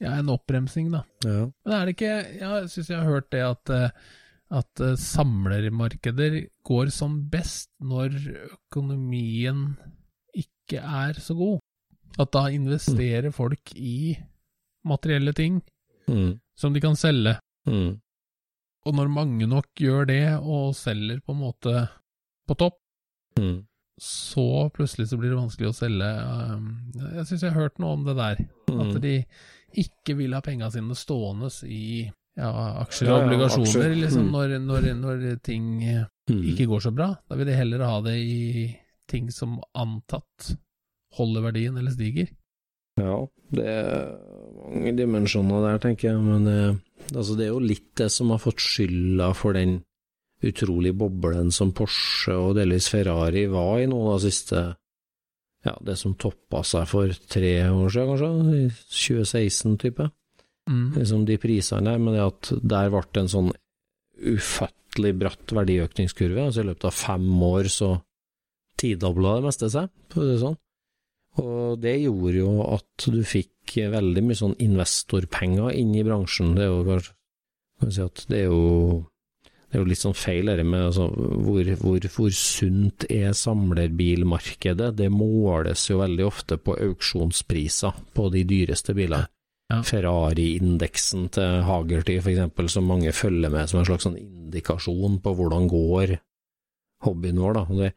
ja, 0.00 0.14
en 0.16 0.30
oppbremsing, 0.32 0.92
da. 0.94 1.02
Ja. 1.26 1.48
Men 1.66 1.74
er 1.76 1.88
det 1.88 1.96
ikke 1.96 2.12
Jeg 2.40 2.68
syns 2.72 2.90
jeg 2.92 3.00
har 3.00 3.08
hørt 3.10 3.30
det 3.34 3.42
at, 3.44 3.72
eh, 3.74 3.90
at 4.60 4.80
eh, 4.84 4.94
samlermarkeder 4.96 6.38
går 6.64 6.92
som 6.94 7.18
best 7.32 7.68
når 7.82 8.14
økonomien 8.46 9.74
ikke 10.70 10.82
er 10.84 11.18
så 11.20 11.34
god. 11.36 11.58
At 12.18 12.30
da 12.32 12.46
investerer 12.50 13.32
folk 13.32 13.74
i 13.76 14.16
materielle 14.86 15.32
ting 15.36 15.60
Mm. 16.08 16.40
som 16.58 16.72
de 16.72 16.80
kan 16.80 16.96
selge. 16.96 17.36
Mm. 17.68 18.00
Og 18.86 18.94
når 18.96 19.10
mange 19.12 19.46
nok 19.46 19.66
gjør 19.78 20.06
det, 20.08 20.38
og 20.40 20.74
selger 20.74 21.20
på 21.20 21.32
en 21.34 21.40
måte 21.42 21.88
på 22.48 22.56
topp, 22.56 22.78
Mm. 23.38 23.64
så 24.00 24.70
plutselig 24.72 25.06
så 25.08 25.18
blir 25.18 25.30
det 25.30 25.38
vanskelig 25.38 25.68
å 25.68 25.76
selge. 25.76 26.10
um, 26.56 26.90
Jeg 27.14 27.26
syns 27.26 27.42
jeg 27.42 27.52
har 27.52 27.60
hørt 27.60 27.78
noe 27.78 27.92
om 27.92 28.04
det 28.04 28.16
der. 28.16 28.36
At 28.68 28.94
Mm. 28.96 29.00
de 29.00 29.24
ikke 29.76 30.16
vil 30.16 30.32
ha 30.32 30.40
penga 30.40 30.70
sine 30.70 30.94
stående 30.96 31.50
i 31.68 32.10
ja, 32.36 32.50
aksjer 32.82 33.08
og 33.08 33.20
ja, 33.20 33.26
obligasjoner, 33.26 33.66
aksjer. 33.66 34.00
liksom, 34.00 34.24
Mm. 34.26 34.32
når, 34.32 34.58
når, 34.66 34.94
når 34.96 35.42
ting 35.42 35.80
Mm. 36.28 36.42
ikke 36.42 36.66
går 36.66 36.80
så 36.80 36.94
bra. 36.94 37.16
Da 37.28 37.36
vil 37.36 37.46
de 37.46 37.52
heller 37.54 37.84
ha 37.84 38.00
det 38.00 38.16
i 38.18 38.79
ting 39.10 39.30
som 39.34 39.58
antatt 39.74 40.54
holder 41.18 41.48
verdien 41.50 41.78
eller 41.78 41.94
stiger. 41.94 42.30
Ja, 43.00 43.16
det 43.54 43.66
er 43.66 44.10
mange 44.60 44.92
dimensjoner 44.98 45.64
der, 45.64 45.80
tenker 45.82 46.12
jeg. 46.12 46.22
Men 46.22 46.46
det, 46.46 46.58
altså 47.14 47.36
det 47.38 47.46
er 47.46 47.54
jo 47.54 47.62
litt 47.64 47.92
det 47.98 48.10
som 48.12 48.32
har 48.34 48.42
fått 48.42 48.62
skylda 48.62 49.32
for 49.36 49.56
den 49.58 49.80
utrolig 50.46 50.94
boblen 50.96 51.50
som 51.52 51.74
Porsche 51.76 52.32
og 52.32 52.54
delvis 52.56 52.88
Ferrari 52.88 53.44
var 53.52 53.82
i 53.82 53.88
nå 53.90 53.98
de 54.06 54.20
siste 54.24 54.62
ja, 55.66 55.74
det 55.84 55.98
som 56.00 56.14
toppa 56.16 56.62
seg 56.64 56.86
for 56.88 57.12
tre 57.28 57.52
år 57.68 57.90
siden, 57.92 58.14
kanskje, 58.14 58.30
i 58.56 58.68
2016-type. 58.96 60.06
Mm. 60.70 60.86
Liksom 60.96 61.26
de 61.28 61.36
prisene 61.42 61.90
der, 61.90 61.98
men 62.00 62.16
det 62.16 62.22
at 62.24 62.52
der 62.62 62.92
ble 62.92 63.02
det 63.10 63.24
en 63.24 63.32
sånn 63.34 63.50
ufattelig 64.30 65.12
bratt 65.20 65.52
verdiøkningskurve. 65.56 66.46
altså 66.46 66.62
I 66.62 66.70
løpet 66.70 66.88
av 66.88 66.96
fem 66.96 67.28
år 67.44 67.68
så 67.72 67.90
tidobla 68.80 69.38
det 69.38 69.46
meste 69.48 69.70
seg, 69.72 69.92
for 70.12 70.22
å 70.22 70.26
si 70.26 70.34
det 70.34 70.42
sånn. 70.42 70.58
Og 71.40 71.78
det 71.80 71.94
gjorde 72.02 72.40
jo 72.40 72.54
at 72.66 73.06
du 73.06 73.20
fikk 73.26 73.76
veldig 73.92 74.22
mye 74.26 74.38
sånn 74.38 74.56
investorpenger 74.60 75.76
inn 75.78 75.94
i 75.94 76.04
bransjen. 76.06 76.56
Det 76.56 76.66
er 76.66 76.72
jo, 76.72 76.98
kan 77.80 77.94
si 77.94 78.02
at 78.02 78.24
det 78.30 78.42
er 78.42 78.50
jo 78.50 79.04
det 79.70 79.78
er 79.78 79.84
jo 79.84 79.86
litt 79.86 80.00
sånn 80.00 80.16
feil 80.18 80.48
dette 80.50 80.64
med 80.66 80.82
altså, 80.88 81.04
hvor, 81.14 81.68
hvor, 81.78 82.06
hvor, 82.10 82.32
sunt 82.34 83.04
er 83.06 83.30
samlerbilmarkedet. 83.38 84.88
Det 84.98 85.06
måles 85.14 85.84
jo 85.86 86.00
veldig 86.00 86.24
ofte 86.26 86.58
på 86.58 86.74
auksjonspriser 86.88 88.00
på 88.16 88.24
de 88.34 88.42
dyreste 88.50 88.96
bilene. 88.98 89.30
Ja. 89.70 89.78
Ferrari-indeksen 89.86 91.28
til 91.36 91.60
Hagerty 91.62 92.16
f.eks., 92.18 92.72
som 92.74 92.90
mange 92.90 93.12
følger 93.14 93.54
med 93.54 93.70
som 93.70 93.78
en 93.78 93.86
slags 93.86 94.08
sånn 94.08 94.18
indikasjon 94.18 95.20
på 95.22 95.36
hvordan 95.38 95.70
går 95.70 96.16
hobbyen 97.06 97.38
vår. 97.38 97.60
Da. 97.60 97.78
Det, 97.78 97.92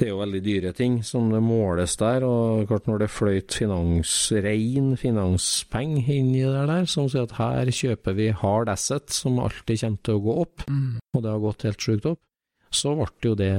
det 0.00 0.06
er 0.06 0.12
jo 0.14 0.20
veldig 0.22 0.40
dyre 0.42 0.70
ting 0.72 0.94
som 1.04 1.26
det 1.28 1.42
måles 1.44 1.92
der, 2.00 2.24
og 2.24 2.64
klart 2.70 2.86
når 2.88 3.02
det 3.02 3.10
fløyt 3.12 3.52
finansrein, 3.60 4.94
finanspeng 4.96 6.00
finanspenger 6.00 6.10
inn 6.16 6.30
i 6.34 6.42
det 6.46 6.64
der, 6.70 6.86
som 6.88 7.08
sier 7.12 7.26
at 7.28 7.36
her 7.36 7.68
kjøper 7.76 8.16
vi 8.16 8.30
hard 8.40 8.70
asset 8.72 9.12
som 9.12 9.36
alltid 9.44 9.82
kommer 9.84 10.02
til 10.08 10.16
å 10.16 10.22
gå 10.24 10.36
opp, 10.46 10.64
Mm. 10.70 10.98
og 11.14 11.22
det 11.22 11.30
har 11.30 11.42
gått 11.44 11.62
helt 11.68 11.84
sjukt 11.84 12.06
opp, 12.14 12.20
så 12.72 12.96
ble 12.96 13.06
jo 13.30 13.34
det 13.36 13.54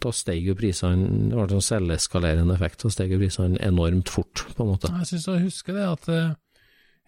Da 0.00 0.08
steg 0.16 0.46
jo 0.48 0.54
prisene 0.56 1.28
Det 1.28 1.36
ble 1.36 1.56
en 1.58 1.60
selveskalerende 1.60 2.54
effekt, 2.54 2.80
så 2.80 2.88
steg 2.90 3.10
jo 3.12 3.18
prisene 3.20 3.58
enormt 3.60 4.08
fort, 4.08 4.46
på 4.56 4.62
en 4.64 4.70
måte. 4.72 4.88
Jeg 4.88 5.06
syns 5.10 5.26
jeg 5.28 5.42
husker 5.44 5.74
det 5.76 5.84
at 5.84 6.08
eh, 6.08 6.30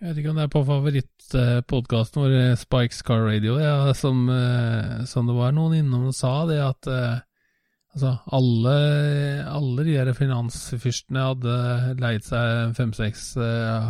Jeg 0.03 0.09
vet 0.11 0.19
ikke 0.21 0.31
om 0.35 0.37
det 0.37 0.45
er 0.45 0.53
på 0.53 0.65
favorittpodkasten 0.69 2.21
vår, 2.23 2.35
eh, 2.37 2.57
Spikes 2.61 3.01
Car 3.03 3.25
Radio, 3.25 3.57
ja, 3.63 3.93
som, 3.95 4.29
eh, 4.29 5.05
som 5.09 5.27
det 5.27 5.35
var 5.39 5.53
noen 5.57 5.79
innom 5.79 6.09
og 6.11 6.15
sa 6.15 6.45
det 6.47 6.61
at 6.61 6.87
altså 7.93 8.13
alle, 8.33 8.77
alle 9.47 9.85
de 9.85 9.93
der 9.99 10.13
finansfyrstene 10.17 11.27
hadde 11.29 11.57
leid 12.01 12.25
seg 12.25 12.75
fem-seks 12.79 13.35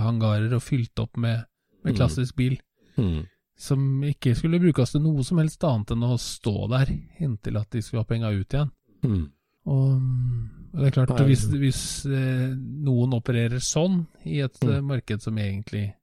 hangarer 0.03 0.53
og 0.57 0.63
fylt 0.63 0.99
opp 1.05 1.17
med, 1.17 1.45
med 1.85 1.93
Mm. 1.95 1.99
klassisk 1.99 2.37
bil. 2.37 2.59
Mm. 2.99 3.27
som 3.63 4.03
ikke 4.03 4.35
skulle 4.35 4.59
brukes 4.61 4.91
til 4.93 5.01
noe 5.05 5.23
som 5.25 5.39
helst 5.39 5.63
annet 5.65 5.93
enn 5.95 6.03
å 6.03 6.17
stå 6.19 6.69
der 6.69 6.91
inntil 7.23 7.57
at 7.61 7.71
de 7.71 7.81
skulle 7.83 8.03
ha 8.03 8.09
penga 8.11 8.31
ut 8.35 8.49
igjen. 8.57 8.71
Mm. 9.07 9.31
Og 9.71 10.81
det 10.81 10.87
er 10.89 10.95
klart, 10.97 11.13
Nei. 11.15 11.27
hvis, 11.29 11.45
hvis 11.61 11.83
eh, 12.11 12.49
noen 12.57 13.15
opererer 13.15 13.61
sånn 13.63 14.07
i 14.27 14.41
et 14.43 14.59
Mm. 14.65 14.73
eh, 14.75 14.81
marked 14.81 15.23
som 15.23 15.37
egentlig 15.39 15.95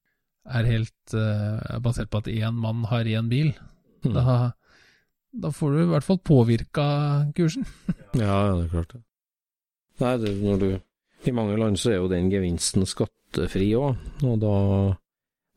er 0.47 0.63
helt 0.69 1.13
eh, 1.13 1.79
basert 1.83 2.09
på 2.09 2.17
at 2.23 2.27
én 2.31 2.53
mann 2.55 2.85
har 2.85 3.03
én 3.03 3.27
bil, 3.29 3.53
Mm. 4.05 4.13
da, 4.13 4.53
da 5.31 5.51
får 5.53 5.75
du 5.75 5.81
i 5.83 5.89
hvert 5.91 6.05
fall 6.05 6.21
påvirka 6.25 6.85
kursen. 7.37 7.67
Ja, 8.17 8.55
det 8.57 8.65
er 8.65 8.71
klart 8.71 8.95
det. 8.95 9.03
Nei, 9.99 10.15
det, 10.17 10.31
når 10.41 10.61
du 10.63 10.69
I 11.29 11.33
mange 11.35 11.57
land 11.59 11.77
så 11.77 11.91
er 11.91 11.99
jo 11.99 12.09
den 12.09 12.31
gevinsten 12.31 12.87
skattefri 12.87 13.67
òg, 13.77 13.99
og 14.23 14.39
da 14.41 14.55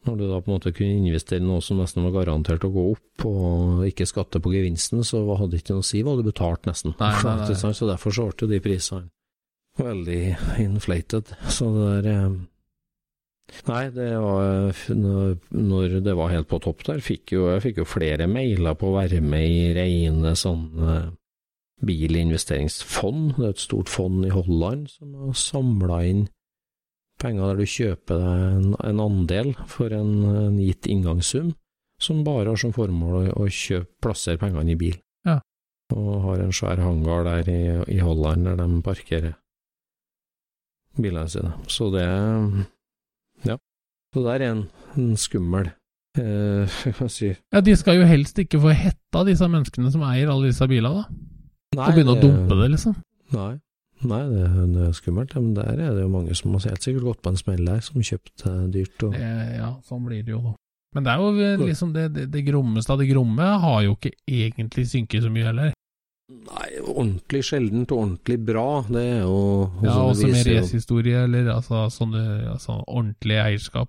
når 0.03 0.17
du 0.19 0.25
da 0.27 0.41
på 0.43 0.51
en 0.51 0.57
måte 0.57 0.73
kunne 0.75 0.99
investere 0.99 1.39
i 1.39 1.47
noe 1.47 1.63
som 1.63 1.79
nesten 1.79 2.03
var 2.03 2.17
garantert 2.17 2.65
å 2.67 2.73
gå 2.75 2.85
opp, 2.91 3.25
og 3.29 3.85
ikke 3.87 4.09
skatte 4.11 4.41
på 4.43 4.51
gevinsten, 4.51 5.05
så 5.07 5.23
hadde 5.31 5.53
det 5.55 5.63
ikke 5.63 5.77
noe 5.77 5.85
å 5.85 5.87
si 5.87 6.03
hva 6.03 6.17
du 6.19 6.25
betalte, 6.27 6.73
nesten. 6.73 6.97
Nei, 6.99 7.13
nei, 7.23 7.37
nei. 7.47 7.75
Så 7.79 7.89
derfor 7.89 8.17
så 8.17 8.27
ble 8.27 8.43
jo 8.43 8.51
de 8.51 8.61
prisene 8.65 9.13
veldig 9.79 10.37
inflated. 10.61 11.31
Så 11.49 11.71
det 11.73 11.87
der 12.03 12.11
eh, 12.11 12.35
Nei, 13.69 13.91
det 13.95 14.11
var 14.19 14.73
når- 14.89 16.01
det 16.03 16.15
var 16.17 16.31
helt 16.31 16.49
på 16.49 16.61
topp 16.63 16.85
der, 16.85 17.01
fikk 17.05 17.33
jo, 17.33 17.49
jeg 17.53 17.63
fikk 17.63 17.77
jo 17.83 17.85
flere 17.85 18.27
mailer 18.27 18.75
på 18.75 18.89
å 18.91 18.97
være 18.97 19.21
med 19.23 19.45
i 19.49 19.75
rene 19.77 20.33
sånne 20.35 21.13
bilinvesteringsfond. 21.85 23.37
Det 23.37 23.45
er 23.45 23.51
et 23.51 23.59
stort 23.63 23.89
fond 23.89 24.25
i 24.25 24.31
Holland 24.31 24.89
som 24.91 25.15
har 25.15 25.35
samla 25.35 26.01
inn 26.09 26.29
penger 27.23 27.53
der 27.53 27.61
du 27.61 27.67
kjøper 27.69 28.19
deg 28.19 28.41
en, 28.57 28.75
en 28.83 29.01
andel 29.05 29.53
for 29.71 29.93
en, 29.95 30.13
en 30.25 30.59
gitt 30.59 30.89
inngangssum, 30.91 31.53
som 32.03 32.25
bare 32.27 32.49
har 32.51 32.57
som 32.59 32.73
formål 32.75 33.31
å, 33.37 33.47
kjøpe, 33.47 33.91
plassere 34.03 34.41
pengene 34.41 34.73
i 34.75 34.79
bil. 34.81 34.97
Ja. 35.29 35.39
Og 35.95 36.23
har 36.25 36.41
en 36.43 36.55
svær 36.57 36.81
hangar 36.83 37.25
der 37.29 37.51
i, 37.53 37.61
i 37.95 38.01
Holland 38.03 38.49
der 38.49 38.57
de 38.59 38.83
parkerer 38.83 39.35
bilene 40.99 41.29
sine. 41.31 41.53
Så 41.71 41.91
det. 41.95 42.09
Så 44.13 44.23
der 44.27 44.45
er 44.45 44.51
en, 44.53 44.63
en 44.99 45.17
skummel 45.17 45.71
eh, 46.21 46.69
hva 46.99 47.09
skal 47.09 47.09
jeg 47.09 47.15
si 47.17 47.31
Ja, 47.33 47.63
De 47.65 47.77
skal 47.81 48.01
jo 48.01 48.09
helst 48.09 48.39
ikke 48.43 48.61
få 48.61 48.75
hetta, 48.77 49.25
disse 49.29 49.49
menneskene 49.49 49.93
som 49.95 50.05
eier 50.09 50.33
alle 50.33 50.51
disse 50.53 50.69
bilene, 50.69 51.03
da. 51.03 51.29
Nei, 51.73 51.87
Og 51.87 51.97
begynne 51.97 52.17
å 52.17 52.21
dumpe 52.21 52.57
det, 52.59 52.71
liksom. 52.75 52.97
Nei, 53.33 53.53
nei 54.05 54.23
det, 54.29 54.49
det 54.75 54.89
er 54.91 54.97
skummelt. 54.99 55.33
Men 55.39 55.55
der 55.57 55.71
er 55.73 55.95
det 55.97 56.03
jo 56.05 56.11
mange 56.13 56.37
som 56.37 56.53
har 56.59 56.67
helt 56.69 56.85
sikkert 56.85 57.07
gått 57.07 57.23
på 57.25 57.33
en 57.33 57.41
smell 57.41 57.63
der, 57.65 57.81
som 57.81 58.05
kjøpte 58.05 58.53
dyrt. 58.75 59.07
Og, 59.09 59.15
Det, 59.17 59.31
ja, 59.57 59.71
sånn 59.89 60.05
blir 60.05 60.21
det 60.27 60.35
jo, 60.35 60.43
da. 60.51 60.53
Men 60.93 61.07
det 61.07 61.15
er 61.15 61.23
jo 61.23 61.31
eh, 61.41 61.63
liksom 61.71 61.95
det, 61.95 62.11
det, 62.13 62.27
det 62.35 62.43
grommeste 62.45 62.93
av 62.93 63.01
det 63.01 63.09
gromme 63.09 63.47
har 63.63 63.79
jo 63.87 63.95
ikke 63.97 64.13
egentlig 64.29 64.85
synket 64.91 65.25
så 65.25 65.33
mye 65.33 65.49
heller. 65.49 65.73
Nei, 66.33 66.69
ordentlig 66.83 67.43
sjeldent 67.49 67.93
og 67.93 68.03
ordentlig 68.03 68.39
bra, 68.45 68.67
det 68.89 69.03
er 69.17 69.25
jo 69.25 69.41
Ja, 69.85 69.97
også 70.05 70.29
med 70.29 70.47
racehistorie, 70.49 71.25
eller 71.27 71.49
altså 71.57 71.87
sånne 71.93 72.23
altså, 72.53 72.79
ordentlig 72.85 73.41
eierskap. 73.41 73.89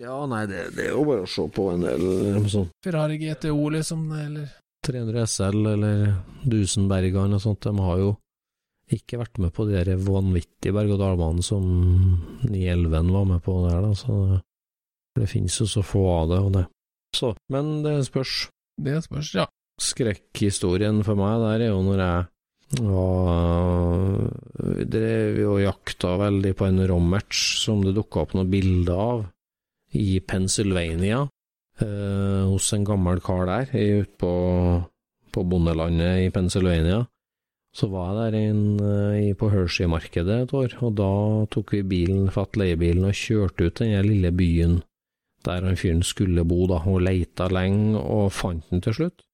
Ja, 0.00 0.18
nei, 0.26 0.44
det, 0.50 0.70
det 0.74 0.88
er 0.88 0.94
jo 0.94 1.04
bare 1.06 1.24
å 1.26 1.30
se 1.30 1.44
på 1.54 1.68
en 1.74 1.84
del 1.84 2.04
eh, 2.08 2.46
sånn 2.50 2.70
Ferrari 2.84 3.18
GTO, 3.20 3.68
liksom, 3.74 4.06
eller 4.16 4.48
300 4.84 5.26
SL 5.28 5.68
eller 5.74 6.04
Dusenbergene 6.44 7.38
og 7.38 7.42
sånt, 7.44 7.64
de 7.64 7.84
har 7.84 8.00
jo 8.00 8.14
ikke 8.92 9.20
vært 9.20 9.40
med 9.40 9.52
på 9.56 9.64
de 9.68 9.78
der 9.78 10.00
vanvittige 10.04 10.74
berg-og-dal-banene 10.76 11.44
som 11.44 11.64
911 12.44 13.12
var 13.14 13.28
med 13.30 13.40
på 13.44 13.56
der, 13.64 13.80
da, 13.84 13.94
så 13.96 14.18
det 15.16 15.28
finnes 15.30 15.56
jo 15.60 15.68
så 15.70 15.84
få 15.86 16.04
av 16.10 16.28
det, 16.32 16.40
og 16.42 16.52
det. 16.58 16.64
Så, 17.14 17.32
men 17.54 17.76
det 17.84 17.96
spørs. 18.08 18.48
Det 18.84 18.98
spørs, 19.06 19.34
ja. 19.38 19.46
Skrekkhistorien 19.80 21.00
for 21.06 21.18
meg 21.18 21.40
der 21.42 21.66
er 21.66 21.72
jo 21.72 21.80
når 21.86 22.02
jeg 22.02 22.24
var 22.82 24.30
drev 24.90 25.38
jo 25.38 25.54
og 25.56 25.62
jakta 25.62 26.14
veldig 26.18 26.52
på 26.58 26.66
en 26.66 26.82
rommatch 26.90 27.42
som 27.62 27.82
det 27.84 27.94
dukka 27.96 28.24
opp 28.24 28.34
noen 28.34 28.50
bilder 28.50 28.94
av 28.98 29.24
i 29.94 30.20
Pennsylvania, 30.20 31.24
eh, 31.80 32.42
hos 32.50 32.72
en 32.76 32.84
gammel 32.84 33.22
kar 33.24 33.46
der, 33.50 33.72
ute 33.74 34.18
på, 34.20 34.32
på 35.32 35.44
bondelandet 35.48 36.26
i 36.26 36.30
Pennsylvania. 36.34 37.04
Så 37.74 37.88
var 37.90 38.12
jeg 38.12 38.18
der 38.20 38.38
inn, 38.38 38.64
eh, 38.78 39.34
på 39.38 39.50
Hershey-markedet 39.50 40.42
et 40.44 40.54
år, 40.54 40.76
og 40.82 40.98
da 40.98 41.12
tok 41.50 41.74
vi 41.74 41.82
bilen, 41.82 42.28
fatt 42.34 42.58
leiebilen 42.60 43.08
og 43.08 43.18
kjørte 43.18 43.70
ut 43.70 43.80
den 43.82 43.96
lille 44.06 44.34
byen 44.34 44.82
der 45.44 45.64
han 45.66 45.76
fyren 45.76 46.02
skulle 46.02 46.44
bo, 46.48 46.64
da, 46.70 46.80
og 46.88 47.02
leita 47.04 47.48
lenge, 47.52 47.98
og 48.00 48.32
fant 48.32 48.64
den 48.70 48.82
til 48.84 48.96
slutt. 48.96 49.24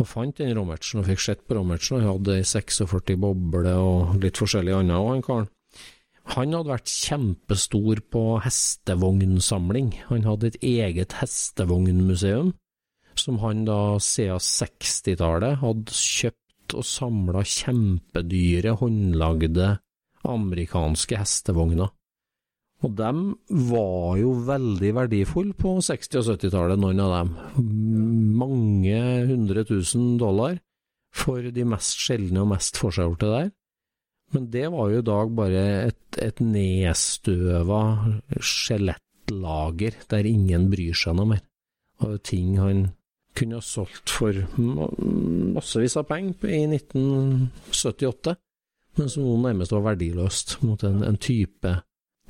Og 0.00 0.08
fant 0.08 0.38
den 0.40 0.54
Rommertsen 0.56 1.02
og 1.02 1.08
fikk 1.10 1.22
sett 1.22 1.42
på 1.46 1.56
Rommertsen, 1.58 2.00
og 2.00 2.08
hadde 2.08 2.38
ei 2.40 2.46
46 2.48 3.18
boble 3.20 3.74
og 3.78 4.16
litt 4.22 4.40
forskjellig 4.40 4.74
annet 4.78 4.98
òg, 4.98 5.10
han 5.12 5.26
karen. 5.26 5.50
Han 6.30 6.54
hadde 6.54 6.70
vært 6.70 6.90
kjempestor 6.90 8.00
på 8.14 8.22
hestevognsamling. 8.44 9.90
Han 10.08 10.26
hadde 10.28 10.52
et 10.52 10.60
eget 10.64 11.16
hestevognmuseum, 11.18 12.52
som 13.18 13.40
han 13.42 13.64
da 13.66 13.98
siden 14.00 14.40
60-tallet 14.40 15.58
hadde 15.60 15.96
kjøpt 15.96 16.76
og 16.78 16.86
samla 16.86 17.42
kjempedyre, 17.44 18.76
håndlagde 18.80 19.74
amerikanske 20.28 21.18
hestevogner. 21.18 21.90
Og 22.82 22.94
dem 22.98 23.18
var 23.70 24.16
jo 24.18 24.32
veldig 24.46 24.90
verdifulle 24.96 25.54
på 25.58 25.76
60- 25.84 26.18
og 26.18 26.30
70-tallet, 26.32 26.80
noen 26.82 27.02
av 27.02 27.12
dem. 27.14 27.34
Mange 28.38 29.02
hundre 29.28 29.62
tusen 29.68 30.16
dollar 30.18 30.56
for 31.14 31.44
de 31.44 31.66
mest 31.68 32.00
sjeldne 32.00 32.42
og 32.42 32.50
mest 32.54 32.80
forseggjorte 32.80 33.30
der. 33.30 33.52
Men 34.32 34.48
det 34.52 34.66
var 34.72 34.90
jo 34.90 35.02
i 35.02 35.06
dag 35.06 35.32
bare 35.36 35.62
et, 35.90 36.18
et 36.20 36.40
nedstøva 36.40 37.82
skjelettlager 38.40 39.98
der 40.12 40.28
ingen 40.28 40.70
bryr 40.72 40.96
seg 40.96 41.18
noe 41.18 41.34
mer. 41.34 41.42
Og 42.02 42.18
ting 42.26 42.56
han 42.60 42.86
kunne 43.36 43.60
ha 43.60 43.64
solgt 43.64 44.12
for 44.12 44.36
massevis 44.56 45.96
av 46.00 46.08
penger 46.08 46.52
i 46.52 46.62
1978, 46.68 48.36
men 48.98 49.08
som 49.08 49.24
nå 49.24 49.38
nærmest 49.46 49.72
var 49.72 49.86
verdiløst 49.92 50.58
mot 50.66 50.82
en, 50.84 51.00
en 51.06 51.16
type 51.16 51.76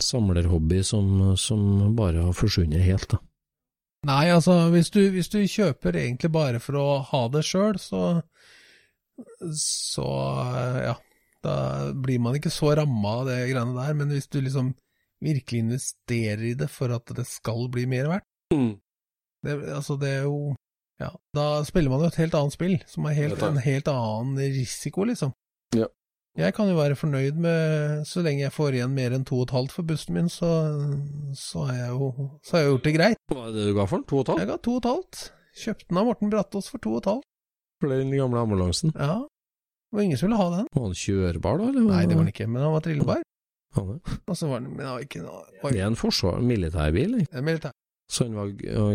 samlerhobby 0.02 0.82
som, 0.86 1.36
som 1.38 1.94
bare 1.98 2.26
har 2.28 2.36
forsvunnet 2.36 2.84
helt. 2.86 3.10
da. 3.14 3.22
Nei, 4.06 4.32
altså, 4.34 4.56
hvis 4.74 4.90
du, 4.90 5.00
hvis 5.14 5.30
du 5.30 5.38
kjøper 5.46 5.94
egentlig 5.98 6.32
bare 6.34 6.62
for 6.62 6.78
å 6.78 6.86
ha 7.12 7.22
det 7.30 7.44
sjøl, 7.46 7.78
så 7.78 8.22
Så, 9.54 10.06
ja. 10.82 10.94
Da 11.42 11.92
blir 11.92 12.20
man 12.22 12.36
ikke 12.38 12.52
så 12.54 12.72
ramma 12.78 13.16
av 13.20 13.26
det 13.30 13.38
greiene 13.50 13.74
der, 13.78 13.94
men 13.98 14.08
hvis 14.14 14.28
du 14.30 14.40
liksom 14.40 14.72
virkelig 15.22 15.62
investerer 15.64 16.42
i 16.50 16.54
det 16.58 16.68
for 16.70 16.90
at 16.94 17.06
det 17.16 17.26
skal 17.30 17.68
bli 17.72 17.86
mer 17.90 18.08
verdt, 18.16 18.28
Mm. 18.52 18.74
det, 19.46 19.52
altså 19.72 19.94
det 19.98 20.08
er 20.18 20.22
jo 20.26 20.54
Ja, 21.00 21.08
da 21.34 21.62
spiller 21.64 21.90
man 21.90 22.00
jo 22.04 22.06
et 22.12 22.18
helt 22.20 22.34
annet 22.36 22.52
spill, 22.52 22.74
som 22.86 23.06
er 23.08 23.14
helt, 23.16 23.40
en 23.42 23.56
helt 23.58 23.88
annen 23.88 24.36
risiko, 24.38 25.02
liksom. 25.08 25.32
Ja. 25.74 25.86
Jeg 26.38 26.54
kan 26.54 26.68
jo 26.68 26.76
være 26.78 26.94
fornøyd 26.96 27.36
med 27.36 28.06
Så 28.06 28.22
lenge 28.24 28.40
jeg 28.46 28.52
får 28.54 28.72
igjen 28.76 28.94
mer 28.94 29.12
enn 29.12 29.24
to 29.28 29.36
og 29.40 29.48
et 29.48 29.54
halvt 29.56 29.72
for 29.72 29.82
bussen 29.88 30.14
min, 30.14 30.28
så, 30.32 30.48
så 31.34 31.64
har 31.68 31.74
jeg 31.80 31.88
jo 31.96 32.12
så 32.44 32.56
har 32.56 32.62
jeg 32.62 32.70
gjort 32.70 32.84
det 32.86 32.94
greit. 32.96 33.18
Hva 33.32 33.48
er 33.48 33.52
det 33.56 33.66
du 33.66 33.74
ga 33.76 33.84
for 33.90 33.96
den? 33.98 34.06
To 34.08 34.16
og 34.16 34.22
et 34.22 34.28
halvt? 34.32 34.40
Jeg 34.44 34.48
ga 34.52 34.56
to 34.68 34.72
og 34.76 34.80
et 34.84 34.90
halvt. 34.92 35.22
Kjøpte 35.64 35.88
den 35.90 35.98
av 36.00 36.06
Morten 36.08 36.30
Brattås 36.32 36.70
for 36.72 36.78
to 36.84 36.94
og 36.94 37.02
et 37.02 37.10
halvt. 37.10 37.26
For 37.82 37.88
den 37.92 38.12
gamle 38.14 38.38
ambulansen. 38.46 38.92
Ja. 38.96 39.18
Det 39.92 39.98
var 39.98 40.06
ingen 40.06 40.18
som 40.18 40.30
ville 40.30 40.40
ha 40.40 40.48
den. 40.56 40.68
Var 40.72 40.84
den 40.88 40.96
kjørbar, 40.96 41.58
da? 41.60 41.68
Eller? 41.68 41.84
Nei, 41.84 42.02
det 42.08 42.16
var 42.16 42.24
den 42.24 42.32
ikke, 42.32 42.46
men 42.48 42.62
han 42.64 42.72
var 42.72 42.84
trillebar. 42.86 43.18
Ja, 43.76 43.82
det. 43.90 43.98
Og 44.28 44.36
så 44.36 44.48
var 44.48 44.60
den 44.64 44.70
Men 44.72 44.80
det 44.84 44.88
var 44.90 45.04
ikke 45.04 45.20
noe 45.24 45.70
Det 45.72 45.80
er 45.80 45.86
en 45.86 45.96
forsvar, 45.96 46.40
militærbil, 46.44 47.14
ikke? 47.22 47.36
Er 47.36 47.44
militær. 47.44 47.76
så 48.08 48.24
den 48.24 48.34
var, 48.36 48.50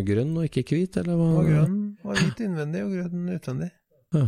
grønn 0.10 0.36
og 0.38 0.46
ikke 0.50 0.64
hvit, 0.74 0.98
eller 0.98 1.18
Var, 1.18 1.30
Den 1.30 1.38
var 1.38 1.48
grønn, 1.52 1.80
var 2.04 2.20
hvit 2.22 2.44
innvendig 2.46 2.84
og 2.86 2.92
grønn 2.98 3.32
utvendig. 3.38 3.70
Ja. 4.18 4.28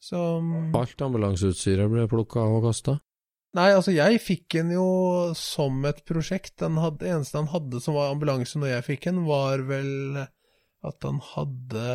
Så 0.00 0.18
mm, 0.40 0.74
Alt 0.78 1.04
ambulanseutstyret 1.04 1.90
ble 1.92 2.06
plukka 2.10 2.46
og 2.46 2.64
kasta? 2.68 2.96
Nei, 3.58 3.68
altså, 3.74 3.90
jeg 3.90 4.20
fikk 4.22 4.54
den 4.60 4.70
jo 4.76 4.86
som 5.38 5.82
et 5.90 6.04
prosjekt. 6.06 6.54
Den 6.62 6.78
hadde, 6.78 7.08
eneste 7.10 7.38
han 7.40 7.50
hadde 7.50 7.82
som 7.82 7.98
var 7.98 8.12
ambulanse 8.14 8.62
når 8.62 8.76
jeg 8.76 8.86
fikk 8.92 9.08
den, 9.10 9.24
var 9.26 9.66
vel 9.66 10.22
at 10.86 11.04
han 11.04 11.18
hadde 11.34 11.86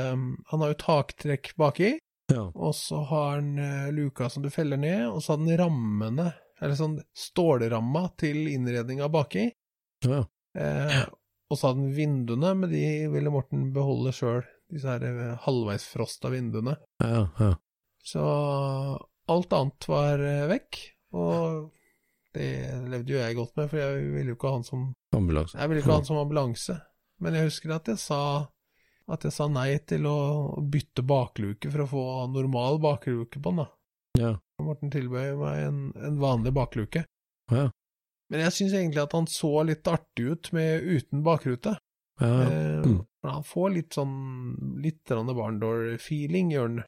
Han 0.52 0.62
har 0.62 0.74
jo 0.74 0.82
taktrekk 0.84 1.56
baki, 1.58 1.96
Ja. 2.32 2.48
og 2.56 2.72
så 2.74 3.04
har 3.06 3.36
han 3.36 3.52
eh, 3.62 3.92
luka 3.94 4.30
som 4.34 4.42
du 4.42 4.50
feller 4.50 4.80
ned, 4.82 5.04
og 5.12 5.22
så 5.24 5.34
har 5.36 5.44
han 5.44 5.58
rammene, 5.60 6.32
eller 6.62 6.78
sånn 6.80 6.96
stålramma 7.14 8.08
til 8.18 8.48
innredninga 8.54 9.10
baki. 9.14 9.52
ja. 10.08 10.24
Eh, 10.56 11.04
og 11.52 11.60
så 11.60 11.68
har 11.68 11.76
han 11.76 11.92
vinduene, 11.94 12.54
men 12.58 12.72
de 12.72 12.86
ville 13.14 13.30
Morten 13.30 13.68
beholde 13.76 14.14
sjøl, 14.16 14.42
disse 14.72 14.90
her 14.90 15.04
eh, 15.06 15.36
halvveisfrosta 15.44 16.32
vinduene. 16.34 16.78
Ja, 17.04 17.28
ja. 17.38 17.52
Så 18.06 18.24
alt 19.28 19.54
annet 19.54 19.88
var 19.90 20.22
eh, 20.26 20.48
vekk, 20.50 20.80
og 21.18 21.70
det 22.36 22.50
levde 22.92 23.14
jo 23.14 23.20
jeg 23.22 23.38
godt 23.38 23.54
med, 23.60 23.70
for 23.72 23.80
jeg 23.80 24.10
ville 24.16 24.34
jo 24.34 24.38
ikke 24.40 24.50
ha 24.50 24.58
han 24.58 24.66
som 24.68 24.88
Ambulanse. 25.16 25.60
Jeg 25.60 25.70
ville 25.70 25.84
ikke 25.84 25.94
ha 25.94 26.00
han 26.02 26.08
som 26.10 26.18
ambulanse. 26.20 26.76
Men 27.24 27.38
jeg 27.38 27.48
husker 27.48 27.72
at 27.78 27.88
jeg 27.88 28.02
sa 28.02 28.20
at 29.12 29.24
jeg 29.28 29.34
sa 29.36 29.48
nei 29.52 29.78
til 29.86 30.06
å 30.10 30.16
bytte 30.72 31.04
bakluke 31.06 31.70
for 31.72 31.84
å 31.84 31.90
få 31.92 32.04
normal 32.34 32.80
bakluke 32.82 33.38
på 33.42 33.52
den, 33.54 33.64
da. 33.64 33.68
Ja. 34.18 34.32
Morten 34.64 34.90
tilbød 34.94 35.38
meg 35.42 35.64
en, 35.68 35.80
en 36.00 36.20
vanlig 36.22 36.54
bakluke. 36.56 37.04
Ja. 37.52 37.68
Men 38.32 38.42
jeg 38.42 38.56
syns 38.56 38.74
egentlig 38.74 39.04
at 39.04 39.14
han 39.14 39.28
så 39.30 39.52
litt 39.68 39.86
artig 39.92 40.26
ut 40.32 40.52
med 40.56 40.82
uten 40.84 41.24
bakrute. 41.26 41.78
Ja. 42.22 42.32
Eh, 42.50 42.72
Mm. 42.86 43.00
Han 43.26 43.42
får 43.44 43.72
litt 43.74 43.96
sånn 43.98 44.12
litt 44.84 45.10
barndoor-feeling, 45.10 46.52
gjør 46.54 46.68
han. 46.68 46.84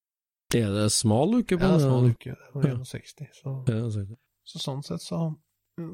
Er 0.55 0.69
det 0.75 0.91
smal 0.93 1.31
luke 1.31 1.57
på 1.57 1.63
den? 1.63 1.73
Ja, 1.73 1.79
smal 1.81 2.03
luke. 2.05 2.35
Det 2.35 2.53
var 2.53 2.67
Ja. 2.67 2.75
61, 2.85 3.31
så, 3.33 3.53
Ja, 3.67 4.05
så 4.45 4.59
sånn 4.61 4.83
sett 4.85 5.01
så 5.01 5.35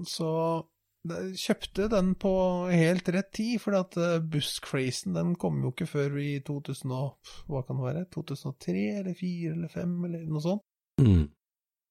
Så 0.05 0.67
kjøpte 1.03 1.89
den 1.91 2.13
på 2.19 2.33
helt 2.71 3.09
rett 3.11 3.31
tid, 3.35 3.59
for 3.61 3.75
at 3.75 3.97
eh, 3.99 4.19
busscrazen 4.19 5.17
den 5.17 5.33
kom 5.39 5.61
jo 5.65 5.73
ikke 5.73 5.89
før 5.89 6.17
i 6.21 6.37
2000 6.45 6.93
og, 6.95 7.33
hva 7.51 7.63
kan 7.67 7.79
det 7.79 7.87
være, 7.89 8.05
2003 8.13 8.85
eller 9.01 9.17
2004 9.17 9.53
eller 9.53 9.73
2005 9.73 9.97
eller 10.07 10.23
noe 10.29 10.43
sånt. 10.45 10.65
Mm. 11.01 11.25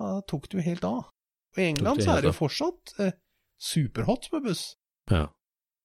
Da 0.00 0.14
tok 0.30 0.48
det 0.48 0.58
jo 0.58 0.66
helt 0.70 0.88
av. 0.88 1.02
Og 1.52 1.60
I 1.60 1.68
England 1.68 2.00
det 2.00 2.06
så 2.06 2.16
er 2.16 2.24
det 2.24 2.32
jo 2.32 2.38
fortsatt 2.38 2.94
eh, 3.04 3.14
superhot 3.60 4.30
med 4.32 4.48
buss. 4.48 4.64
Ja. 5.12 5.26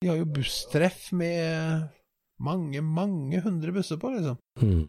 De 0.00 0.10
har 0.10 0.20
jo 0.20 0.30
busstreff 0.30 1.10
med 1.12 1.88
mange, 2.40 2.80
mange 2.80 3.42
hundre 3.44 3.74
busser 3.74 3.98
på, 4.00 4.14
liksom. 4.14 4.38
Mm. 4.62 4.86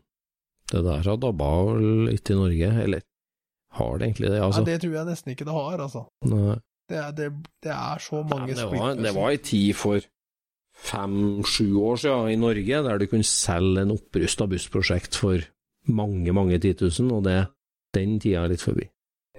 Det 0.69 0.81
der 0.85 1.01
har 1.01 1.17
dabba 1.17 1.49
vel 1.65 2.05
litt 2.11 2.29
i 2.29 2.37
Norge, 2.37 2.71
eller 2.85 3.03
har 3.73 3.97
det 3.97 4.05
egentlig 4.05 4.29
det, 4.29 4.41
altså? 4.41 4.61
Nei, 4.61 4.69
Det 4.69 4.81
tror 4.83 4.95
jeg 4.95 5.09
nesten 5.09 5.33
ikke 5.33 5.47
det 5.49 5.55
har, 5.57 5.81
altså. 5.81 6.05
Nei. 6.29 6.57
Det 6.89 7.01
det, 7.17 7.27
det 7.63 7.73
er 7.75 8.01
så 8.01 8.23
mange 8.23 8.53
ja, 8.53 8.55
det, 8.55 8.63
var, 8.63 8.71
splittbusser. 8.73 9.03
det 9.05 9.15
var 9.15 9.29
ei 9.29 9.41
tid 9.45 9.75
for 9.77 10.07
fem-sju 10.79 11.67
år 11.83 11.99
siden 12.01 12.31
i 12.33 12.39
Norge 12.39 12.83
der 12.85 13.01
du 13.01 13.07
kunne 13.11 13.27
selge 13.27 13.83
en 13.83 13.95
opprusta 13.95 14.47
bussprosjekt 14.49 15.17
for 15.19 15.43
mange, 15.89 16.33
mange 16.33 16.59
titusen, 16.61 17.11
og 17.11 17.25
det, 17.27 17.39
den 17.95 18.19
tida 18.21 18.45
er 18.45 18.53
litt 18.53 18.63
forbi. 18.63 18.87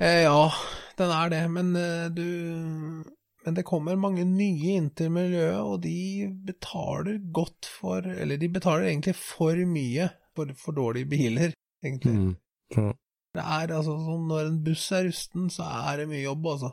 Eh, 0.00 0.24
ja, 0.26 0.50
den 0.98 1.14
er 1.14 1.32
det, 1.32 1.42
men 1.52 1.74
eh, 1.76 2.10
du 2.12 3.06
Men 3.40 3.56
det 3.56 3.64
kommer 3.64 3.96
mange 3.96 4.24
nye 4.28 4.74
inn 4.76 4.90
til 4.92 5.08
miljøet, 5.10 5.60
og 5.64 5.78
de 5.82 6.28
betaler 6.44 7.16
godt 7.32 7.64
for 7.64 8.04
Eller 8.04 8.36
de 8.36 8.50
betaler 8.52 8.90
egentlig 8.90 9.14
for 9.16 9.56
mye 9.64 10.10
for, 10.36 10.52
for 10.56 10.76
dårlige 10.76 11.08
biler, 11.08 11.54
egentlig. 11.84 12.12
Mm. 12.12 12.34
Ja. 12.76 12.92
Det 13.34 13.42
er 13.42 13.72
altså 13.78 13.94
sånn 13.96 14.28
når 14.28 14.50
en 14.50 14.60
buss 14.64 14.84
er 14.92 15.06
rusten, 15.08 15.48
så 15.50 15.64
er 15.64 16.02
det 16.02 16.08
mye 16.10 16.22
jobb, 16.24 16.46
altså. 16.52 16.70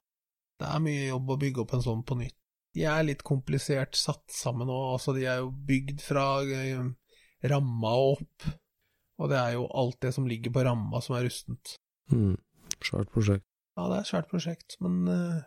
Det 0.57 0.67
er 0.67 0.83
mye 0.83 1.07
jobb 1.09 1.33
å 1.33 1.39
bygge 1.41 1.63
opp 1.63 1.73
en 1.77 1.83
sånn 1.85 2.03
på 2.07 2.17
nytt. 2.17 2.35
De 2.77 2.85
er 2.85 3.05
litt 3.07 3.23
komplisert 3.25 3.97
satt 3.97 4.25
sammen 4.33 4.69
òg, 4.69 4.85
altså 4.97 5.13
de 5.15 5.25
er 5.25 5.39
jo 5.41 5.51
bygd 5.69 6.01
fra 6.03 6.25
eh, 6.43 6.81
ramma 7.49 7.91
og 7.97 8.19
opp, 8.21 8.47
og 9.17 9.31
det 9.31 9.37
er 9.39 9.55
jo 9.55 9.67
alt 9.81 9.97
det 10.05 10.11
som 10.13 10.27
ligger 10.29 10.53
på 10.53 10.65
ramma 10.67 11.01
som 11.01 11.15
er 11.17 11.25
rustent. 11.25 11.77
Mm. 12.13 12.35
Svært 12.85 13.09
prosjekt. 13.13 13.45
Ja, 13.77 13.87
det 13.89 13.95
er 13.97 14.03
et 14.03 14.09
svært 14.11 14.29
prosjekt, 14.29 14.75
men 14.81 14.99
uh, 15.09 15.39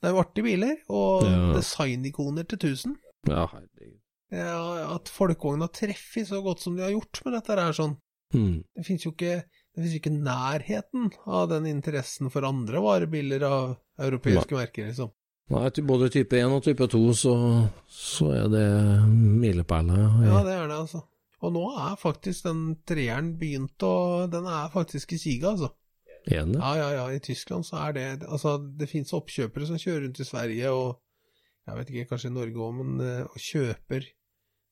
det 0.00 0.08
er 0.08 0.14
jo 0.14 0.20
artige 0.22 0.46
biler, 0.48 0.76
og 0.88 1.24
Ja. 1.28 1.38
designikoner 1.56 2.48
til 2.48 2.60
1000. 2.60 2.96
Ja, 3.28 3.46
herregud. 3.52 3.96
Ja, 4.32 4.92
at 4.94 5.08
folkevogna 5.08 5.70
treffer 5.72 6.24
så 6.28 6.42
godt 6.44 6.60
som 6.60 6.76
de 6.76 6.84
har 6.84 6.92
gjort 6.92 7.20
med 7.24 7.36
dette 7.38 7.56
her, 7.56 7.72
sånn. 7.76 7.96
Mm. 8.36 8.58
Det 8.76 8.84
finnes 8.84 9.04
jo 9.06 9.12
ikke 9.14 9.38
finnes 9.78 9.96
ikke 9.98 10.12
nærheten 10.14 11.12
av 11.26 11.48
den 11.52 11.68
interessen 11.70 12.32
for 12.32 12.46
andre 12.48 12.82
varebiler 12.84 13.44
av 13.48 13.76
europeiske 14.04 14.58
merker, 14.58 14.90
liksom. 14.90 15.12
Nei, 15.48 15.68
både 15.88 16.10
type 16.12 16.36
1 16.36 16.52
og 16.52 16.64
type 16.66 16.88
2 16.92 17.02
så, 17.16 17.34
så 17.88 18.32
er 18.36 18.50
det 18.52 18.66
milepæler. 19.08 20.02
Ja, 20.26 20.42
det 20.44 20.56
er 20.58 20.66
det, 20.68 20.80
altså. 20.82 21.02
Og 21.38 21.54
nå 21.54 21.64
er 21.78 21.94
faktisk 22.00 22.48
den 22.48 22.62
treeren 22.88 23.36
begynt 23.38 23.84
å 23.86 24.26
Den 24.26 24.48
er 24.50 24.72
faktisk 24.72 25.14
i 25.14 25.20
siga, 25.22 25.54
altså. 25.54 25.70
Enig. 26.28 26.58
Ja, 26.58 26.72
ja, 26.76 26.88
ja, 26.98 27.04
i 27.14 27.22
Tyskland 27.24 27.64
så 27.64 27.78
er 27.86 27.94
det 27.96 28.06
Altså, 28.26 28.58
det 28.58 28.90
finnes 28.90 29.14
oppkjøpere 29.16 29.68
som 29.70 29.78
kjører 29.80 30.04
rundt 30.04 30.20
i 30.20 30.26
Sverige 30.28 30.72
og 30.74 30.98
jeg 31.68 31.76
vet 31.76 31.90
ikke, 31.92 32.08
kanskje 32.12 32.30
i 32.30 32.34
Norge 32.34 32.60
òg, 32.64 32.76
men 32.80 33.00
eh, 33.04 33.24
og 33.28 33.42
kjøper 33.44 34.06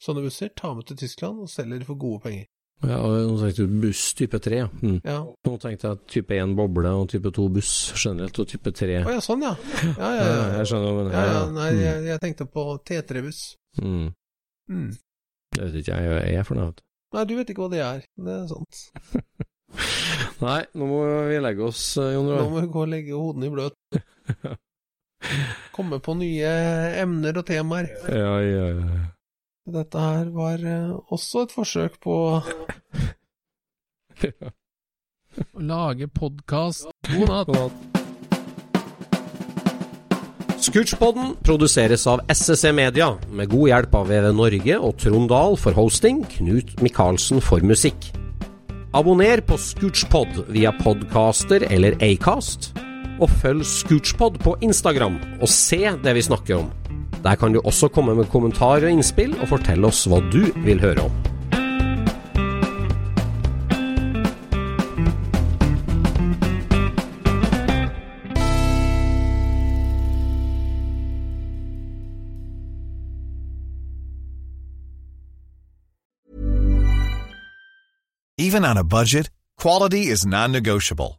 sånne 0.00 0.22
busser, 0.24 0.52
tar 0.56 0.76
med 0.76 0.88
til 0.88 0.98
Tyskland 1.02 1.42
og 1.44 1.50
selger 1.52 1.84
for 1.84 2.00
gode 2.00 2.22
penger. 2.24 2.46
Ja, 2.84 2.98
og 3.00 3.14
nå 3.30 3.36
tenkte 3.40 3.64
du 3.64 3.78
buss 3.80 4.02
type 4.18 4.38
3. 4.42 4.58
Mm. 4.82 4.98
Ja. 5.00 5.20
Nå 5.48 5.54
tenkte 5.62 5.88
jeg 5.88 6.00
type 6.12 6.36
1 6.36 6.52
boble 6.58 6.92
og 6.92 7.08
type 7.08 7.32
2 7.32 7.46
buss 7.54 7.70
generelt, 7.96 8.36
og 8.42 8.50
type 8.50 8.72
3 8.76 8.98
Å 9.00 9.14
ja, 9.14 9.22
sånn, 9.24 9.44
ja. 9.48 9.54
Ja, 9.96 9.96
ja, 9.96 10.10
ja. 10.12 10.26
Ja, 10.26 10.44
jeg 10.58 10.70
skjønner 10.70 10.92
hva 10.92 10.98
mener. 11.00 11.16
ja, 11.16 11.24
ja 11.24 11.38
Ja, 11.38 11.46
nei, 11.56 11.70
mm. 11.72 11.80
jeg, 11.86 12.04
jeg 12.10 12.22
tenkte 12.26 12.48
på 12.52 12.66
T3-buss. 12.84 13.40
Mm. 13.80 14.10
Mm. 14.68 14.90
Det 15.56 15.62
vet 15.62 15.80
ikke 15.80 16.02
jeg, 16.02 16.20
jeg 16.20 16.42
er 16.42 16.48
for 16.48 16.60
noe. 16.60 16.76
Nei, 17.16 17.24
du 17.24 17.34
vet 17.38 17.52
ikke 17.52 17.64
hva 17.64 17.72
det 17.72 17.82
er. 17.86 18.04
Det 18.28 18.36
er 18.36 18.46
sant. 18.50 18.84
Nei, 20.44 20.60
nå 20.76 20.90
må 20.90 21.00
vi 21.30 21.40
legge 21.40 21.64
oss, 21.64 21.82
Jon 21.96 22.28
Roar. 22.28 22.44
Nå 22.44 22.52
må 22.52 22.62
vi 22.64 22.72
gå 22.76 22.84
og 22.84 22.92
legge 22.92 23.16
hodene 23.16 23.48
i 23.48 23.54
bløt. 23.56 23.76
Komme 25.76 25.98
på 26.04 26.14
nye 26.20 26.50
emner 27.00 27.40
og 27.40 27.46
temaer. 27.48 27.88
Ja, 28.12 28.36
ja, 28.44 28.66
ja. 28.76 29.04
Dette 29.66 29.98
her 29.98 30.28
var 30.30 30.62
eh, 30.62 30.94
også 31.10 31.42
et 31.42 31.52
forsøk 31.54 31.96
på 32.04 32.14
å 32.14 32.40
lage 35.58 36.06
podkast. 36.14 36.86
God 37.10 37.26
natt. 37.32 37.50
Scootspodden 40.66 41.34
produseres 41.46 42.06
av 42.10 42.22
SSC 42.30 42.70
Media, 42.78 43.10
med 43.26 43.50
god 43.50 43.68
hjelp 43.72 43.98
av 43.98 44.08
VV 44.10 44.30
Norge 44.38 44.78
og 44.78 44.96
Trond 45.02 45.28
Dahl 45.34 45.58
for 45.58 45.74
hosting, 45.74 46.22
Knut 46.36 46.78
Micaelsen 46.82 47.42
for 47.42 47.58
musikk. 47.66 48.12
Abonner 48.94 49.42
på 49.46 49.58
Scootchpod 49.58 50.46
via 50.54 50.70
podcaster 50.78 51.66
eller 51.74 51.98
Acast, 52.06 52.70
og 53.18 53.28
følg 53.42 53.66
Scootchpod 53.66 54.38
på 54.46 54.56
Instagram 54.62 55.18
og 55.40 55.48
se 55.50 55.82
det 56.06 56.14
vi 56.14 56.22
snakker 56.30 56.62
om. 56.62 56.85
Der 57.26 57.34
kan 57.34 57.52
du 57.52 57.60
også 57.64 57.88
komme 57.88 58.14
med 58.14 58.24
kommentar 58.30 58.84
og 58.86 58.90
innspill, 58.90 59.32
og 59.42 59.48
fortelle 59.50 59.88
oss 59.88 60.04
hva 60.06 60.20
du 60.30 60.44
vil 60.62 60.78
høre 60.78 61.08
om. 61.08 61.14
Even 78.38 78.64
on 78.64 78.76
a 78.76 78.84
budget, 78.84 79.30
quality 79.58 80.12
is 80.12 80.24
non-negotiable. 80.24 81.18